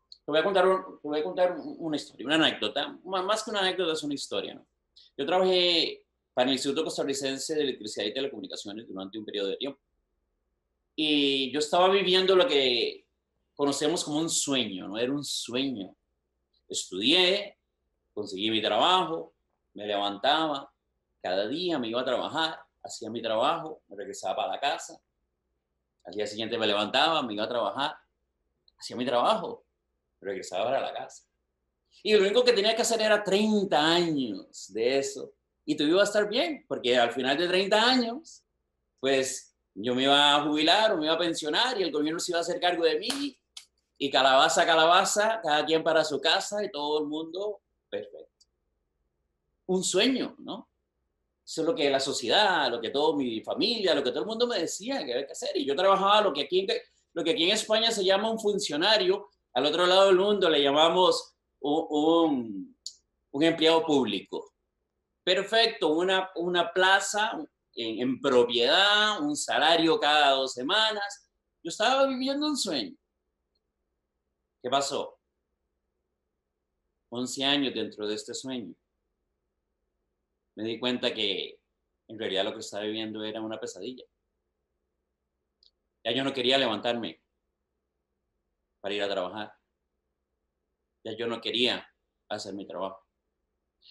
Te 0.08 0.32
voy 0.32 0.38
a 0.38 0.44
contar, 0.44 0.66
voy 1.02 1.20
a 1.20 1.22
contar 1.22 1.56
una 1.78 1.96
historia, 1.96 2.26
una 2.26 2.34
anécdota. 2.34 2.98
Más 3.04 3.44
que 3.44 3.50
una 3.50 3.60
anécdota, 3.60 3.92
es 3.92 4.02
una 4.02 4.14
historia. 4.14 4.54
¿no? 4.54 4.66
Yo 5.16 5.24
trabajé 5.24 6.04
para 6.34 6.48
el 6.48 6.54
Instituto 6.54 6.84
Costarricense 6.84 7.54
de 7.54 7.62
Electricidad 7.62 8.06
y 8.06 8.14
Telecomunicaciones 8.14 8.88
durante 8.88 9.18
un 9.18 9.24
periodo 9.24 9.48
de 9.48 9.56
tiempo. 9.56 9.80
Y 10.96 11.52
yo 11.52 11.60
estaba 11.60 11.88
viviendo 11.88 12.34
lo 12.34 12.46
que 12.46 13.06
conocemos 13.54 14.04
como 14.04 14.18
un 14.18 14.28
sueño, 14.28 14.88
¿no? 14.88 14.98
Era 14.98 15.12
un 15.12 15.24
sueño. 15.24 15.96
Estudié, 16.68 17.59
conseguí 18.20 18.50
mi 18.50 18.60
trabajo, 18.60 19.32
me 19.72 19.86
levantaba, 19.86 20.70
cada 21.22 21.48
día 21.48 21.78
me 21.78 21.88
iba 21.88 22.02
a 22.02 22.04
trabajar, 22.04 22.60
hacía 22.82 23.08
mi 23.08 23.22
trabajo, 23.22 23.82
me 23.88 23.96
regresaba 23.96 24.36
para 24.36 24.52
la 24.52 24.60
casa, 24.60 25.00
al 26.04 26.14
día 26.14 26.26
siguiente 26.26 26.58
me 26.58 26.66
levantaba, 26.66 27.22
me 27.22 27.32
iba 27.32 27.44
a 27.44 27.48
trabajar, 27.48 27.96
hacía 28.78 28.96
mi 28.96 29.06
trabajo, 29.06 29.64
regresaba 30.20 30.64
para 30.64 30.80
la 30.80 30.92
casa. 30.92 31.24
Y 32.02 32.12
lo 32.12 32.20
único 32.20 32.44
que 32.44 32.52
tenía 32.52 32.76
que 32.76 32.82
hacer 32.82 33.00
era 33.00 33.24
30 33.24 33.78
años 33.78 34.70
de 34.72 34.98
eso. 34.98 35.32
Y 35.64 35.76
tú 35.76 35.84
ibas 35.84 36.02
a 36.02 36.04
estar 36.04 36.28
bien, 36.28 36.64
porque 36.68 36.98
al 36.98 37.12
final 37.12 37.38
de 37.38 37.48
30 37.48 37.82
años, 37.82 38.42
pues 39.00 39.56
yo 39.74 39.94
me 39.94 40.02
iba 40.02 40.36
a 40.36 40.42
jubilar 40.42 40.92
o 40.92 40.98
me 40.98 41.06
iba 41.06 41.14
a 41.14 41.18
pensionar 41.18 41.80
y 41.80 41.84
el 41.84 41.92
gobierno 41.92 42.20
se 42.20 42.32
iba 42.32 42.38
a 42.38 42.42
hacer 42.42 42.60
cargo 42.60 42.84
de 42.84 42.98
mí. 42.98 43.38
Y 43.96 44.10
calabaza, 44.10 44.64
calabaza, 44.66 45.40
cada 45.42 45.64
quien 45.64 45.82
para 45.82 46.04
su 46.04 46.20
casa 46.20 46.62
y 46.64 46.70
todo 46.70 47.00
el 47.00 47.06
mundo 47.06 47.60
perfecto. 47.90 48.46
Un 49.66 49.84
sueño, 49.84 50.34
¿no? 50.38 50.70
Eso 51.44 51.62
es 51.62 51.66
lo 51.66 51.74
que 51.74 51.90
la 51.90 51.98
sociedad, 51.98 52.70
lo 52.70 52.80
que 52.80 52.90
toda 52.90 53.16
mi 53.16 53.40
familia, 53.40 53.94
lo 53.94 54.04
que 54.04 54.10
todo 54.10 54.20
el 54.20 54.28
mundo 54.28 54.46
me 54.46 54.60
decía 54.60 55.04
que 55.04 55.12
había 55.12 55.26
que 55.26 55.32
hacer. 55.32 55.56
Y 55.56 55.66
yo 55.66 55.74
trabajaba 55.74 56.20
lo 56.20 56.32
que 56.32 56.42
aquí, 56.42 56.66
lo 57.12 57.24
que 57.24 57.32
aquí 57.32 57.44
en 57.44 57.50
España 57.50 57.90
se 57.90 58.04
llama 58.04 58.30
un 58.30 58.38
funcionario, 58.38 59.28
al 59.54 59.66
otro 59.66 59.84
lado 59.84 60.06
del 60.06 60.16
mundo 60.16 60.48
le 60.48 60.62
llamamos 60.62 61.34
un, 61.60 62.76
empleado 63.32 63.84
público. 63.84 64.54
Perfecto, 65.24 65.88
una, 65.88 66.30
una 66.36 66.72
plaza 66.72 67.32
en, 67.74 68.00
en 68.00 68.20
propiedad, 68.20 69.20
un 69.20 69.36
salario 69.36 69.98
cada 69.98 70.30
dos 70.30 70.52
semanas. 70.52 71.30
Yo 71.64 71.68
estaba 71.68 72.06
viviendo 72.06 72.46
un 72.46 72.56
sueño. 72.56 72.96
¿Qué 74.62 74.70
pasó? 74.70 75.19
11 77.10 77.44
años 77.44 77.74
dentro 77.74 78.06
de 78.06 78.14
este 78.14 78.34
sueño 78.34 78.74
me 80.56 80.64
di 80.64 80.78
cuenta 80.78 81.14
que 81.14 81.60
en 82.08 82.18
realidad 82.18 82.44
lo 82.44 82.52
que 82.52 82.60
estaba 82.60 82.84
viviendo 82.84 83.24
era 83.24 83.40
una 83.40 83.58
pesadilla. 83.58 84.04
Ya 86.04 86.12
yo 86.12 86.24
no 86.24 86.32
quería 86.32 86.58
levantarme 86.58 87.22
para 88.80 88.94
ir 88.94 89.02
a 89.02 89.08
trabajar. 89.08 89.54
Ya 91.04 91.16
yo 91.16 91.26
no 91.26 91.40
quería 91.40 91.86
hacer 92.28 92.54
mi 92.54 92.66
trabajo. 92.66 93.06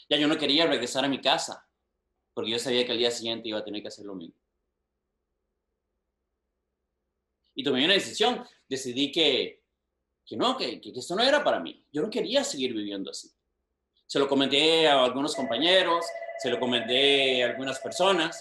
Ya 0.09 0.17
yo 0.17 0.27
no 0.27 0.37
quería 0.37 0.67
regresar 0.67 1.05
a 1.05 1.09
mi 1.09 1.21
casa 1.21 1.67
porque 2.33 2.51
yo 2.51 2.59
sabía 2.59 2.85
que 2.85 2.91
el 2.91 2.99
día 2.99 3.11
siguiente 3.11 3.49
iba 3.49 3.59
a 3.59 3.63
tener 3.63 3.81
que 3.81 3.87
hacer 3.87 4.05
lo 4.05 4.15
mismo. 4.15 4.39
Y 7.55 7.63
tomé 7.63 7.83
una 7.83 7.93
decisión. 7.93 8.45
Decidí 8.67 9.11
que, 9.11 9.58
que 10.29 10.37
no, 10.37 10.55
que, 10.55 10.79
que 10.79 10.91
esto 10.91 11.15
no 11.15 11.23
era 11.23 11.43
para 11.43 11.59
mí. 11.59 11.83
Yo 11.91 12.03
no 12.03 12.09
quería 12.09 12.43
seguir 12.43 12.71
viviendo 12.71 13.09
así. 13.09 13.31
Se 14.05 14.19
lo 14.19 14.27
comenté 14.27 14.87
a 14.87 15.03
algunos 15.03 15.35
compañeros, 15.35 16.05
se 16.37 16.51
lo 16.51 16.59
comenté 16.59 17.43
a 17.43 17.47
algunas 17.47 17.79
personas 17.79 18.39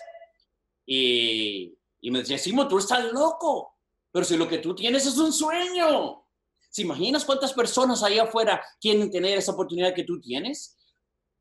y, 0.85 1.75
me 2.03 2.19
decían, 2.19 2.39
Simo, 2.39 2.69
tú 2.69 2.77
estás 2.77 3.11
loco, 3.11 3.79
pero 4.13 4.25
si 4.25 4.37
lo 4.37 4.47
que 4.47 4.59
tú 4.59 4.75
tienes 4.75 5.07
es 5.07 5.17
un 5.17 5.33
sueño. 5.33 6.27
¿Se 6.69 6.83
imaginas 6.83 7.25
cuántas 7.25 7.55
personas 7.55 8.03
ahí 8.03 8.19
afuera 8.19 8.63
quieren 8.79 9.11
tener 9.11 9.39
esa 9.39 9.53
oportunidad 9.53 9.95
que 9.95 10.05
tú 10.05 10.21
tienes? 10.21 10.77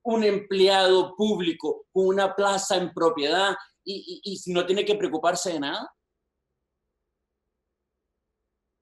Un 0.03 0.23
empleado 0.23 1.13
público 1.17 1.87
con 1.91 2.07
una 2.07 2.33
plaza 2.33 2.77
en 2.77 2.93
propiedad 2.93 3.53
y, 3.83 4.21
y, 4.23 4.41
y 4.45 4.53
no 4.53 4.65
tiene 4.65 4.85
que 4.85 4.95
preocuparse 4.95 5.51
de 5.51 5.59
nada. 5.59 5.91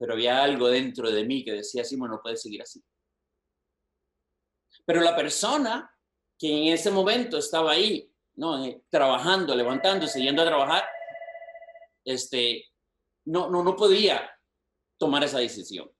Pero 0.05 0.13
había 0.13 0.43
algo 0.43 0.67
dentro 0.67 1.09
de 1.09 1.25
mí 1.25 1.43
que 1.43 1.51
decía, 1.51 1.83
Simo, 1.83 2.07
no 2.07 2.21
puede 2.21 2.37
seguir 2.37 2.61
así. 2.61 2.79
Pero 4.85 5.01
la 5.01 5.15
persona 5.15 5.91
que 6.37 6.47
en 6.47 6.73
ese 6.73 6.91
momento 6.91 7.39
estaba 7.39 7.71
ahí, 7.71 8.13
¿no? 8.35 8.63
Eh, 8.63 8.83
trabajando, 8.87 9.55
levantándose, 9.55 10.21
yendo 10.21 10.43
a 10.43 10.45
trabajar, 10.45 10.83
este, 12.03 12.65
no, 13.25 13.49
no, 13.49 13.63
no 13.63 13.75
podía 13.75 14.29
tomar 14.99 15.23
esa 15.23 15.39
decisión. 15.39 15.91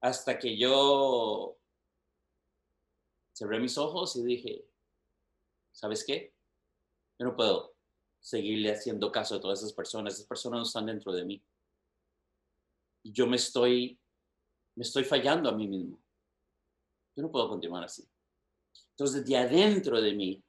Hasta 0.00 0.38
que 0.38 0.56
yo 0.56 1.58
cerré 3.34 3.60
mis 3.60 3.76
ojos 3.76 4.16
y 4.16 4.24
dije, 4.24 4.64
¿sabes 5.72 6.06
qué? 6.06 6.32
Yo 7.18 7.26
no 7.26 7.36
puedo 7.36 7.74
seguirle 8.18 8.72
haciendo 8.72 9.12
caso 9.12 9.34
a 9.34 9.40
todas 9.42 9.58
esas 9.58 9.74
personas. 9.74 10.14
Esas 10.14 10.26
personas 10.26 10.56
no 10.56 10.64
están 10.64 10.86
dentro 10.86 11.12
de 11.12 11.26
mí. 11.26 11.44
Yo 13.02 13.26
me 13.26 13.36
estoy, 13.36 13.98
me 14.76 14.82
estoy 14.82 15.04
fallando 15.04 15.48
a 15.48 15.52
mí 15.52 15.66
mismo. 15.66 16.00
Yo 17.16 17.22
no 17.22 17.30
puedo 17.30 17.48
continuar 17.48 17.84
así. 17.84 18.08
Entonces, 18.90 19.24
de 19.24 19.36
adentro 19.36 20.00
de 20.00 20.14
mí 20.14 20.44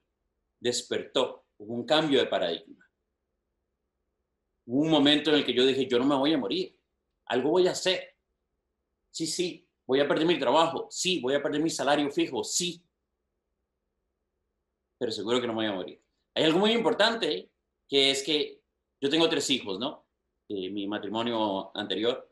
despertó, 0.60 1.46
un 1.58 1.86
cambio 1.86 2.20
de 2.20 2.28
paradigma. 2.28 2.90
Hubo 4.66 4.82
un 4.82 4.90
momento 4.90 5.30
en 5.30 5.38
el 5.38 5.46
que 5.46 5.54
yo 5.54 5.66
dije, 5.66 5.88
yo 5.88 6.00
no 6.00 6.06
me 6.06 6.16
voy 6.16 6.34
a 6.34 6.38
morir, 6.38 6.78
algo 7.26 7.52
voy 7.52 7.68
a 7.68 7.72
hacer. 7.72 8.16
Sí, 9.12 9.28
sí, 9.28 9.68
voy 9.86 10.00
a 10.00 10.08
perder 10.08 10.26
mi 10.26 10.40
trabajo, 10.40 10.88
sí, 10.90 11.20
voy 11.20 11.34
a 11.36 11.42
perder 11.42 11.62
mi 11.62 11.70
salario 11.70 12.10
fijo, 12.12 12.44
sí. 12.44 12.84
Pero 14.98 15.12
seguro 15.12 15.42
que 15.42 15.48
no 15.48 15.54
me 15.54 15.64
voy 15.64 15.66
a 15.66 15.76
morir. 15.76 16.04
Hay 16.36 16.44
algo 16.44 16.60
muy 16.60 16.72
importante, 16.72 17.52
que 17.88 18.12
es 18.12 18.24
que 18.24 18.62
yo 19.02 19.10
tengo 19.10 19.28
tres 19.28 19.50
hijos, 19.50 19.80
¿no? 19.80 20.06
Eh, 20.48 20.70
mi 20.70 20.88
matrimonio 20.88 21.76
anterior. 21.76 22.31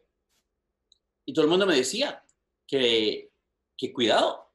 Y 1.29 1.33
todo 1.33 1.45
el 1.45 1.51
mundo 1.51 1.67
me 1.67 1.75
decía 1.75 2.25
que, 2.65 3.31
que 3.77 3.93
cuidado, 3.93 4.51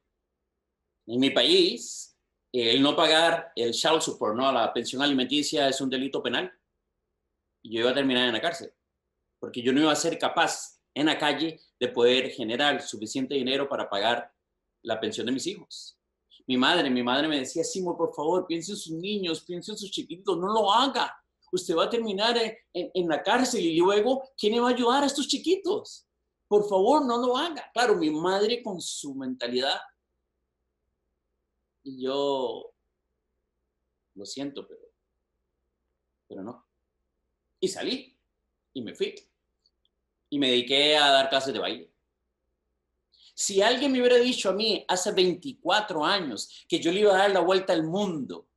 en 1.07 1.21
mi 1.21 1.29
país, 1.29 2.17
el 2.51 2.81
no 2.81 2.97
pagar 2.97 3.53
el 3.55 3.71
child 3.71 4.01
support, 4.01 4.35
¿no? 4.35 4.51
La 4.51 4.73
pensión 4.73 5.01
alimenticia 5.01 5.69
es 5.69 5.79
un 5.79 5.89
delito 5.89 6.21
penal. 6.21 6.51
Y 7.61 7.73
yo 7.73 7.79
iba 7.79 7.91
a 7.91 7.93
terminar 7.93 8.27
en 8.27 8.33
la 8.33 8.41
cárcel. 8.41 8.73
Porque 9.39 9.61
yo 9.61 9.71
no 9.71 9.79
iba 9.79 9.91
a 9.93 9.95
ser 9.95 10.19
capaz 10.19 10.81
en 10.93 11.05
la 11.05 11.17
calle 11.17 11.61
de 11.79 11.87
poder 11.87 12.31
generar 12.31 12.81
suficiente 12.81 13.35
dinero 13.35 13.69
para 13.69 13.89
pagar 13.89 14.29
la 14.81 14.99
pensión 14.99 15.27
de 15.27 15.31
mis 15.31 15.47
hijos. 15.47 15.97
Mi 16.45 16.57
madre, 16.57 16.89
mi 16.89 17.03
madre 17.03 17.29
me 17.29 17.39
decía, 17.39 17.63
Simo, 17.63 17.95
por 17.95 18.13
favor, 18.13 18.45
piense 18.45 18.73
en 18.73 18.77
sus 18.77 18.91
niños, 18.91 19.45
piense 19.45 19.71
en 19.71 19.77
sus 19.77 19.91
chiquitos, 19.91 20.37
no 20.37 20.51
lo 20.51 20.73
haga. 20.73 21.15
Usted 21.53 21.73
va 21.73 21.85
a 21.85 21.89
terminar 21.89 22.37
en, 22.37 22.91
en 22.93 23.07
la 23.07 23.23
cárcel 23.23 23.61
y 23.61 23.77
luego, 23.77 24.33
¿quién 24.37 24.51
le 24.55 24.59
va 24.59 24.67
a 24.67 24.73
ayudar 24.73 25.03
a 25.03 25.05
estos 25.05 25.25
chiquitos? 25.29 26.05
Por 26.47 26.67
favor, 26.67 27.05
no 27.05 27.17
lo 27.17 27.37
haga. 27.37 27.69
Claro, 27.73 27.95
mi 27.95 28.09
madre 28.09 28.61
con 28.61 28.79
su 28.79 29.15
mentalidad 29.15 29.79
y 31.85 32.01
yo, 32.01 32.73
lo 34.15 34.25
siento, 34.25 34.67
pero, 34.67 34.81
pero 36.27 36.41
no. 36.41 36.65
Y 37.59 37.67
salí 37.67 38.17
y 38.73 38.81
me 38.81 38.95
fui. 38.95 39.13
Y 40.31 40.39
me 40.39 40.49
dediqué 40.49 40.97
a 40.97 41.11
dar 41.11 41.29
clases 41.29 41.53
de 41.53 41.59
baile. 41.59 41.91
Si 43.35 43.61
alguien 43.61 43.91
me 43.91 43.99
hubiera 43.99 44.17
dicho 44.17 44.49
a 44.49 44.53
mí 44.53 44.83
hace 44.87 45.11
24 45.11 46.03
años 46.03 46.65
que 46.67 46.79
yo 46.79 46.91
le 46.91 47.01
iba 47.01 47.13
a 47.13 47.19
dar 47.19 47.31
la 47.31 47.41
vuelta 47.41 47.73
al 47.73 47.83
mundo 47.83 48.47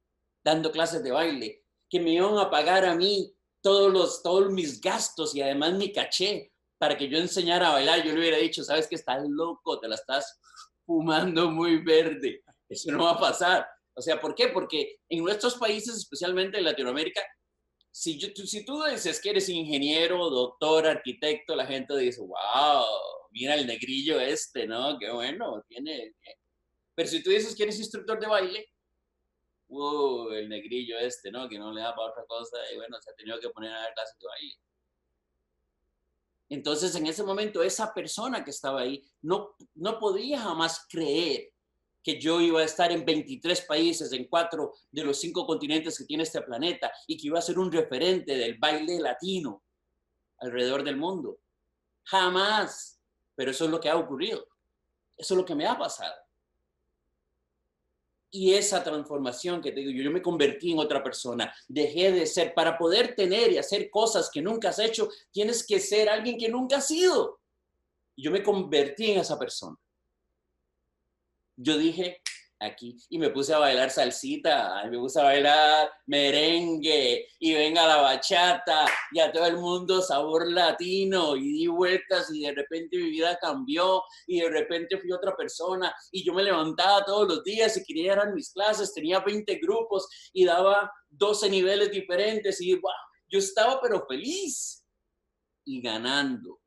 dando 0.42 0.72
clases 0.72 1.02
de 1.02 1.10
baile, 1.10 1.64
que 1.90 2.00
me 2.00 2.12
iban 2.12 2.38
a 2.38 2.48
pagar 2.48 2.86
a 2.86 2.94
mí 2.94 3.34
todos, 3.60 3.92
los, 3.92 4.22
todos 4.22 4.50
mis 4.50 4.80
gastos 4.80 5.34
y 5.34 5.42
además 5.42 5.74
mi 5.74 5.92
caché 5.92 6.52
para 6.78 6.96
que 6.96 7.08
yo 7.08 7.18
enseñara 7.18 7.68
a 7.68 7.72
bailar, 7.72 8.04
yo 8.04 8.12
le 8.12 8.20
hubiera 8.20 8.38
dicho, 8.38 8.62
sabes 8.62 8.86
que 8.86 8.94
estás 8.94 9.22
loco, 9.28 9.80
te 9.80 9.88
la 9.88 9.96
estás 9.96 10.40
fumando 10.86 11.50
muy 11.50 11.82
verde. 11.82 12.42
Eso 12.68 12.92
no 12.92 13.04
va 13.04 13.12
a 13.12 13.20
pasar. 13.20 13.66
O 13.94 14.00
sea, 14.00 14.20
¿por 14.20 14.34
qué? 14.34 14.48
Porque 14.48 15.00
en 15.08 15.24
nuestros 15.24 15.56
países, 15.56 15.96
especialmente 15.96 16.58
en 16.58 16.64
Latinoamérica, 16.64 17.20
si, 17.90 18.16
yo, 18.16 18.28
si 18.46 18.64
tú 18.64 18.84
dices 18.84 19.20
que 19.20 19.30
eres 19.30 19.48
ingeniero, 19.48 20.30
doctor, 20.30 20.86
arquitecto, 20.86 21.56
la 21.56 21.66
gente 21.66 21.96
dice, 21.96 22.20
wow, 22.20 22.84
mira 23.32 23.54
el 23.54 23.66
negrillo 23.66 24.20
este, 24.20 24.66
¿no? 24.66 24.98
Qué 24.98 25.10
bueno, 25.10 25.64
tiene... 25.66 26.14
Pero 26.94 27.08
si 27.08 27.22
tú 27.22 27.30
dices 27.30 27.56
que 27.56 27.64
eres 27.64 27.78
instructor 27.78 28.20
de 28.20 28.28
baile, 28.28 28.66
wow, 29.68 30.30
el 30.30 30.48
negrillo 30.48 30.96
este, 30.98 31.30
¿no? 31.32 31.48
Que 31.48 31.58
no 31.58 31.72
le 31.72 31.80
da 31.80 31.94
para 31.94 32.10
otra 32.10 32.24
cosa 32.26 32.56
y 32.72 32.76
bueno, 32.76 33.00
se 33.00 33.10
ha 33.10 33.14
tenido 33.14 33.40
que 33.40 33.50
poner 33.50 33.72
a 33.72 33.80
dar 33.80 33.94
clases 33.94 34.16
de 34.18 34.26
baile. 34.26 34.54
Entonces, 36.48 36.94
en 36.94 37.06
ese 37.06 37.22
momento, 37.22 37.62
esa 37.62 37.92
persona 37.92 38.42
que 38.42 38.50
estaba 38.50 38.80
ahí 38.80 39.04
no, 39.22 39.54
no 39.74 39.98
podía 39.98 40.40
jamás 40.40 40.86
creer 40.88 41.50
que 42.02 42.18
yo 42.18 42.40
iba 42.40 42.60
a 42.60 42.64
estar 42.64 42.90
en 42.90 43.04
23 43.04 43.62
países, 43.62 44.12
en 44.12 44.28
cuatro 44.28 44.72
de 44.90 45.04
los 45.04 45.20
cinco 45.20 45.46
continentes 45.46 45.98
que 45.98 46.04
tiene 46.04 46.22
este 46.22 46.40
planeta 46.40 46.90
y 47.06 47.16
que 47.18 47.26
iba 47.26 47.38
a 47.38 47.42
ser 47.42 47.58
un 47.58 47.70
referente 47.70 48.34
del 48.36 48.56
baile 48.58 48.98
latino 48.98 49.62
alrededor 50.38 50.82
del 50.84 50.96
mundo. 50.96 51.40
Jamás. 52.04 53.00
Pero 53.34 53.50
eso 53.50 53.66
es 53.66 53.70
lo 53.70 53.80
que 53.80 53.90
ha 53.90 53.96
ocurrido. 53.96 54.46
Eso 55.16 55.34
es 55.34 55.38
lo 55.38 55.44
que 55.44 55.54
me 55.54 55.66
ha 55.66 55.76
pasado. 55.76 56.14
Y 58.30 58.54
esa 58.54 58.84
transformación 58.84 59.60
que 59.60 59.72
te 59.72 59.80
digo, 59.80 60.02
yo 60.02 60.10
me 60.10 60.22
convertí 60.22 60.72
en 60.72 60.78
otra 60.78 61.02
persona, 61.02 61.52
dejé 61.66 62.12
de 62.12 62.26
ser, 62.26 62.52
para 62.54 62.76
poder 62.76 63.14
tener 63.14 63.52
y 63.52 63.58
hacer 63.58 63.88
cosas 63.90 64.30
que 64.30 64.42
nunca 64.42 64.68
has 64.68 64.78
hecho, 64.78 65.08
tienes 65.30 65.66
que 65.66 65.80
ser 65.80 66.08
alguien 66.08 66.36
que 66.38 66.48
nunca 66.48 66.76
has 66.78 66.88
sido. 66.88 67.40
Yo 68.16 68.30
me 68.30 68.42
convertí 68.42 69.12
en 69.12 69.20
esa 69.20 69.38
persona 69.38 69.78
yo 71.58 71.76
dije, 71.76 72.22
aquí, 72.60 72.96
y 73.08 73.18
me 73.18 73.30
puse 73.30 73.54
a 73.54 73.58
bailar 73.58 73.90
salsita, 73.90 74.84
me 74.90 74.98
puse 74.98 75.20
a 75.20 75.24
bailar 75.24 75.90
merengue, 76.06 77.26
y 77.38 77.54
venga 77.54 77.86
la 77.86 77.96
bachata, 77.98 78.86
y 79.12 79.20
a 79.20 79.30
todo 79.30 79.46
el 79.46 79.56
mundo 79.56 80.02
sabor 80.02 80.50
latino, 80.50 81.36
y 81.36 81.52
di 81.52 81.66
vueltas, 81.66 82.30
y 82.32 82.40
de 82.40 82.52
repente 82.52 82.96
mi 82.96 83.10
vida 83.10 83.38
cambió, 83.40 84.02
y 84.26 84.40
de 84.40 84.50
repente 84.50 84.98
fui 84.98 85.12
otra 85.12 85.36
persona, 85.36 85.94
y 86.10 86.24
yo 86.24 86.32
me 86.32 86.42
levantaba 86.42 87.04
todos 87.04 87.28
los 87.28 87.44
días 87.44 87.76
y 87.76 87.84
quería 87.84 88.16
dar 88.16 88.34
mis 88.34 88.52
clases, 88.52 88.94
tenía 88.94 89.20
20 89.20 89.54
grupos, 89.56 90.08
y 90.32 90.44
daba 90.44 90.90
12 91.10 91.50
niveles 91.50 91.90
diferentes, 91.90 92.60
y 92.60 92.74
wow, 92.74 92.92
yo 93.28 93.38
estaba 93.38 93.80
pero 93.80 94.04
feliz, 94.06 94.84
y 95.64 95.80
ganando 95.80 96.60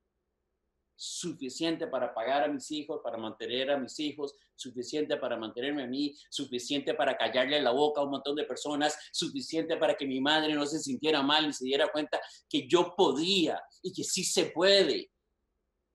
suficiente 1.03 1.87
para 1.87 2.13
pagar 2.13 2.43
a 2.43 2.47
mis 2.47 2.69
hijos, 2.69 3.01
para 3.03 3.17
mantener 3.17 3.71
a 3.71 3.77
mis 3.77 3.99
hijos, 3.99 4.35
suficiente 4.55 5.17
para 5.17 5.35
mantenerme 5.35 5.83
a 5.83 5.87
mí, 5.87 6.15
suficiente 6.29 6.93
para 6.93 7.17
callarle 7.17 7.59
la 7.59 7.71
boca 7.71 8.01
a 8.01 8.03
un 8.03 8.11
montón 8.11 8.35
de 8.35 8.43
personas, 8.43 8.95
suficiente 9.11 9.77
para 9.77 9.95
que 9.95 10.05
mi 10.05 10.21
madre 10.21 10.53
no 10.53 10.63
se 10.67 10.77
sintiera 10.77 11.23
mal 11.23 11.49
y 11.49 11.53
se 11.53 11.65
diera 11.65 11.91
cuenta 11.91 12.21
que 12.47 12.67
yo 12.67 12.93
podía 12.95 13.59
y 13.81 13.91
que 13.91 14.03
sí 14.03 14.23
se 14.23 14.51
puede 14.51 15.09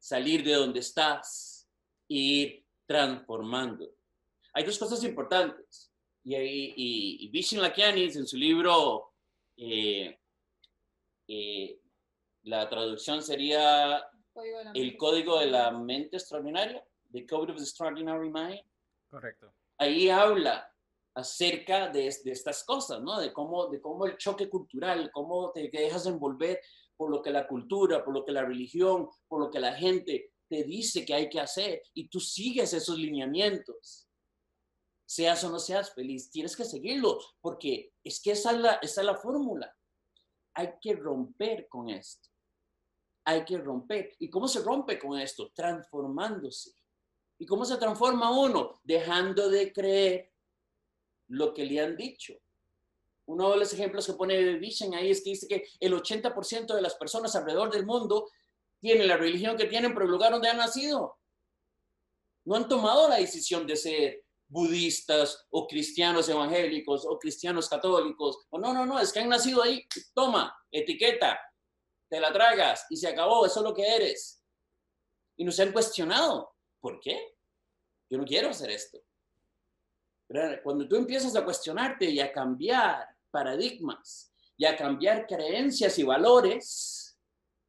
salir 0.00 0.42
de 0.42 0.54
donde 0.54 0.80
estás 0.80 1.68
e 2.08 2.14
ir 2.14 2.64
transformando. 2.84 3.88
Hay 4.54 4.64
dos 4.64 4.76
cosas 4.76 5.04
importantes. 5.04 5.92
Y, 6.24 6.34
y, 6.34 6.74
y 7.20 7.28
Vishen 7.28 7.62
Lakianis 7.62 8.16
en 8.16 8.26
su 8.26 8.36
libro, 8.36 9.12
eh, 9.56 10.18
eh, 11.28 11.80
la 12.42 12.68
traducción 12.68 13.22
sería 13.22 14.04
el 14.74 14.96
código 14.96 15.38
de 15.38 15.46
la 15.46 15.70
mente 15.70 16.16
extraordinaria, 16.16 16.84
The 17.12 17.26
Code 17.26 17.52
of 17.52 17.58
the 17.58 17.62
Extraordinary 17.62 18.30
Mind. 18.30 18.62
Correcto. 19.08 19.52
Ahí 19.78 20.08
habla 20.08 20.70
acerca 21.14 21.88
de, 21.88 22.14
de, 22.24 22.32
estas 22.32 22.64
cosas, 22.64 23.00
¿no? 23.02 23.18
De 23.18 23.32
cómo, 23.32 23.68
de 23.68 23.80
cómo 23.80 24.06
el 24.06 24.16
choque 24.18 24.48
cultural, 24.48 25.10
cómo 25.12 25.50
te 25.52 25.70
dejas 25.70 26.06
envolver 26.06 26.60
por 26.96 27.10
lo 27.10 27.22
que 27.22 27.30
la 27.30 27.46
cultura, 27.46 28.04
por 28.04 28.14
lo 28.14 28.24
que 28.24 28.32
la 28.32 28.44
religión, 28.44 29.08
por 29.28 29.40
lo 29.40 29.50
que 29.50 29.60
la 29.60 29.74
gente 29.74 30.32
te 30.48 30.64
dice 30.64 31.04
que 31.04 31.14
hay 31.14 31.28
que 31.28 31.40
hacer 31.40 31.82
y 31.94 32.08
tú 32.08 32.20
sigues 32.20 32.72
esos 32.72 32.98
lineamientos. 32.98 34.08
Seas 35.06 35.42
o 35.44 35.50
no 35.50 35.58
seas 35.58 35.94
feliz, 35.94 36.30
tienes 36.30 36.56
que 36.56 36.64
seguirlo 36.64 37.18
porque 37.40 37.92
es 38.02 38.20
que 38.20 38.32
esa 38.32 38.50
es 38.50 38.58
la, 38.58 38.72
esa 38.82 39.00
es 39.00 39.06
la 39.06 39.16
fórmula. 39.16 39.74
Hay 40.54 40.74
que 40.80 40.94
romper 40.94 41.68
con 41.68 41.88
esto 41.88 42.28
hay 43.26 43.44
que 43.44 43.58
romper. 43.58 44.14
¿Y 44.20 44.30
cómo 44.30 44.46
se 44.46 44.62
rompe 44.62 44.98
con 44.98 45.18
esto? 45.18 45.50
Transformándose. 45.52 46.70
¿Y 47.38 47.44
cómo 47.44 47.64
se 47.64 47.76
transforma 47.76 48.30
uno? 48.30 48.80
Dejando 48.84 49.50
de 49.50 49.72
creer 49.72 50.32
lo 51.28 51.52
que 51.52 51.64
le 51.64 51.80
han 51.80 51.96
dicho. 51.96 52.34
Uno 53.26 53.50
de 53.50 53.56
los 53.56 53.72
ejemplos 53.72 54.06
que 54.06 54.12
pone 54.12 54.54
Vision 54.54 54.94
ahí 54.94 55.10
es 55.10 55.24
que 55.24 55.30
dice 55.30 55.48
que 55.48 55.64
el 55.80 55.92
80% 55.92 56.72
de 56.72 56.80
las 56.80 56.94
personas 56.94 57.34
alrededor 57.34 57.72
del 57.72 57.84
mundo 57.84 58.30
tienen 58.78 59.08
la 59.08 59.16
religión 59.16 59.56
que 59.56 59.64
tienen 59.64 59.92
por 59.92 60.04
el 60.04 60.10
lugar 60.10 60.30
donde 60.30 60.48
han 60.48 60.58
nacido. 60.58 61.18
No 62.44 62.54
han 62.54 62.68
tomado 62.68 63.08
la 63.08 63.16
decisión 63.16 63.66
de 63.66 63.74
ser 63.74 64.24
budistas 64.46 65.48
o 65.50 65.66
cristianos 65.66 66.28
evangélicos 66.28 67.04
o 67.04 67.18
cristianos 67.18 67.68
católicos. 67.68 68.46
O 68.50 68.58
no, 68.60 68.72
no, 68.72 68.86
no, 68.86 69.00
es 69.00 69.12
que 69.12 69.18
han 69.18 69.28
nacido 69.28 69.64
ahí. 69.64 69.84
Toma, 70.14 70.56
etiqueta, 70.70 71.40
te 72.08 72.20
la 72.20 72.32
tragas 72.32 72.86
y 72.90 72.96
se 72.96 73.08
acabó, 73.08 73.46
eso 73.46 73.60
es 73.60 73.64
lo 73.64 73.74
que 73.74 73.86
eres. 73.86 74.42
Y 75.36 75.44
nos 75.44 75.58
han 75.60 75.72
cuestionado, 75.72 76.54
¿por 76.80 77.00
qué? 77.00 77.36
Yo 78.08 78.18
no 78.18 78.24
quiero 78.24 78.50
hacer 78.50 78.70
esto. 78.70 78.98
Cuando 80.62 80.88
tú 80.88 80.96
empiezas 80.96 81.36
a 81.36 81.44
cuestionarte 81.44 82.06
y 82.06 82.20
a 82.20 82.32
cambiar 82.32 83.06
paradigmas 83.30 84.32
y 84.56 84.64
a 84.64 84.76
cambiar 84.76 85.26
creencias 85.26 85.98
y 85.98 86.02
valores, 86.02 87.18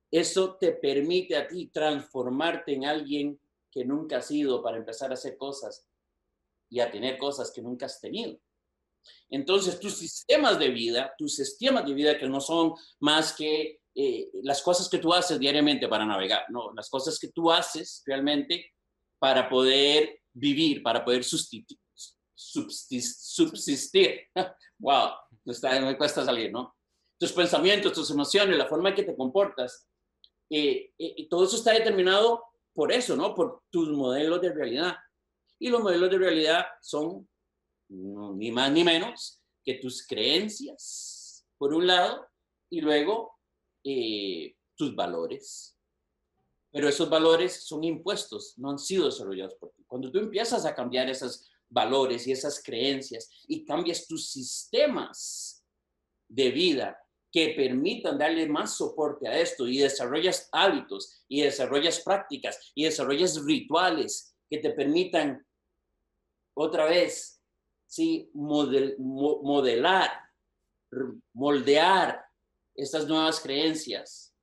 eso 0.10 0.56
te 0.56 0.72
permite 0.72 1.36
a 1.36 1.48
ti 1.48 1.68
transformarte 1.68 2.74
en 2.74 2.86
alguien 2.86 3.40
que 3.72 3.86
nunca 3.86 4.18
has 4.18 4.28
sido 4.28 4.64
para 4.64 4.78
empezar 4.78 5.12
a 5.12 5.16
hacer 5.16 5.38
cosas 5.38 5.88
y 6.70 6.80
a 6.80 6.90
tener 6.90 7.18
cosas 7.18 7.52
que 7.52 7.62
nunca 7.62 7.86
has 7.86 8.00
tenido. 8.00 8.40
Entonces, 9.30 9.80
tus 9.80 9.98
sistemas 9.98 10.58
de 10.58 10.70
vida, 10.70 11.14
tus 11.18 11.36
sistemas 11.36 11.86
de 11.86 11.94
vida 11.94 12.18
que 12.18 12.28
no 12.28 12.42
son 12.42 12.74
más 13.00 13.34
que 13.34 13.82
eh, 14.00 14.30
las 14.44 14.62
cosas 14.62 14.88
que 14.88 15.00
tú 15.00 15.12
haces 15.12 15.40
diariamente 15.40 15.88
para 15.88 16.06
navegar, 16.06 16.46
no, 16.50 16.72
las 16.76 16.88
cosas 16.88 17.18
que 17.18 17.30
tú 17.30 17.52
haces 17.52 18.04
realmente 18.06 18.76
para 19.18 19.50
poder 19.50 20.22
vivir, 20.32 20.84
para 20.84 21.04
poder 21.04 21.24
subsistir. 21.24 21.80
subsistir. 22.36 24.20
wow, 24.78 25.14
me 25.44 25.98
cuesta 25.98 26.24
salir, 26.24 26.52
¿no? 26.52 26.76
Tus 27.20 27.32
pensamientos, 27.32 27.92
tus 27.92 28.12
emociones, 28.12 28.56
la 28.56 28.68
forma 28.68 28.90
en 28.90 28.96
que 28.96 29.02
te 29.02 29.16
comportas, 29.16 29.90
eh, 30.52 30.94
eh, 31.00 31.28
todo 31.28 31.46
eso 31.46 31.56
está 31.56 31.72
determinado 31.72 32.44
por 32.76 32.92
eso, 32.92 33.16
¿no? 33.16 33.34
Por 33.34 33.64
tus 33.72 33.90
modelos 33.90 34.40
de 34.42 34.54
realidad. 34.54 34.96
Y 35.58 35.70
los 35.70 35.82
modelos 35.82 36.12
de 36.12 36.20
realidad 36.20 36.68
son 36.82 37.28
ni 37.90 38.52
más 38.52 38.72
ni 38.72 38.84
menos 38.84 39.42
que 39.64 39.74
tus 39.80 40.06
creencias, 40.06 41.48
por 41.58 41.74
un 41.74 41.88
lado, 41.88 42.28
y 42.70 42.82
luego 42.82 43.37
eh, 43.84 44.56
tus 44.76 44.96
valores. 44.96 45.78
Pero 46.72 46.88
esos 46.90 47.10
valores 47.10 47.64
son 47.66 47.84
impuestos, 47.84 48.54
no 48.58 48.72
han 48.72 48.80
sido 48.80 49.06
desarrollados 49.06 49.56
por 49.56 49.72
ti. 49.72 49.84
Cuando 49.88 50.12
tú 50.12 50.20
empiezas 50.20 50.66
a 50.66 50.76
cambiar 50.76 51.10
esos 51.10 51.50
valores 51.70 52.28
y 52.28 52.32
esas 52.32 52.62
creencias 52.64 53.30
y 53.48 53.66
cambias 53.66 54.08
tus 54.08 54.30
sistemas 54.30 55.66
de 56.28 56.52
vida 56.52 56.98
que 57.32 57.54
permitan 57.56 58.18
darle 58.18 58.48
más 58.48 58.78
soporte 58.78 59.28
a 59.28 59.40
esto 59.40 59.68
y 59.68 59.80
desarrollas 59.80 60.50
hábitos 60.52 61.24
y 61.28 61.42
desarrollas 61.42 62.02
prácticas 62.02 62.72
y 62.74 62.86
desarrollas 62.86 63.44
rituales 63.44 64.36
que 64.50 64.60
te 64.60 64.72
permitan 64.72 65.46
otra 66.54 66.86
vez, 66.86 67.42
sí, 67.86 68.32
modelar, 68.34 70.12
moldear 71.34 72.27
estas 72.78 73.08
nuevas 73.08 73.40
creencias, 73.40 74.36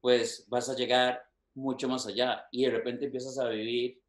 pues 0.00 0.44
vas 0.48 0.68
a 0.68 0.76
llegar 0.76 1.22
mucho 1.54 1.88
más 1.88 2.06
allá 2.06 2.46
y 2.52 2.64
de 2.64 2.70
repente 2.70 3.06
empiezas 3.06 3.38
a 3.38 3.48
vivir 3.48 4.00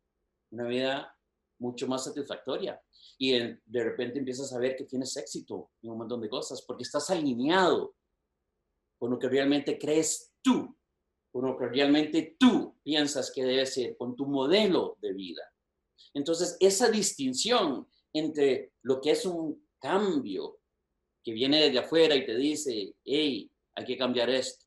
una 0.51 0.67
vida 0.67 1.17
mucho 1.59 1.87
más 1.87 2.03
satisfactoria 2.03 2.79
y 3.17 3.31
de 3.31 3.83
repente 3.83 4.19
empiezas 4.19 4.53
a 4.53 4.59
ver 4.59 4.75
que 4.75 4.83
tienes 4.83 5.15
éxito 5.17 5.71
en 5.81 5.91
un 5.91 5.97
montón 5.97 6.21
de 6.21 6.29
cosas 6.29 6.61
porque 6.61 6.83
estás 6.83 7.09
alineado 7.09 7.95
con 8.97 9.11
lo 9.11 9.17
que 9.17 9.29
realmente 9.29 9.79
crees 9.79 10.33
tú, 10.41 10.77
con 11.31 11.45
lo 11.45 11.57
que 11.57 11.67
realmente 11.67 12.35
tú 12.37 12.77
piensas 12.83 13.31
que 13.31 13.43
debe 13.43 13.65
ser, 13.65 13.95
con 13.97 14.15
tu 14.15 14.25
modelo 14.25 14.97
de 15.01 15.13
vida. 15.13 15.43
Entonces, 16.13 16.57
esa 16.59 16.89
distinción 16.89 17.87
entre 18.13 18.73
lo 18.81 18.99
que 18.99 19.11
es 19.11 19.25
un 19.25 19.69
cambio 19.79 20.59
que 21.23 21.31
viene 21.31 21.61
desde 21.61 21.79
afuera 21.79 22.15
y 22.15 22.25
te 22.25 22.35
dice, 22.35 22.95
hey, 23.05 23.49
hay 23.79 23.85
que 23.85 23.97
cambiar 23.97 24.29
esto, 24.29 24.65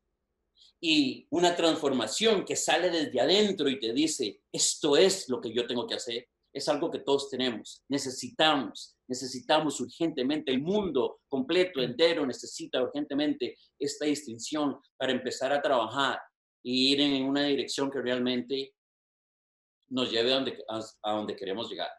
y 0.81 1.27
una 1.31 1.55
transformación 1.55 2.45
que 2.45 2.57
sale 2.57 2.91
desde 2.91 3.21
adentro 3.21 3.69
y 3.69 3.79
te 3.79 3.93
dice, 3.93 4.41
esto 4.51 4.97
es 4.97 5.29
lo 5.29 5.41
que 5.41 5.55
yo 5.55 5.65
tengo 5.65 5.87
que 5.87 5.95
hacer, 5.95 6.27
es 6.53 6.69
algo 6.69 6.91
que 6.91 6.99
todos 6.99 7.31
tenemos, 7.31 7.85
necesitamos, 7.89 8.97
necesitamos 9.09 9.81
urgentemente, 9.81 10.51
el 10.51 10.61
mundo 10.61 11.21
completo, 11.29 11.81
entero, 11.81 12.27
necesita 12.27 12.83
urgentemente 12.83 13.57
esta 13.79 14.07
distinción 14.07 14.77
para 14.97 15.13
empezar 15.13 15.53
a 15.53 15.63
trabajar 15.63 16.19
y 16.65 16.93
ir 16.93 17.01
en 17.01 17.25
una 17.25 17.45
dirección 17.45 17.91
que 17.91 18.03
realmente 18.03 18.75
nos 19.89 20.11
lleve 20.11 20.33
a 20.33 20.37
donde, 20.37 20.65
a, 21.03 21.13
donde 21.13 21.37
queremos 21.37 21.71
llegar. 21.71 21.91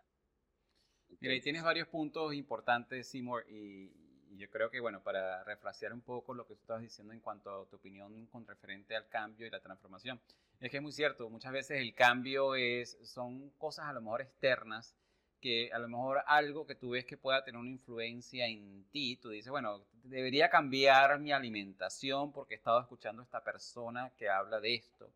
Mira, 1.20 1.36
y 1.36 1.42
tienes 1.42 1.64
varios 1.64 1.88
puntos 1.88 2.34
importantes, 2.34 3.08
Seymour, 3.10 3.46
y, 3.50 4.03
yo 4.38 4.50
creo 4.50 4.70
que, 4.70 4.80
bueno, 4.80 5.02
para 5.02 5.44
refrasear 5.44 5.94
un 5.94 6.02
poco 6.02 6.34
lo 6.34 6.46
que 6.46 6.56
tú 6.56 6.62
estabas 6.62 6.84
diciendo 6.84 7.14
en 7.14 7.20
cuanto 7.20 7.62
a 7.62 7.66
tu 7.66 7.76
opinión 7.76 8.26
con 8.28 8.46
referente 8.48 8.96
al 8.96 9.08
cambio 9.08 9.48
y 9.48 9.50
la 9.50 9.60
transformación, 9.60 10.20
es 10.60 10.72
que 10.72 10.78
es 10.78 10.84
muy 10.84 10.92
cierto, 10.92 11.30
muchas 11.30 11.52
veces 11.52 11.80
el 11.80 11.94
cambio 11.94 12.56
es, 12.56 12.98
son 13.04 13.50
cosas 13.52 13.86
a 13.88 13.94
lo 13.94 14.02
mejor 14.02 14.22
externas, 14.22 14.96
que 15.42 15.72
a 15.74 15.80
lo 15.80 15.90
mejor 15.90 16.24
algo 16.26 16.66
que 16.66 16.76
tú 16.76 16.92
ves 16.92 17.06
que 17.06 17.18
pueda 17.18 17.44
tener 17.44 17.60
una 17.60 17.70
influencia 17.70 18.48
en 18.48 18.86
ti, 18.92 19.18
tú 19.18 19.30
dices, 19.30 19.52
bueno, 19.52 19.84
debería 20.04 20.50
cambiar 20.50 21.20
mi 21.20 21.34
alimentación 21.34 22.32
porque 22.32 22.54
he 22.54 22.58
estado 22.58 22.80
escuchando 22.80 23.22
a 23.22 23.26
esta 23.26 23.44
persona 23.44 24.14
que 24.18 24.30
habla 24.30 24.62
de 24.62 24.76
esto 24.76 25.12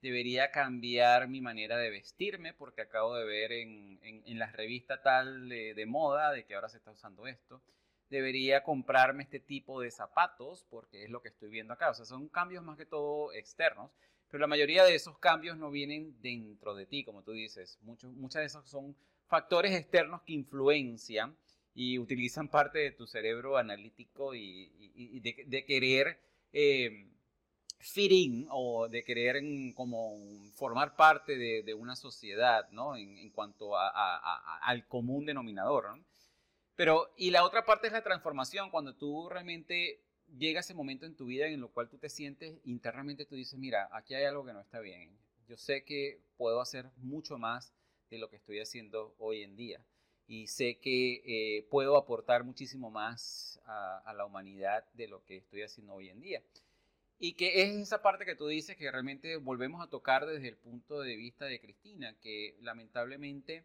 debería 0.00 0.50
cambiar 0.50 1.28
mi 1.28 1.40
manera 1.40 1.76
de 1.76 1.90
vestirme 1.90 2.54
porque 2.54 2.82
acabo 2.82 3.16
de 3.16 3.24
ver 3.24 3.52
en, 3.52 3.98
en, 4.02 4.38
la 4.38 4.46
revista 4.46 5.02
tal 5.02 5.48
de, 5.48 5.86
moda 5.86 6.30
de 6.32 6.44
que 6.44 6.54
ahora 6.54 6.68
se 6.68 6.78
está 6.78 6.90
usando 6.90 7.26
esto. 7.26 7.60
Debería 8.10 8.62
comprarme 8.62 9.22
este 9.22 9.40
tipo 9.40 9.80
de 9.80 9.90
zapatos 9.90 10.66
porque 10.70 11.04
es 11.04 11.10
lo 11.10 11.20
que 11.20 11.28
estoy 11.28 11.50
viendo 11.50 11.74
acá. 11.74 11.90
O 11.90 11.94
sea, 11.94 12.04
son 12.04 12.28
cambios 12.28 12.64
más 12.64 12.76
que 12.76 12.86
todo 12.86 13.32
externos, 13.32 13.90
pero 14.30 14.40
la 14.40 14.46
mayoría 14.46 14.84
de 14.84 14.94
esos 14.94 15.18
cambios 15.18 15.56
no 15.56 15.70
vienen 15.70 16.20
dentro 16.20 16.74
de 16.74 16.86
ti, 16.86 17.04
como 17.04 17.22
tú 17.22 17.32
dices. 17.32 17.78
Muchos, 17.82 18.12
muchas 18.14 18.40
de 18.40 18.46
esos 18.46 18.68
son 18.68 18.96
factores 19.26 19.74
externos 19.74 20.22
que 20.22 20.32
influencian 20.32 21.36
y 21.74 21.98
utilizan 21.98 22.48
parte 22.48 22.78
de 22.78 22.90
tu 22.90 23.06
cerebro 23.06 23.56
analítico 23.56 24.34
y, 24.34 25.20
de, 25.20 25.64
querer... 25.64 26.20
Eh, 26.52 27.06
o 28.50 28.88
de 28.88 29.04
querer 29.04 29.40
como 29.74 30.18
formar 30.54 30.96
parte 30.96 31.36
de, 31.36 31.74
una 31.74 31.94
sociedad, 31.94 32.68
¿no? 32.70 32.96
En, 32.96 33.30
cuanto 33.30 33.76
al 33.76 34.86
común 34.88 35.26
denominador, 35.26 36.00
Pero, 36.78 37.12
y 37.16 37.32
la 37.32 37.42
otra 37.42 37.64
parte 37.64 37.88
es 37.88 37.92
la 37.92 38.04
transformación, 38.04 38.70
cuando 38.70 38.94
tú 38.94 39.28
realmente 39.28 40.00
llega 40.38 40.60
ese 40.60 40.74
momento 40.74 41.06
en 41.06 41.16
tu 41.16 41.26
vida 41.26 41.48
en 41.48 41.60
el 41.60 41.68
cual 41.70 41.88
tú 41.88 41.98
te 41.98 42.08
sientes 42.08 42.60
internamente, 42.64 43.26
tú 43.26 43.34
dices, 43.34 43.58
mira, 43.58 43.88
aquí 43.90 44.14
hay 44.14 44.26
algo 44.26 44.44
que 44.44 44.52
no 44.52 44.60
está 44.60 44.78
bien. 44.78 45.10
Yo 45.48 45.56
sé 45.56 45.82
que 45.82 46.20
puedo 46.36 46.60
hacer 46.60 46.88
mucho 46.98 47.36
más 47.36 47.74
de 48.10 48.18
lo 48.18 48.30
que 48.30 48.36
estoy 48.36 48.60
haciendo 48.60 49.16
hoy 49.18 49.42
en 49.42 49.56
día. 49.56 49.84
Y 50.28 50.46
sé 50.46 50.78
que 50.78 51.22
eh, 51.26 51.66
puedo 51.68 51.96
aportar 51.96 52.44
muchísimo 52.44 52.92
más 52.92 53.60
a 53.64 54.14
la 54.16 54.24
humanidad 54.24 54.84
de 54.92 55.08
lo 55.08 55.24
que 55.24 55.38
estoy 55.38 55.62
haciendo 55.62 55.94
hoy 55.94 56.10
en 56.10 56.20
día. 56.20 56.44
Y 57.18 57.32
que 57.32 57.62
es 57.62 57.74
esa 57.74 58.02
parte 58.02 58.24
que 58.24 58.36
tú 58.36 58.46
dices 58.46 58.76
que 58.76 58.88
realmente 58.88 59.36
volvemos 59.36 59.82
a 59.82 59.90
tocar 59.90 60.26
desde 60.26 60.46
el 60.46 60.56
punto 60.56 61.00
de 61.00 61.16
vista 61.16 61.46
de 61.46 61.60
Cristina, 61.60 62.14
que 62.20 62.56
lamentablemente 62.60 63.64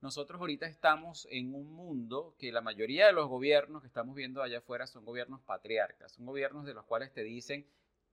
nosotros 0.00 0.40
ahorita 0.40 0.66
estamos 0.66 1.28
en 1.30 1.54
un 1.54 1.72
mundo 1.72 2.34
que 2.38 2.52
la 2.52 2.62
mayoría 2.62 3.06
de 3.06 3.12
los 3.12 3.28
gobiernos 3.28 3.82
que 3.82 3.88
estamos 3.88 4.14
viendo 4.14 4.42
allá 4.42 4.58
afuera 4.58 4.86
son 4.86 5.04
gobiernos 5.04 5.42
patriarcas, 5.42 6.12
son 6.12 6.26
gobiernos 6.26 6.64
de 6.64 6.74
los 6.74 6.86
cuales 6.86 7.12
te 7.12 7.22
dicen, 7.22 7.66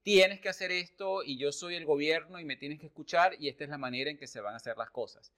tienes 0.04 0.42
que 0.42 0.50
hacer 0.50 0.72
esto 0.72 1.24
y 1.24 1.38
yo 1.38 1.52
soy 1.52 1.76
el 1.76 1.86
gobierno 1.86 2.40
y 2.40 2.46
me 2.46 2.58
tienes 2.58 2.80
que 2.80 2.88
escuchar 2.88 3.36
y 3.40 3.48
esta 3.48 3.64
es 3.64 3.70
la 3.70 3.78
manera 3.78 4.10
en 4.12 4.18
que 4.18 4.28
se 4.28 4.42
van 4.42 4.54
a 4.54 4.58
hacer 4.58 4.78
las 4.78 4.90
cosas. 4.92 5.32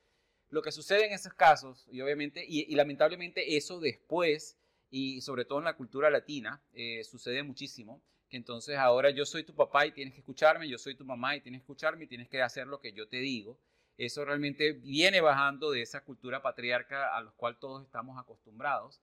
Lo 0.50 0.64
que 0.64 0.72
sucede 0.72 1.06
en 1.06 1.14
esos 1.14 1.34
casos, 1.34 1.88
y 1.92 2.02
obviamente, 2.02 2.44
y, 2.48 2.74
lamentablemente 2.76 3.56
eso 3.56 3.80
después, 3.80 4.58
y 4.90 5.22
sobre 5.22 5.46
todo 5.46 5.60
en 5.60 5.66
la 5.66 5.78
cultura 5.78 6.10
latina, 6.10 6.64
eh, 6.74 7.04
sucede 7.04 7.44
muchísimo, 7.44 8.02
que 8.28 8.38
entonces 8.38 8.78
ahora 8.78 9.12
yo 9.12 9.26
soy 9.26 9.44
tu 9.44 9.54
papá 9.54 9.86
y 9.86 9.92
tienes 9.92 10.14
que 10.14 10.22
escucharme, 10.22 10.68
yo 10.68 10.80
soy 10.80 10.96
tu 10.96 11.06
mamá 11.06 11.36
y 11.36 11.42
tienes 11.42 11.62
que 11.62 11.64
escucharme 11.64 12.06
y 12.06 12.08
tienes 12.08 12.30
que 12.30 12.42
hacer 12.42 12.66
lo 12.66 12.80
que 12.80 12.94
yo 12.94 13.08
te 13.08 13.18
digo. 13.18 13.60
Eso 14.00 14.24
realmente 14.24 14.72
viene 14.72 15.20
bajando 15.20 15.72
de 15.72 15.82
esa 15.82 16.06
cultura 16.06 16.42
patriarca 16.42 17.14
a 17.18 17.22
la 17.22 17.32
cual 17.32 17.60
todos 17.60 17.84
estamos 17.84 18.18
acostumbrados. 18.18 19.02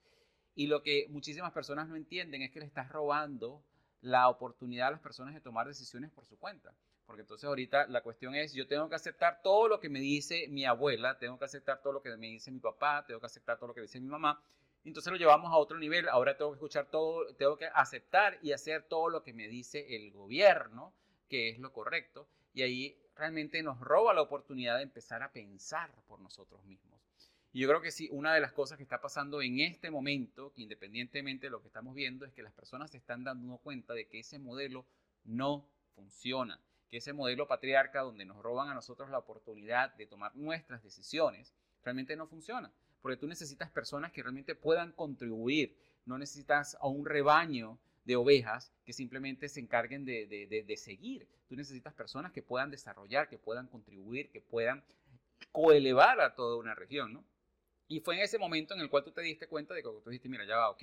Y 0.54 0.68
lo 0.68 0.82
que 0.82 1.06
muchísimas 1.10 1.52
personas 1.52 1.86
no 1.86 1.96
entienden 1.96 2.40
es 2.40 2.50
que 2.50 2.60
le 2.60 2.64
estás 2.64 2.88
robando 2.88 3.62
la 4.00 4.30
oportunidad 4.30 4.88
a 4.88 4.92
las 4.92 5.00
personas 5.00 5.34
de 5.34 5.42
tomar 5.42 5.66
decisiones 5.66 6.10
por 6.10 6.24
su 6.24 6.38
cuenta. 6.38 6.74
Porque 7.04 7.20
entonces 7.20 7.46
ahorita 7.46 7.86
la 7.88 8.02
cuestión 8.02 8.34
es, 8.34 8.54
yo 8.54 8.66
tengo 8.66 8.88
que 8.88 8.94
aceptar 8.94 9.42
todo 9.42 9.68
lo 9.68 9.80
que 9.80 9.90
me 9.90 10.00
dice 10.00 10.48
mi 10.48 10.64
abuela, 10.64 11.18
tengo 11.18 11.38
que 11.38 11.44
aceptar 11.44 11.82
todo 11.82 11.92
lo 11.92 12.00
que 12.00 12.16
me 12.16 12.28
dice 12.28 12.50
mi 12.50 12.60
papá, 12.60 13.04
tengo 13.06 13.20
que 13.20 13.26
aceptar 13.26 13.58
todo 13.58 13.68
lo 13.68 13.74
que 13.74 13.82
dice 13.82 14.00
mi 14.00 14.08
mamá, 14.08 14.42
entonces 14.82 15.12
lo 15.12 15.18
llevamos 15.18 15.52
a 15.52 15.56
otro 15.56 15.78
nivel. 15.78 16.08
Ahora 16.08 16.38
tengo 16.38 16.52
que 16.52 16.56
escuchar 16.56 16.86
todo, 16.86 17.34
tengo 17.34 17.58
que 17.58 17.66
aceptar 17.66 18.38
y 18.40 18.52
hacer 18.52 18.84
todo 18.84 19.10
lo 19.10 19.22
que 19.22 19.34
me 19.34 19.46
dice 19.46 19.94
el 19.94 20.10
gobierno, 20.10 20.94
que 21.28 21.50
es 21.50 21.58
lo 21.58 21.70
correcto. 21.74 22.26
Y 22.54 22.62
ahí 22.62 23.05
realmente 23.16 23.62
nos 23.62 23.80
roba 23.80 24.14
la 24.14 24.22
oportunidad 24.22 24.76
de 24.76 24.82
empezar 24.82 25.22
a 25.22 25.32
pensar 25.32 25.90
por 26.06 26.20
nosotros 26.20 26.62
mismos. 26.64 27.00
Y 27.52 27.60
yo 27.60 27.68
creo 27.68 27.80
que 27.80 27.90
sí, 27.90 28.08
una 28.12 28.34
de 28.34 28.40
las 28.40 28.52
cosas 28.52 28.76
que 28.76 28.82
está 28.82 29.00
pasando 29.00 29.40
en 29.40 29.60
este 29.60 29.90
momento, 29.90 30.52
que 30.52 30.60
independientemente 30.60 31.46
de 31.46 31.50
lo 31.50 31.62
que 31.62 31.68
estamos 31.68 31.94
viendo, 31.94 32.26
es 32.26 32.32
que 32.34 32.42
las 32.42 32.52
personas 32.52 32.90
se 32.90 32.98
están 32.98 33.24
dando 33.24 33.56
cuenta 33.58 33.94
de 33.94 34.06
que 34.06 34.18
ese 34.18 34.38
modelo 34.38 34.84
no 35.24 35.66
funciona, 35.94 36.60
que 36.90 36.98
ese 36.98 37.14
modelo 37.14 37.46
patriarca 37.46 38.02
donde 38.02 38.26
nos 38.26 38.42
roban 38.42 38.68
a 38.68 38.74
nosotros 38.74 39.08
la 39.08 39.18
oportunidad 39.18 39.94
de 39.94 40.06
tomar 40.06 40.36
nuestras 40.36 40.82
decisiones, 40.82 41.54
realmente 41.82 42.16
no 42.16 42.26
funciona. 42.26 42.70
porque 43.00 43.18
tú 43.18 43.28
necesitas 43.28 43.70
personas 43.70 44.10
que 44.10 44.20
realmente 44.20 44.56
puedan 44.56 44.90
contribuir, 44.90 45.78
no 46.06 46.18
necesitas 46.18 46.76
a 46.80 46.88
un 46.88 47.06
rebaño 47.06 47.78
de 48.06 48.14
ovejas 48.14 48.72
que 48.84 48.92
simplemente 48.92 49.48
se 49.48 49.60
encarguen 49.60 50.04
de, 50.04 50.26
de, 50.26 50.76
seguir. 50.76 51.26
Tú 51.48 51.56
necesitas 51.56 51.92
personas 51.92 52.32
que 52.32 52.40
puedan 52.40 52.70
desarrollar, 52.70 53.28
que 53.28 53.36
puedan 53.36 53.66
contribuir, 53.66 54.30
que 54.30 54.40
puedan 54.40 54.84
coelevar 55.50 56.20
a 56.20 56.34
toda 56.34 56.56
una 56.56 56.74
región, 56.74 57.12
¿no? 57.12 57.24
Y 57.88 58.00
fue 58.00 58.14
en 58.14 58.22
ese 58.22 58.38
momento 58.38 58.74
en 58.74 58.80
el 58.80 58.90
cual 58.90 59.04
tú 59.04 59.10
te 59.10 59.22
diste 59.22 59.48
cuenta 59.48 59.74
de 59.74 59.82
que 59.82 59.88
tú 59.88 60.10
dijiste, 60.10 60.28
mira, 60.28 60.44
ya 60.44 60.56
va, 60.56 60.70
ok, 60.70 60.82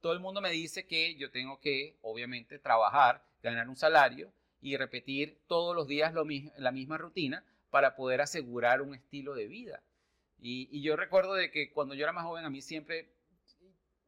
todo 0.00 0.12
el 0.12 0.20
mundo 0.20 0.40
me 0.40 0.50
dice 0.50 0.86
que 0.86 1.14
yo 1.14 1.30
tengo 1.30 1.60
que, 1.60 1.96
obviamente, 2.02 2.58
trabajar, 2.58 3.24
ganar 3.42 3.68
un 3.68 3.76
salario 3.76 4.32
y 4.60 4.76
repetir 4.76 5.38
todos 5.46 5.76
los 5.76 5.86
días 5.86 6.12
lo, 6.12 6.26
la 6.58 6.72
misma 6.72 6.98
rutina 6.98 7.44
para 7.70 7.94
poder 7.94 8.20
asegurar 8.20 8.82
un 8.82 8.94
estilo 8.94 9.34
de 9.34 9.46
vida. 9.46 9.82
Y, 10.40 10.68
y, 10.72 10.82
yo 10.82 10.96
recuerdo 10.96 11.34
de 11.34 11.50
que 11.50 11.70
cuando 11.70 11.94
yo 11.94 12.02
era 12.02 12.12
más 12.12 12.24
joven, 12.24 12.44
a 12.44 12.50
mí 12.50 12.60
siempre 12.60 13.08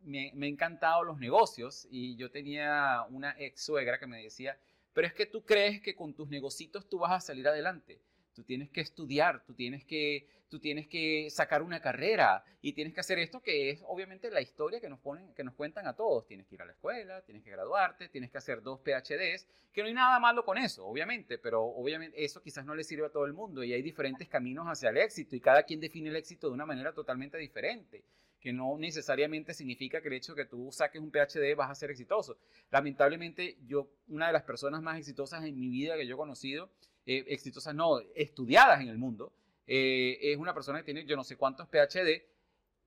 me, 0.06 0.32
me 0.34 0.48
encantado 0.48 1.04
los 1.04 1.18
negocios 1.18 1.86
y 1.90 2.16
yo 2.16 2.30
tenía 2.30 3.04
una 3.10 3.34
ex 3.38 3.62
suegra 3.62 3.98
que 3.98 4.06
me 4.06 4.22
decía, 4.22 4.58
pero 4.92 5.06
es 5.06 5.12
que 5.12 5.26
tú 5.26 5.44
crees 5.44 5.82
que 5.82 5.94
con 5.94 6.14
tus 6.14 6.28
negocios 6.28 6.88
tú 6.88 6.98
vas 6.98 7.12
a 7.12 7.20
salir 7.20 7.46
adelante. 7.46 8.00
Tú 8.32 8.44
tienes 8.44 8.70
que 8.70 8.82
estudiar, 8.82 9.44
tú 9.44 9.54
tienes 9.54 9.84
que, 9.84 10.26
tú 10.48 10.60
tienes 10.60 10.86
que 10.88 11.28
sacar 11.30 11.62
una 11.62 11.80
carrera 11.80 12.44
y 12.60 12.74
tienes 12.74 12.92
que 12.92 13.00
hacer 13.00 13.18
esto 13.18 13.40
que 13.42 13.70
es 13.70 13.82
obviamente 13.86 14.30
la 14.30 14.42
historia 14.42 14.80
que 14.80 14.88
nos, 14.88 15.00
ponen, 15.00 15.32
que 15.34 15.42
nos 15.42 15.54
cuentan 15.54 15.86
a 15.86 15.94
todos. 15.94 16.26
Tienes 16.26 16.46
que 16.46 16.54
ir 16.54 16.62
a 16.62 16.66
la 16.66 16.72
escuela, 16.72 17.22
tienes 17.22 17.42
que 17.42 17.50
graduarte, 17.50 18.08
tienes 18.08 18.30
que 18.30 18.38
hacer 18.38 18.62
dos 18.62 18.80
PhDs, 18.80 19.46
que 19.72 19.82
no 19.82 19.88
hay 19.88 19.94
nada 19.94 20.20
malo 20.20 20.44
con 20.44 20.58
eso, 20.58 20.86
obviamente, 20.86 21.38
pero 21.38 21.62
obviamente 21.62 22.22
eso 22.22 22.42
quizás 22.42 22.64
no 22.64 22.74
le 22.74 22.84
sirve 22.84 23.06
a 23.06 23.10
todo 23.10 23.24
el 23.24 23.32
mundo 23.32 23.64
y 23.64 23.72
hay 23.72 23.82
diferentes 23.82 24.28
caminos 24.28 24.66
hacia 24.66 24.90
el 24.90 24.98
éxito 24.98 25.34
y 25.36 25.40
cada 25.40 25.62
quien 25.62 25.80
define 25.80 26.10
el 26.10 26.16
éxito 26.16 26.48
de 26.48 26.54
una 26.54 26.66
manera 26.66 26.92
totalmente 26.92 27.38
diferente 27.38 28.04
que 28.40 28.52
no 28.52 28.76
necesariamente 28.78 29.54
significa 29.54 30.00
que 30.00 30.08
el 30.08 30.14
hecho 30.14 30.34
de 30.34 30.44
que 30.44 30.48
tú 30.48 30.70
saques 30.70 31.00
un 31.00 31.10
PhD 31.10 31.54
vas 31.56 31.70
a 31.70 31.74
ser 31.74 31.90
exitoso. 31.90 32.38
Lamentablemente, 32.70 33.58
yo, 33.66 33.88
una 34.08 34.28
de 34.28 34.32
las 34.32 34.42
personas 34.42 34.82
más 34.82 34.98
exitosas 34.98 35.44
en 35.44 35.58
mi 35.58 35.68
vida 35.68 35.96
que 35.96 36.06
yo 36.06 36.14
he 36.14 36.18
conocido, 36.18 36.70
eh, 37.06 37.24
exitosas 37.28 37.74
no, 37.74 38.00
estudiadas 38.14 38.80
en 38.80 38.88
el 38.88 38.98
mundo, 38.98 39.32
eh, 39.66 40.18
es 40.20 40.36
una 40.36 40.54
persona 40.54 40.78
que 40.78 40.84
tiene 40.84 41.06
yo 41.06 41.16
no 41.16 41.24
sé 41.24 41.36
cuántos 41.36 41.68
PhD 41.68 42.22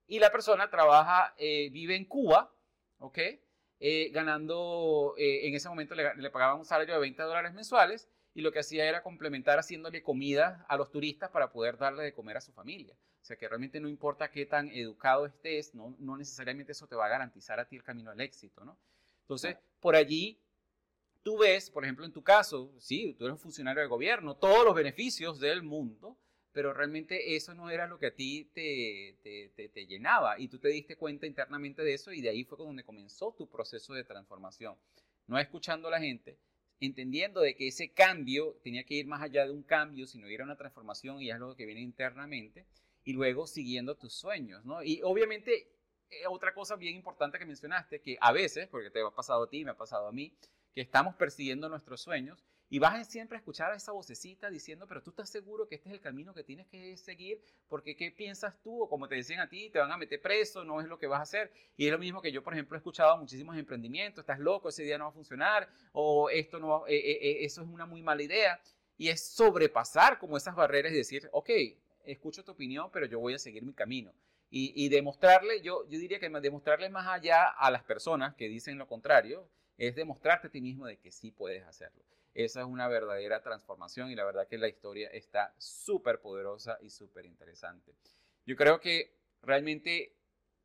y 0.07 0.19
la 0.19 0.31
persona 0.31 0.69
trabaja, 0.69 1.33
eh, 1.37 1.69
vive 1.71 1.95
en 1.95 2.05
Cuba, 2.05 2.53
¿ok? 2.99 3.19
ganando, 4.11 5.15
en 5.17 5.55
ese 5.55 5.69
momento 5.69 5.95
le, 5.95 6.13
le 6.15 6.29
pagaban 6.29 6.59
un 6.59 6.65
salario 6.65 6.95
de 6.95 6.99
20 6.99 7.23
dólares 7.23 7.53
mensuales 7.53 8.09
y 8.39 8.41
lo 8.41 8.53
que 8.53 8.59
hacía 8.59 8.87
era 8.87 9.03
complementar 9.03 9.59
haciéndole 9.59 10.01
comida 10.01 10.65
a 10.69 10.77
los 10.77 10.91
turistas 10.91 11.29
para 11.29 11.51
poder 11.51 11.77
darle 11.77 12.03
de 12.03 12.13
comer 12.13 12.37
a 12.37 12.41
su 12.41 12.53
familia. 12.53 12.95
O 13.21 13.25
sea 13.25 13.35
que 13.35 13.49
realmente 13.49 13.81
no 13.81 13.89
importa 13.89 14.31
qué 14.31 14.45
tan 14.45 14.69
educado 14.69 15.25
estés, 15.25 15.75
no, 15.75 15.93
no 15.99 16.15
necesariamente 16.15 16.71
eso 16.71 16.87
te 16.87 16.95
va 16.95 17.07
a 17.07 17.09
garantizar 17.09 17.59
a 17.59 17.67
ti 17.67 17.75
el 17.75 17.83
camino 17.83 18.11
al 18.11 18.21
éxito, 18.21 18.63
¿no? 18.63 18.77
Entonces, 19.23 19.57
por 19.81 19.97
allí 19.97 20.39
tú 21.21 21.37
ves, 21.37 21.69
por 21.69 21.83
ejemplo, 21.83 22.05
en 22.05 22.13
tu 22.13 22.23
caso, 22.23 22.71
sí, 22.79 23.13
tú 23.19 23.25
eres 23.25 23.33
un 23.33 23.39
funcionario 23.39 23.81
de 23.81 23.89
gobierno, 23.89 24.37
todos 24.37 24.63
los 24.63 24.73
beneficios 24.73 25.41
del 25.41 25.61
mundo, 25.61 26.17
pero 26.53 26.73
realmente 26.73 27.35
eso 27.35 27.53
no 27.53 27.69
era 27.69 27.87
lo 27.87 27.99
que 27.99 28.07
a 28.07 28.15
ti 28.15 28.49
te, 28.53 29.17
te, 29.21 29.67
te, 29.67 29.85
llenaba 29.85 30.39
y 30.39 30.47
tú 30.47 30.59
te 30.59 30.69
diste 30.69 30.95
cuenta 30.95 31.27
internamente 31.27 31.83
de 31.83 31.93
eso 31.93 32.13
y 32.13 32.21
de 32.21 32.29
ahí 32.29 32.45
fue 32.45 32.57
donde 32.57 32.85
comenzó 32.85 33.35
tu 33.37 33.49
proceso 33.49 33.93
de 33.93 34.05
transformación. 34.05 34.77
No 35.27 35.37
escuchando 35.37 35.89
a 35.89 35.91
la 35.91 35.99
gente, 35.99 36.39
entendiendo 36.79 37.41
de 37.41 37.55
que 37.55 37.67
ese 37.67 37.91
cambio 37.91 38.57
tenía 38.63 38.83
que 38.83 38.95
ir 38.95 39.07
más 39.07 39.21
allá 39.21 39.45
de 39.45 39.51
un 39.51 39.63
cambio, 39.63 40.07
sino 40.07 40.27
era 40.27 40.43
una 40.43 40.55
transformación 40.55 41.21
y 41.21 41.29
es 41.29 41.35
algo 41.35 41.55
que 41.55 41.65
viene 41.65 41.81
internamente 41.81 42.65
y 43.03 43.13
luego 43.13 43.47
siguiendo 43.47 43.95
tus 43.95 44.13
sueños, 44.13 44.63
¿no? 44.65 44.83
Y 44.83 45.01
obviamente 45.03 45.71
eh, 46.09 46.27
otra 46.27 46.53
cosa 46.53 46.75
bien 46.75 46.95
importante 46.95 47.37
que 47.37 47.45
mencionaste, 47.45 48.01
que 48.01 48.17
a 48.19 48.31
veces, 48.31 48.67
porque 48.67 48.89
te 48.89 49.01
ha 49.01 49.11
pasado 49.11 49.43
a 49.43 49.49
ti, 49.49 49.63
me 49.63 49.71
ha 49.71 49.77
pasado 49.77 50.07
a 50.07 50.11
mí, 50.11 50.33
que 50.73 50.81
estamos 50.81 51.15
persiguiendo 51.15 51.69
nuestros 51.69 52.01
sueños 52.01 52.45
y 52.69 52.77
vas 52.77 53.07
siempre 53.07 53.35
a 53.35 53.39
escuchar 53.39 53.71
a 53.71 53.75
esa 53.75 53.91
vocecita 53.91 54.49
diciendo, 54.49 54.85
pero 54.87 55.01
tú 55.01 55.09
estás 55.09 55.29
seguro 55.29 55.67
que 55.67 55.75
este 55.75 55.89
es 55.89 55.95
el 55.95 56.01
camino 56.01 56.33
que 56.35 56.43
tienes 56.43 56.67
que 56.67 56.95
seguir, 56.97 57.41
porque 57.67 57.95
¿qué 57.95 58.11
piensas 58.11 58.61
tú? 58.61 58.83
O 58.83 58.87
como 58.89 59.07
te 59.07 59.15
decían 59.15 59.39
a 59.39 59.49
ti, 59.49 59.71
te 59.71 59.79
van 59.79 59.91
a 59.91 59.97
meter 59.97 60.21
preso, 60.21 60.63
no 60.63 60.79
es 60.79 60.87
lo 60.87 60.99
que 60.99 61.07
vas 61.07 61.19
a 61.19 61.23
hacer. 61.23 61.51
Y 61.77 61.87
es 61.87 61.91
lo 61.91 61.97
mismo 61.97 62.21
que 62.21 62.31
yo, 62.31 62.43
por 62.43 62.53
ejemplo, 62.53 62.77
he 62.77 62.79
escuchado 62.79 63.17
muchísimos 63.17 63.57
emprendimientos, 63.57 64.21
estás 64.21 64.39
loco, 64.39 64.69
ese 64.69 64.83
día 64.83 64.99
no 64.99 65.05
va 65.05 65.09
a 65.09 65.13
funcionar, 65.13 65.67
o 65.93 66.29
esto 66.29 66.59
no, 66.59 66.85
eh, 66.87 66.95
eh, 66.95 67.43
eso 67.43 67.63
es 67.63 67.67
una 67.67 67.87
muy 67.87 68.03
mala 68.03 68.21
idea. 68.21 68.61
Y 68.97 69.09
es 69.09 69.25
sobrepasar 69.25 70.19
como 70.19 70.37
esas 70.37 70.55
barreras 70.55 70.91
y 70.91 70.95
decir, 70.97 71.27
ok, 71.31 71.49
escucho 72.05 72.43
tu 72.43 72.51
opinión, 72.51 72.89
pero 72.91 73.07
yo 73.07 73.19
voy 73.19 73.33
a 73.33 73.39
seguir 73.39 73.63
mi 73.63 73.73
camino. 73.73 74.13
Y, 74.51 74.89
demostrarle, 74.89 75.61
yo, 75.61 75.87
yo 75.89 75.99
diría 75.99 76.19
que 76.19 76.27
demostrarle 76.27 76.89
más 76.89 77.05
allá 77.07 77.49
a 77.49 77.69
las 77.69 77.83
personas 77.83 78.33
que 78.33 78.47
dicen 78.47 78.79
lo 78.79 78.87
contrario, 78.87 79.47
es 79.77 79.95
demostrarte 79.95 80.47
a 80.47 80.49
ti 80.49 80.59
mismo 80.59 80.87
de 80.87 80.97
que 80.97 81.11
sí 81.11 81.29
puedes 81.29 81.63
hacerlo. 81.65 82.03
Esa 82.33 82.61
es 82.61 82.65
una 82.65 82.87
verdadera 82.87 83.41
transformación 83.41 84.11
y 84.11 84.15
la 84.15 84.25
verdad 84.25 84.47
que 84.47 84.57
la 84.57 84.67
historia 84.67 85.09
está 85.09 85.53
súper 85.57 86.21
poderosa 86.21 86.77
y 86.81 86.89
súper 86.89 87.25
interesante. 87.25 87.93
Yo 88.45 88.55
creo 88.55 88.79
que 88.79 89.15
realmente 89.41 90.15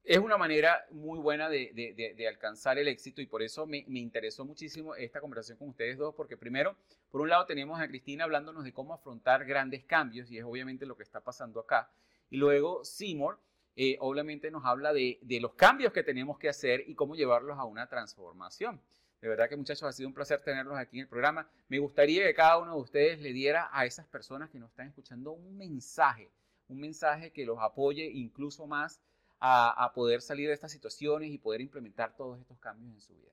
es 0.04 0.18
una 0.18 0.36
manera 0.36 0.84
muy 0.90 1.18
buena 1.18 1.48
de, 1.48 2.26
alcanzar 2.28 2.78
el 2.78 2.88
éxito 2.88 3.22
y 3.22 3.26
por 3.26 3.42
eso 3.42 3.66
me, 3.66 3.84
me, 3.88 4.00
interesó 4.00 4.44
muchísimo 4.44 4.94
esta 4.94 5.20
conversación 5.20 5.56
con 5.56 5.70
ustedes 5.70 5.96
dos, 5.96 6.14
porque 6.14 6.36
primero, 6.36 6.76
por 7.10 7.22
un 7.22 7.30
lado 7.30 7.46
tenemos 7.46 7.80
a 7.80 7.88
Cristina 7.88 8.24
hablándonos 8.24 8.64
de 8.64 8.72
cómo 8.74 8.92
afrontar 8.92 9.46
grandes 9.46 9.84
cambios 9.84 10.30
y 10.30 10.38
es 10.38 10.44
obviamente 10.44 10.84
lo 10.84 10.96
que 10.96 11.02
está 11.02 11.22
pasando 11.22 11.58
acá. 11.58 11.90
Y 12.28 12.36
luego 12.36 12.84
Seymour, 12.84 13.40
eh, 13.76 13.96
obviamente 14.00 14.50
nos 14.50 14.66
habla 14.66 14.92
de, 14.92 15.18
de 15.22 15.40
los 15.40 15.54
cambios 15.54 15.92
que 15.92 16.02
tenemos 16.02 16.38
que 16.38 16.50
hacer 16.50 16.84
y 16.86 16.94
cómo 16.94 17.16
llevarlos 17.16 17.58
a 17.58 17.64
una 17.64 17.88
transformación. 17.88 18.82
De 19.24 19.30
verdad 19.30 19.48
que 19.48 19.56
muchachos, 19.56 19.84
ha 19.84 19.92
sido 19.92 20.06
un 20.06 20.14
placer 20.14 20.42
tenerlos 20.42 20.76
aquí 20.76 20.98
en 20.98 21.04
el 21.04 21.08
programa. 21.08 21.48
Me 21.68 21.78
gustaría 21.78 22.26
que 22.26 22.34
cada 22.34 22.58
uno 22.58 22.74
de 22.74 22.80
ustedes 22.82 23.22
le 23.22 23.32
diera 23.32 23.70
a 23.72 23.86
esas 23.86 24.06
personas 24.06 24.50
que 24.50 24.58
nos 24.58 24.68
están 24.68 24.88
escuchando 24.88 25.32
un 25.32 25.56
mensaje, 25.56 26.30
un 26.68 26.78
mensaje 26.78 27.32
que 27.32 27.46
los 27.46 27.58
apoye 27.58 28.04
incluso 28.04 28.66
más 28.66 29.00
a, 29.40 29.90
poder 29.94 30.20
salir 30.20 30.48
de 30.48 30.52
estas 30.52 30.72
situaciones 30.72 31.30
y 31.30 31.38
poder 31.38 31.62
implementar 31.62 32.14
todos 32.14 32.38
estos 32.38 32.58
cambios 32.58 32.92
en 32.92 33.00
su 33.00 33.14
vida. 33.14 33.32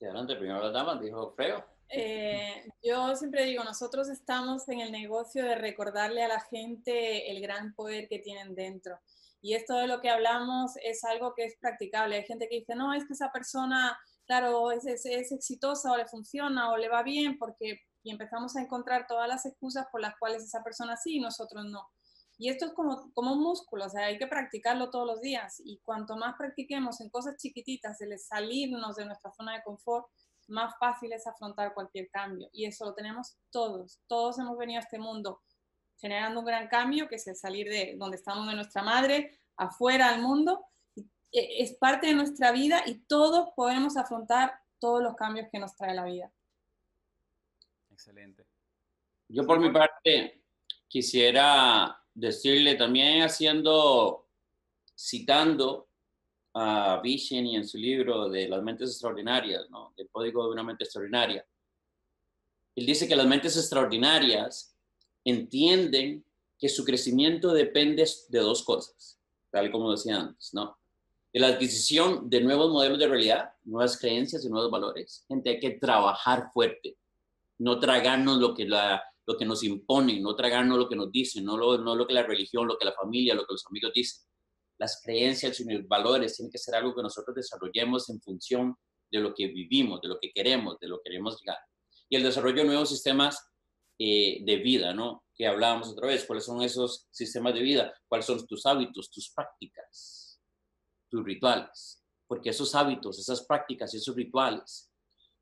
adelante, 0.00 0.36
primero 0.36 0.62
la 0.62 0.70
dama, 0.70 0.98
dijo 0.98 1.32
Freo. 1.32 1.62
Eh, 1.90 2.70
yo 2.82 3.14
siempre 3.16 3.44
digo, 3.44 3.62
nosotros 3.64 4.08
estamos 4.08 4.66
en 4.70 4.80
el 4.80 4.90
negocio 4.90 5.44
de 5.44 5.56
recordarle 5.56 6.22
a 6.22 6.28
la 6.28 6.40
gente 6.40 7.30
el 7.30 7.42
gran 7.42 7.74
poder 7.74 8.08
que 8.08 8.18
tienen 8.18 8.54
dentro. 8.54 8.98
Y 9.40 9.54
esto 9.54 9.74
de 9.76 9.86
lo 9.86 10.00
que 10.00 10.10
hablamos 10.10 10.72
es 10.84 11.02
algo 11.04 11.34
que 11.34 11.44
es 11.44 11.56
practicable. 11.60 12.16
Hay 12.16 12.24
gente 12.24 12.48
que 12.48 12.60
dice, 12.60 12.74
no, 12.74 12.92
es 12.92 13.06
que 13.06 13.14
esa 13.14 13.30
persona, 13.32 13.98
claro, 14.26 14.70
es, 14.70 14.86
es, 14.86 15.06
es 15.06 15.32
exitosa 15.32 15.92
o 15.92 15.96
le 15.96 16.06
funciona 16.06 16.70
o 16.70 16.76
le 16.76 16.88
va 16.88 17.02
bien 17.02 17.38
porque 17.38 17.80
y 18.02 18.10
empezamos 18.10 18.56
a 18.56 18.62
encontrar 18.62 19.06
todas 19.06 19.28
las 19.28 19.44
excusas 19.46 19.86
por 19.90 20.00
las 20.00 20.16
cuales 20.18 20.42
esa 20.42 20.62
persona 20.62 20.96
sí 20.96 21.16
y 21.16 21.20
nosotros 21.20 21.64
no. 21.66 21.88
Y 22.38 22.48
esto 22.48 22.64
es 22.64 22.72
como, 22.72 23.12
como 23.12 23.34
un 23.34 23.42
músculo, 23.42 23.84
o 23.84 23.90
sea, 23.90 24.06
hay 24.06 24.16
que 24.16 24.26
practicarlo 24.26 24.90
todos 24.90 25.06
los 25.06 25.20
días. 25.20 25.60
Y 25.62 25.78
cuanto 25.84 26.16
más 26.16 26.36
practiquemos 26.38 27.00
en 27.02 27.10
cosas 27.10 27.36
chiquititas, 27.36 28.00
el 28.00 28.18
salirnos 28.18 28.96
de 28.96 29.04
nuestra 29.04 29.30
zona 29.32 29.56
de 29.56 29.62
confort, 29.62 30.06
más 30.48 30.74
fácil 30.80 31.12
es 31.12 31.26
afrontar 31.26 31.74
cualquier 31.74 32.08
cambio. 32.10 32.48
Y 32.52 32.64
eso 32.64 32.86
lo 32.86 32.94
tenemos 32.94 33.36
todos. 33.50 34.00
Todos 34.08 34.38
hemos 34.38 34.56
venido 34.56 34.80
a 34.80 34.82
este 34.82 34.98
mundo 34.98 35.42
generando 36.00 36.40
un 36.40 36.46
gran 36.46 36.68
cambio, 36.68 37.08
que 37.08 37.16
es 37.16 37.26
el 37.26 37.36
salir 37.36 37.68
de 37.68 37.94
donde 37.96 38.16
estamos 38.16 38.46
de 38.46 38.54
nuestra 38.54 38.82
madre, 38.82 39.38
afuera 39.56 40.08
al 40.08 40.22
mundo. 40.22 40.66
E, 41.32 41.62
es 41.62 41.74
parte 41.74 42.08
de 42.08 42.14
nuestra 42.14 42.52
vida 42.52 42.82
y 42.86 43.00
todos 43.06 43.50
podemos 43.54 43.96
afrontar 43.96 44.58
todos 44.78 45.02
los 45.02 45.14
cambios 45.14 45.48
que 45.52 45.58
nos 45.58 45.76
trae 45.76 45.94
la 45.94 46.04
vida. 46.04 46.32
Excelente. 47.90 48.44
Yo 49.28 49.46
por 49.46 49.60
mi 49.60 49.70
parte 49.70 50.42
quisiera 50.88 52.02
decirle 52.14 52.74
también 52.74 53.22
haciendo, 53.22 54.28
citando 54.96 55.88
a 56.54 57.00
y 57.04 57.56
en 57.56 57.66
su 57.66 57.78
libro 57.78 58.28
de 58.28 58.48
las 58.48 58.62
mentes 58.62 58.90
extraordinarias, 58.90 59.70
¿no? 59.70 59.94
El 59.96 60.08
código 60.10 60.44
de 60.44 60.52
una 60.52 60.64
mente 60.64 60.84
extraordinaria. 60.84 61.46
Él 62.74 62.86
dice 62.86 63.06
que 63.06 63.14
las 63.14 63.26
mentes 63.26 63.56
extraordinarias 63.56 64.76
entienden 65.24 66.24
que 66.58 66.68
su 66.68 66.84
crecimiento 66.84 67.52
depende 67.52 68.04
de 68.28 68.38
dos 68.38 68.62
cosas, 68.62 69.18
tal 69.50 69.70
como 69.72 69.92
decía 69.92 70.20
antes, 70.20 70.52
¿no? 70.52 70.78
De 71.32 71.40
la 71.40 71.48
adquisición 71.48 72.28
de 72.28 72.40
nuevos 72.40 72.70
modelos 72.70 72.98
de 72.98 73.08
realidad, 73.08 73.50
nuevas 73.64 73.98
creencias 73.98 74.44
y 74.44 74.48
nuevos 74.48 74.70
valores. 74.70 75.24
Gente, 75.28 75.50
hay 75.50 75.60
que 75.60 75.70
trabajar 75.70 76.50
fuerte, 76.52 76.98
no 77.58 77.78
tragarnos 77.78 78.38
lo 78.38 78.54
que 78.54 78.66
la, 78.66 79.02
lo 79.26 79.36
que 79.36 79.44
nos 79.44 79.62
imponen, 79.62 80.22
no 80.22 80.34
tragarnos 80.34 80.76
lo 80.76 80.88
que 80.88 80.96
nos 80.96 81.10
dicen, 81.12 81.44
no 81.44 81.56
lo, 81.56 81.78
no 81.78 81.94
lo 81.94 82.06
que 82.06 82.14
la 82.14 82.24
religión, 82.24 82.66
lo 82.66 82.76
que 82.76 82.84
la 82.84 82.92
familia, 82.92 83.34
lo 83.34 83.46
que 83.46 83.54
los 83.54 83.64
amigos 83.66 83.92
dicen. 83.94 84.24
Las 84.76 85.00
creencias 85.02 85.60
y 85.60 85.64
los 85.64 85.86
valores 85.86 86.36
tienen 86.36 86.50
que 86.50 86.58
ser 86.58 86.74
algo 86.74 86.94
que 86.94 87.02
nosotros 87.02 87.34
desarrollemos 87.36 88.08
en 88.10 88.20
función 88.20 88.76
de 89.10 89.20
lo 89.20 89.34
que 89.34 89.46
vivimos, 89.48 90.00
de 90.00 90.08
lo 90.08 90.18
que 90.20 90.32
queremos, 90.32 90.78
de 90.80 90.88
lo 90.88 90.98
que 90.98 91.10
queremos 91.10 91.40
llegar. 91.40 91.58
Y 92.08 92.16
el 92.16 92.22
desarrollo 92.22 92.62
de 92.62 92.64
nuevos 92.64 92.88
sistemas 92.88 93.49
eh, 94.02 94.38
de 94.42 94.56
vida, 94.56 94.94
¿no? 94.94 95.24
Que 95.34 95.46
hablábamos 95.46 95.90
otra 95.90 96.06
vez, 96.06 96.24
cuáles 96.24 96.46
son 96.46 96.62
esos 96.62 97.06
sistemas 97.10 97.52
de 97.52 97.60
vida, 97.60 97.92
cuáles 98.08 98.24
son 98.24 98.46
tus 98.46 98.64
hábitos, 98.64 99.10
tus 99.10 99.28
prácticas, 99.28 100.40
tus 101.10 101.22
rituales, 101.22 102.02
porque 102.26 102.48
esos 102.48 102.74
hábitos, 102.74 103.18
esas 103.18 103.44
prácticas 103.44 103.92
y 103.92 103.98
esos 103.98 104.16
rituales 104.16 104.90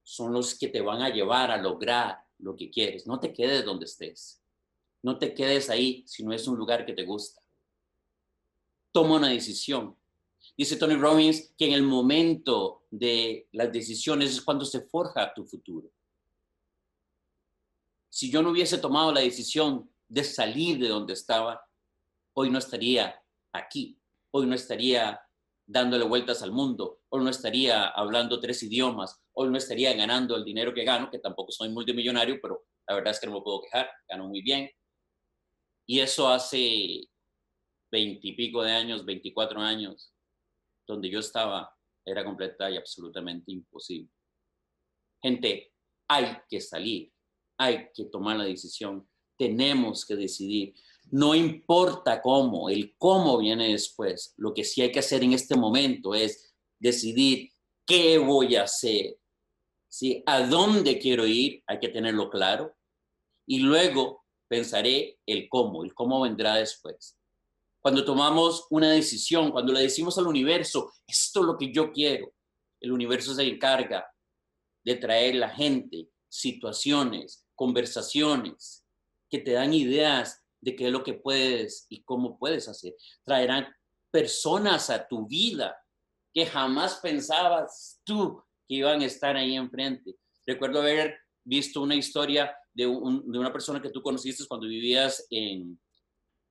son 0.03 0.33
los 0.33 0.59
que 0.59 0.67
te 0.67 0.81
van 0.81 1.03
a 1.03 1.09
llevar 1.09 1.53
a 1.53 1.57
lograr 1.57 2.19
lo 2.39 2.57
que 2.57 2.69
quieres. 2.69 3.07
No 3.07 3.21
te 3.21 3.33
quedes 3.33 3.65
donde 3.65 3.85
estés. 3.85 4.43
No 5.05 5.19
te 5.19 5.35
quedes 5.35 5.71
ahí 5.71 6.03
si 6.09 6.25
no 6.25 6.33
es 6.33 6.49
un 6.49 6.57
lugar 6.57 6.85
que 6.85 6.95
te 6.95 7.05
gusta. 7.05 7.41
Toma 8.91 9.19
una 9.19 9.29
decisión. 9.29 9.97
Dice 10.57 10.75
Tony 10.75 10.97
Robbins 10.97 11.55
que 11.57 11.67
en 11.67 11.75
el 11.75 11.85
momento 11.85 12.87
de 12.91 13.47
las 13.53 13.71
decisiones 13.71 14.33
es 14.33 14.43
cuando 14.43 14.65
se 14.65 14.81
forja 14.81 15.33
tu 15.33 15.45
futuro. 15.45 15.93
Si 18.11 18.31
yo 18.31 18.43
no 18.43 18.51
hubiese 18.51 18.79
tomado 18.79 19.13
la 19.13 19.21
decisión 19.21 19.91
de 20.09 20.25
salir 20.25 20.79
de 20.79 20.89
donde 20.89 21.13
estaba, 21.13 21.63
hoy 22.35 22.51
no 22.51 22.59
estaría 22.59 23.21
aquí, 23.53 24.01
hoy 24.33 24.47
no 24.47 24.55
estaría 24.55 25.21
dándole 25.67 26.05
vueltas 26.05 26.43
al 26.43 26.53
mundo, 26.53 27.01
hoy 27.11 27.23
no 27.23 27.31
estaría 27.31 27.89
hablando 27.89 28.41
tres 28.41 28.63
idiomas, 28.63 29.21
hoy 29.33 29.51
no 29.51 29.59
estaría 29.59 29.93
ganando 29.93 30.35
el 30.37 30.45
dinero 30.45 30.73
que 30.73 30.85
gano, 30.85 31.11
que 31.11 31.19
tampoco 31.19 31.53
soy 31.53 31.69
multimillonario, 31.69 32.39
pero 32.41 32.67
la 32.89 32.95
verdad 32.95 33.13
es 33.13 33.21
que 33.21 33.27
no 33.27 33.35
me 33.35 33.43
puedo 33.43 33.61
quejar, 33.63 33.91
gano 34.09 34.29
muy 34.29 34.41
bien. 34.41 34.71
Y 35.87 36.01
eso 36.01 36.29
hace 36.29 37.09
veintipico 37.91 38.63
de 38.63 38.73
años, 38.73 39.05
veinticuatro 39.05 39.61
años, 39.61 40.15
donde 40.87 41.11
yo 41.11 41.21
estaba, 41.21 41.71
era 42.05 42.25
completa 42.25 42.71
y 42.71 42.77
absolutamente 42.77 43.53
imposible. 43.53 44.11
Gente, 45.23 45.73
hay 46.09 46.39
que 46.49 46.61
salir, 46.61 47.13
hay 47.59 47.89
que 47.95 48.05
tomar 48.05 48.37
la 48.37 48.45
decisión, 48.45 49.07
tenemos 49.37 50.07
que 50.07 50.17
decidir. 50.17 50.75
No 51.11 51.35
importa 51.35 52.23
cómo, 52.23 52.69
el 52.71 52.95
cómo 52.97 53.39
viene 53.39 53.73
después. 53.73 54.35
Lo 54.37 54.55
que 54.55 54.65
sí 54.65 54.83
hay 54.83 54.93
que 54.93 54.99
hacer 55.01 55.23
en 55.23 55.33
este 55.33 55.57
momento 55.57 56.15
es 56.15 56.55
decidir 56.79 57.51
qué 57.87 58.19
voy 58.19 58.57
a 58.57 58.65
hacer, 58.65 59.19
¿sí? 59.89 60.23
a 60.27 60.47
dónde 60.47 60.99
quiero 60.99 61.27
ir, 61.27 61.63
hay 61.67 61.79
que 61.79 61.89
tenerlo 61.89 62.31
claro. 62.31 62.77
Y 63.47 63.61
luego 63.61 64.25
pensaré 64.49 65.19
el 65.27 65.49
cómo, 65.49 65.85
el 65.85 65.95
cómo 65.95 66.21
vendrá 66.21 66.57
después. 66.57 67.19
Cuando 67.81 68.05
tomamos 68.05 68.67
una 68.71 68.91
decisión, 68.91 69.51
cuando 69.51 69.73
le 69.73 69.81
decimos 69.81 70.19
al 70.19 70.27
universo, 70.27 70.93
esto 71.07 71.41
es 71.41 71.47
lo 71.47 71.57
que 71.57 71.73
yo 71.73 71.93
quiero, 71.93 72.33
el 72.81 72.93
universo 72.93 73.35
se 73.35 73.45
encarga 73.45 74.07
de 74.85 74.97
traer 74.97 75.37
la 75.37 75.49
gente, 75.49 76.09
situaciones, 76.29 77.48
conversaciones 77.59 78.87
que 79.29 79.41
te 79.41 79.53
dan 79.53 79.75
ideas 79.75 80.43
de 80.61 80.77
qué 80.77 80.87
es 80.87 80.93
lo 80.93 81.03
que 81.03 81.15
puedes 81.15 81.87
y 81.91 82.03
cómo 82.05 82.39
puedes 82.39 82.69
hacer. 82.69 82.95
Traerán 83.25 83.67
personas 84.11 84.89
a 84.91 85.07
tu 85.07 85.27
vida 85.27 85.77
que 86.33 86.47
jamás 86.47 87.01
pensabas 87.03 88.01
tú 88.05 88.43
que 88.69 88.77
iban 88.77 89.01
a 89.01 89.07
estar 89.07 89.37
ahí 89.37 89.57
enfrente. 89.57 90.17
Recuerdo 90.47 90.81
haber 90.81 91.19
visto 91.45 91.83
una 91.83 91.97
historia 91.97 92.57
de, 92.73 92.85
de 92.85 93.39
una 93.39 93.53
persona 93.53 93.83
que 93.83 93.91
tú 93.91 94.03
conociste 94.03 94.47
cuando 94.47 94.69
vivías 94.69 95.27
en, 95.31 95.81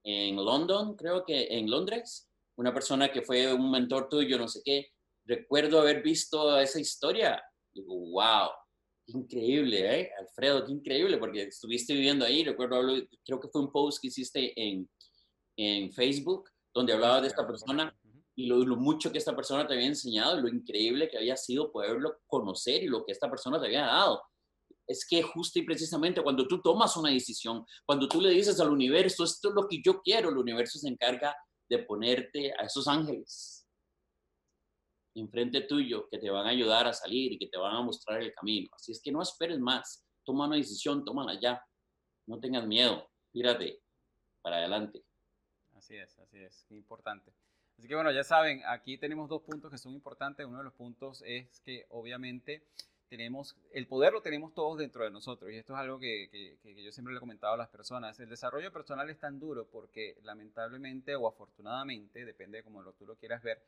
en 0.03 0.35
London, 0.35 0.95
creo 0.95 1.23
que 1.23 1.47
en 1.49 1.69
Londres, 1.69 2.29
una 2.57 2.73
persona 2.73 3.09
que 3.11 3.21
fue 3.21 3.53
un 3.53 3.71
mentor 3.71 4.09
tuyo, 4.09 4.37
no 4.37 4.47
sé 4.47 4.61
qué. 4.63 4.91
Recuerdo 5.25 5.79
haber 5.79 6.01
visto 6.01 6.59
esa 6.59 6.79
historia. 6.79 7.41
Digo, 7.73 7.95
wow, 8.11 8.49
increíble, 9.07 10.01
¿eh? 10.01 10.11
Alfredo, 10.19 10.65
qué 10.65 10.71
increíble, 10.71 11.17
porque 11.17 11.43
estuviste 11.43 11.93
viviendo 11.93 12.25
ahí. 12.25 12.43
Recuerdo, 12.43 12.81
creo 13.25 13.39
que 13.39 13.47
fue 13.49 13.61
un 13.61 13.71
post 13.71 13.99
que 14.01 14.07
hiciste 14.07 14.53
en, 14.55 14.89
en 15.57 15.91
Facebook, 15.91 16.49
donde 16.73 16.93
hablabas 16.93 17.21
de 17.21 17.27
esta 17.29 17.45
persona 17.47 17.97
y 18.35 18.45
lo, 18.45 18.57
lo, 18.59 18.75
mucho 18.75 19.11
que 19.11 19.17
esta 19.17 19.35
persona 19.35 19.65
te 19.65 19.73
había 19.73 19.87
enseñado, 19.87 20.39
lo 20.39 20.47
increíble 20.47 21.09
que 21.09 21.17
había 21.17 21.35
sido 21.35 21.71
poderlo 21.71 22.17
conocer 22.27 22.83
y 22.83 22.87
lo 22.87 23.03
que 23.03 23.11
esta 23.11 23.29
persona 23.29 23.59
te 23.59 23.65
había 23.65 23.85
dado 23.85 24.21
es 24.85 25.05
que 25.07 25.21
justo 25.23 25.59
y 25.59 25.63
precisamente 25.63 26.21
cuando 26.21 26.47
tú 26.47 26.61
tomas 26.61 26.95
una 26.95 27.09
decisión, 27.09 27.65
cuando 27.85 28.07
tú 28.07 28.21
le 28.21 28.29
dices 28.29 28.59
al 28.59 28.69
universo, 28.69 29.23
esto 29.23 29.49
es 29.49 29.55
lo 29.55 29.67
que 29.67 29.81
yo 29.83 30.01
quiero, 30.01 30.29
el 30.29 30.37
universo 30.37 30.77
se 30.79 30.87
encarga 30.87 31.35
de 31.67 31.79
ponerte 31.79 32.53
a 32.53 32.65
esos 32.65 32.87
ángeles 32.87 33.56
enfrente 35.21 35.61
tuyo 35.61 36.07
que 36.09 36.17
te 36.17 36.29
van 36.29 36.45
a 36.45 36.49
ayudar 36.49 36.87
a 36.87 36.93
salir 36.93 37.33
y 37.33 37.37
que 37.37 37.47
te 37.47 37.57
van 37.57 37.75
a 37.75 37.81
mostrar 37.81 38.21
el 38.21 38.33
camino. 38.33 38.69
Así 38.73 38.91
es 38.91 39.01
que 39.01 39.11
no 39.11 39.21
esperes 39.21 39.59
más, 39.59 40.05
toma 40.23 40.47
una 40.47 40.55
decisión, 40.55 41.03
tómala 41.03 41.39
ya, 41.39 41.63
no 42.25 42.39
tengas 42.39 42.67
miedo, 42.67 43.09
tírate 43.31 43.81
para 44.41 44.57
adelante. 44.57 45.03
Así 45.75 45.95
es, 45.95 46.17
así 46.19 46.37
es, 46.37 46.65
importante. 46.71 47.31
Así 47.77 47.87
que 47.87 47.95
bueno, 47.95 48.11
ya 48.11 48.23
saben, 48.23 48.61
aquí 48.67 48.97
tenemos 48.97 49.29
dos 49.29 49.43
puntos 49.43 49.71
que 49.71 49.77
son 49.77 49.93
importantes. 49.93 50.45
Uno 50.45 50.57
de 50.57 50.63
los 50.63 50.73
puntos 50.73 51.23
es 51.25 51.59
que 51.61 51.85
obviamente 51.89 52.63
tenemos, 53.07 53.55
el 53.71 53.87
poder 53.87 54.13
lo 54.13 54.21
tenemos 54.21 54.53
todos 54.53 54.79
dentro 54.79 55.03
de 55.03 55.11
nosotros 55.11 55.51
y 55.51 55.55
esto 55.55 55.73
es 55.73 55.79
algo 55.79 55.99
que, 55.99 56.57
yo 56.63 56.91
siempre 56.91 57.13
le 57.13 57.17
he 57.17 57.19
comentado 57.19 57.53
a 57.53 57.57
las 57.57 57.69
personas. 57.69 58.19
El 58.19 58.29
desarrollo 58.29 58.71
personal 58.71 59.09
es 59.09 59.19
tan 59.19 59.39
duro 59.39 59.69
porque 59.69 60.17
lamentablemente 60.23 61.15
o 61.15 61.27
afortunadamente, 61.27 62.25
depende 62.25 62.57
de 62.57 62.63
cómo 62.63 62.81
lo, 62.81 62.93
tú 62.93 63.05
lo 63.05 63.15
quieras 63.15 63.41
ver, 63.43 63.63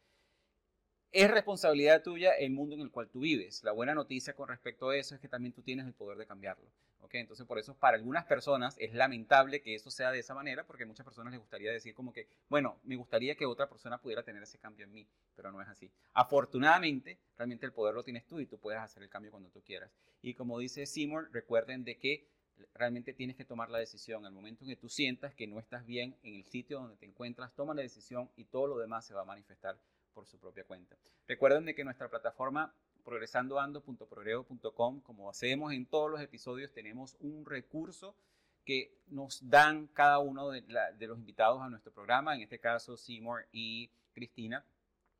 es 1.12 1.32
responsabilidad 1.32 2.03
tuya 2.03 2.34
el 2.34 2.51
mundo 2.51 2.76
en 2.76 2.82
el 2.82 2.91
cual 2.91 3.10
tú 3.10 3.22
vives. 3.22 3.64
La 3.64 3.72
buena 3.72 3.95
noticia 3.95 4.34
con 4.34 4.49
respecto 4.49 4.89
a 4.89 4.97
eso 4.97 5.16
es 5.16 5.22
que 5.22 5.28
también 5.28 5.53
tú 5.53 5.62
tienes 5.62 5.86
el 5.86 5.93
poder 5.93 6.18
de 6.18 6.26
cambiarlo. 6.26 6.70
Entonces, 7.18 7.45
por 7.45 7.57
eso 7.57 7.76
para 7.76 7.97
algunas 7.97 8.26
personas 8.26 8.76
es 8.78 8.93
lamentable 8.93 9.62
que 9.62 9.74
eso 9.74 9.89
sea 9.89 10.12
de 10.12 10.20
esa 10.20 10.36
manera, 10.36 10.66
porque 10.66 10.86
muchas 10.86 11.03
personas 11.03 11.32
les 11.32 11.39
gustaría 11.39 11.72
decir 11.72 11.95
como 11.95 12.14
que, 12.14 12.28
bueno, 12.49 12.80
me 12.84 12.95
gustaría 12.95 13.36
que 13.36 13.45
otra 13.45 13.68
persona 13.68 13.99
pudiera 13.99 14.24
tener 14.24 14.43
ese 14.43 14.60
cambio 14.60 14.86
en 14.86 14.93
mí, 14.93 15.07
pero 15.36 15.51
no 15.51 15.62
es 15.62 15.68
así. 15.68 15.91
Afortunadamente, 16.14 17.20
realmente 17.38 17.66
el 17.66 17.74
poder 17.74 17.95
lo 17.95 18.03
tienes 18.03 18.28
tú 18.28 18.39
y 18.39 18.45
tú 18.45 18.60
puedes 18.60 18.80
hacer 18.80 19.01
el 19.01 19.10
cambio 19.10 19.32
cuando 19.32 19.49
tú 19.49 19.64
quieras. 19.64 19.91
Y 20.22 20.36
como 20.36 20.60
dice 20.60 20.86
Seymour, 20.86 21.30
recuerden 21.32 21.84
de 21.84 21.97
que 21.97 22.28
realmente 22.74 23.14
tienes 23.14 23.36
que 23.36 23.45
tomar 23.45 23.70
la 23.70 23.80
decisión. 23.80 24.26
Al 24.26 24.34
momento 24.34 24.64
en 24.64 24.70
que 24.70 24.76
tú 24.76 24.89
sientas 24.89 25.34
que 25.34 25.47
no 25.47 25.60
estás 25.60 25.86
bien 25.86 26.16
en 26.24 26.36
el 26.36 26.45
sitio 26.45 26.80
donde 26.80 26.97
te 26.97 27.05
encuentras, 27.05 27.55
toma 27.55 27.74
la 27.74 27.82
decisión 27.82 28.30
y 28.36 28.45
todo 28.45 28.68
lo 28.68 28.78
demás 28.78 29.05
se 29.05 29.14
va 29.14 29.22
a 29.22 29.26
manifestar 29.26 29.80
por 30.14 30.26
su 30.26 30.39
propia 30.39 30.64
cuenta. 30.64 30.97
Recuerden 31.28 31.66
de 31.66 31.76
que 31.76 31.84
nuestra 31.84 32.10
plataforma 32.10 32.74
progresandoando.progreso.com, 33.03 35.01
como 35.01 35.30
hacemos 35.30 35.74
en 35.74 35.86
todos 35.86 36.12
los 36.12 36.22
episodios, 36.22 36.72
tenemos 36.72 37.16
un 37.20 37.45
recurso 37.45 38.16
que 38.66 38.93
nos 39.07 39.49
dan 39.49 39.88
cada 39.88 40.20
uno 40.20 40.49
de 40.51 41.07
los 41.07 41.18
invitados 41.18 41.62
a 41.62 41.70
nuestro 41.70 41.91
programa, 41.91 42.36
en 42.36 42.41
este 42.41 42.60
caso 42.60 42.97
Seymour 42.97 43.47
y 43.51 43.89
Cristina, 44.14 44.64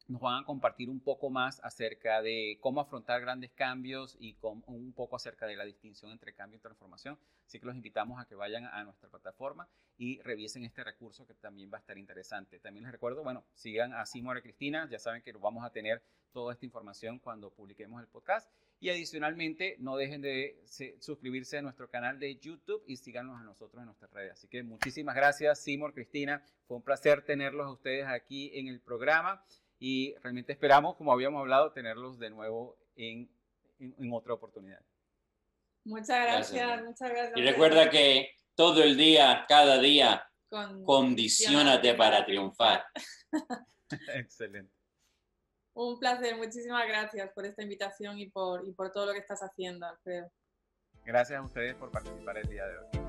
nos 0.10 0.22
van 0.22 0.42
a 0.42 0.46
compartir 0.46 0.90
un 0.90 1.00
poco 1.00 1.30
más 1.30 1.62
acerca 1.64 2.22
de 2.22 2.58
cómo 2.62 2.82
afrontar 2.82 3.22
grandes 3.22 3.52
cambios 3.52 4.18
y 4.20 4.36
un 4.42 4.92
poco 4.94 5.16
acerca 5.16 5.46
de 5.46 5.56
la 5.56 5.66
distinción 5.66 6.12
entre 6.12 6.34
cambio 6.34 6.58
y 6.58 6.62
transformación. 6.62 7.18
Así 7.46 7.60
que 7.60 7.68
los 7.68 7.76
invitamos 7.76 8.20
a 8.20 8.26
que 8.26 8.34
vayan 8.34 8.66
a 8.66 8.84
nuestra 8.84 9.08
plataforma 9.08 9.70
y 9.98 10.20
revisen 10.22 10.66
este 10.66 10.84
recurso 10.84 11.28
que 11.28 11.36
también 11.36 11.70
va 11.72 11.78
a 11.78 11.82
estar 11.82 11.98
interesante. 11.98 12.60
También 12.60 12.84
les 12.84 12.92
recuerdo, 12.92 13.24
bueno, 13.24 13.46
sigan 13.54 13.94
a 13.94 14.06
Simora 14.08 14.42
Cristina, 14.42 14.90
ya 14.90 14.98
saben 14.98 15.22
que 15.22 15.32
vamos 15.34 15.64
a 15.64 15.70
tener 15.70 16.02
toda 16.32 16.54
esta 16.54 16.66
información 16.66 17.20
cuando 17.20 17.52
publiquemos 17.52 18.02
el 18.02 18.08
podcast. 18.08 18.52
Y 18.80 18.90
adicionalmente, 18.90 19.76
no 19.78 19.98
dejen 19.98 20.22
de 20.22 20.64
suscribirse 21.02 21.58
a 21.58 21.62
nuestro 21.62 21.90
canal 21.90 22.18
de 22.18 22.38
YouTube 22.38 22.82
y 22.88 22.96
síganos 22.96 23.40
a 23.40 23.44
nosotros 23.44 23.82
en 23.82 23.88
nuestras 23.88 24.12
redes. 24.12 24.34
Así 24.34 24.48
que 24.48 24.64
muchísimas 24.64 25.16
gracias, 25.16 25.60
Simor, 25.60 25.94
Cristina. 25.94 26.42
Fue 26.66 26.78
un 26.78 26.84
placer 26.84 27.24
tenerlos 27.24 27.68
a 27.68 27.72
ustedes 27.72 28.08
aquí 28.08 28.58
en 28.58 28.70
el 28.70 28.80
programa 28.80 29.44
y 29.80 30.14
realmente 30.22 30.52
esperamos, 30.52 30.96
como 30.98 31.14
habíamos 31.14 31.40
hablado, 31.40 31.72
tenerlos 31.72 32.20
de 32.20 32.30
nuevo 32.30 32.78
en, 32.96 33.30
en, 33.80 34.14
otra 34.14 34.34
oportunidad. 34.34 34.82
Muchas 35.86 36.26
gracias, 36.26 36.84
muchas 36.84 37.10
gracias. 37.10 37.38
Y 37.38 37.42
recuerda 37.42 37.90
que 37.90 38.32
todo 38.56 38.84
el 38.84 38.98
día, 38.98 39.46
cada 39.48 39.80
día, 39.80 40.30
condicionate 40.86 41.94
para 41.94 42.26
triunfar. 42.26 42.84
Excelente. 44.14 44.74
Un 45.74 45.98
placer, 45.98 46.36
muchísimas 46.36 46.86
gracias 46.88 47.32
por 47.34 47.46
esta 47.46 47.64
invitación 47.64 48.20
y 48.20 48.30
por, 48.30 48.68
y 48.68 48.74
por 48.74 48.92
todo 48.92 49.06
lo 49.06 49.14
que 49.14 49.20
estás 49.20 49.40
haciendo, 49.42 49.86
Alfredo. 49.86 50.30
Gracias 51.06 51.40
a 51.40 51.44
ustedes 51.44 51.76
por 51.76 51.90
participar 51.90 52.38
el 52.38 52.50
día 52.50 52.66
de 52.68 52.78
hoy. 52.78 53.09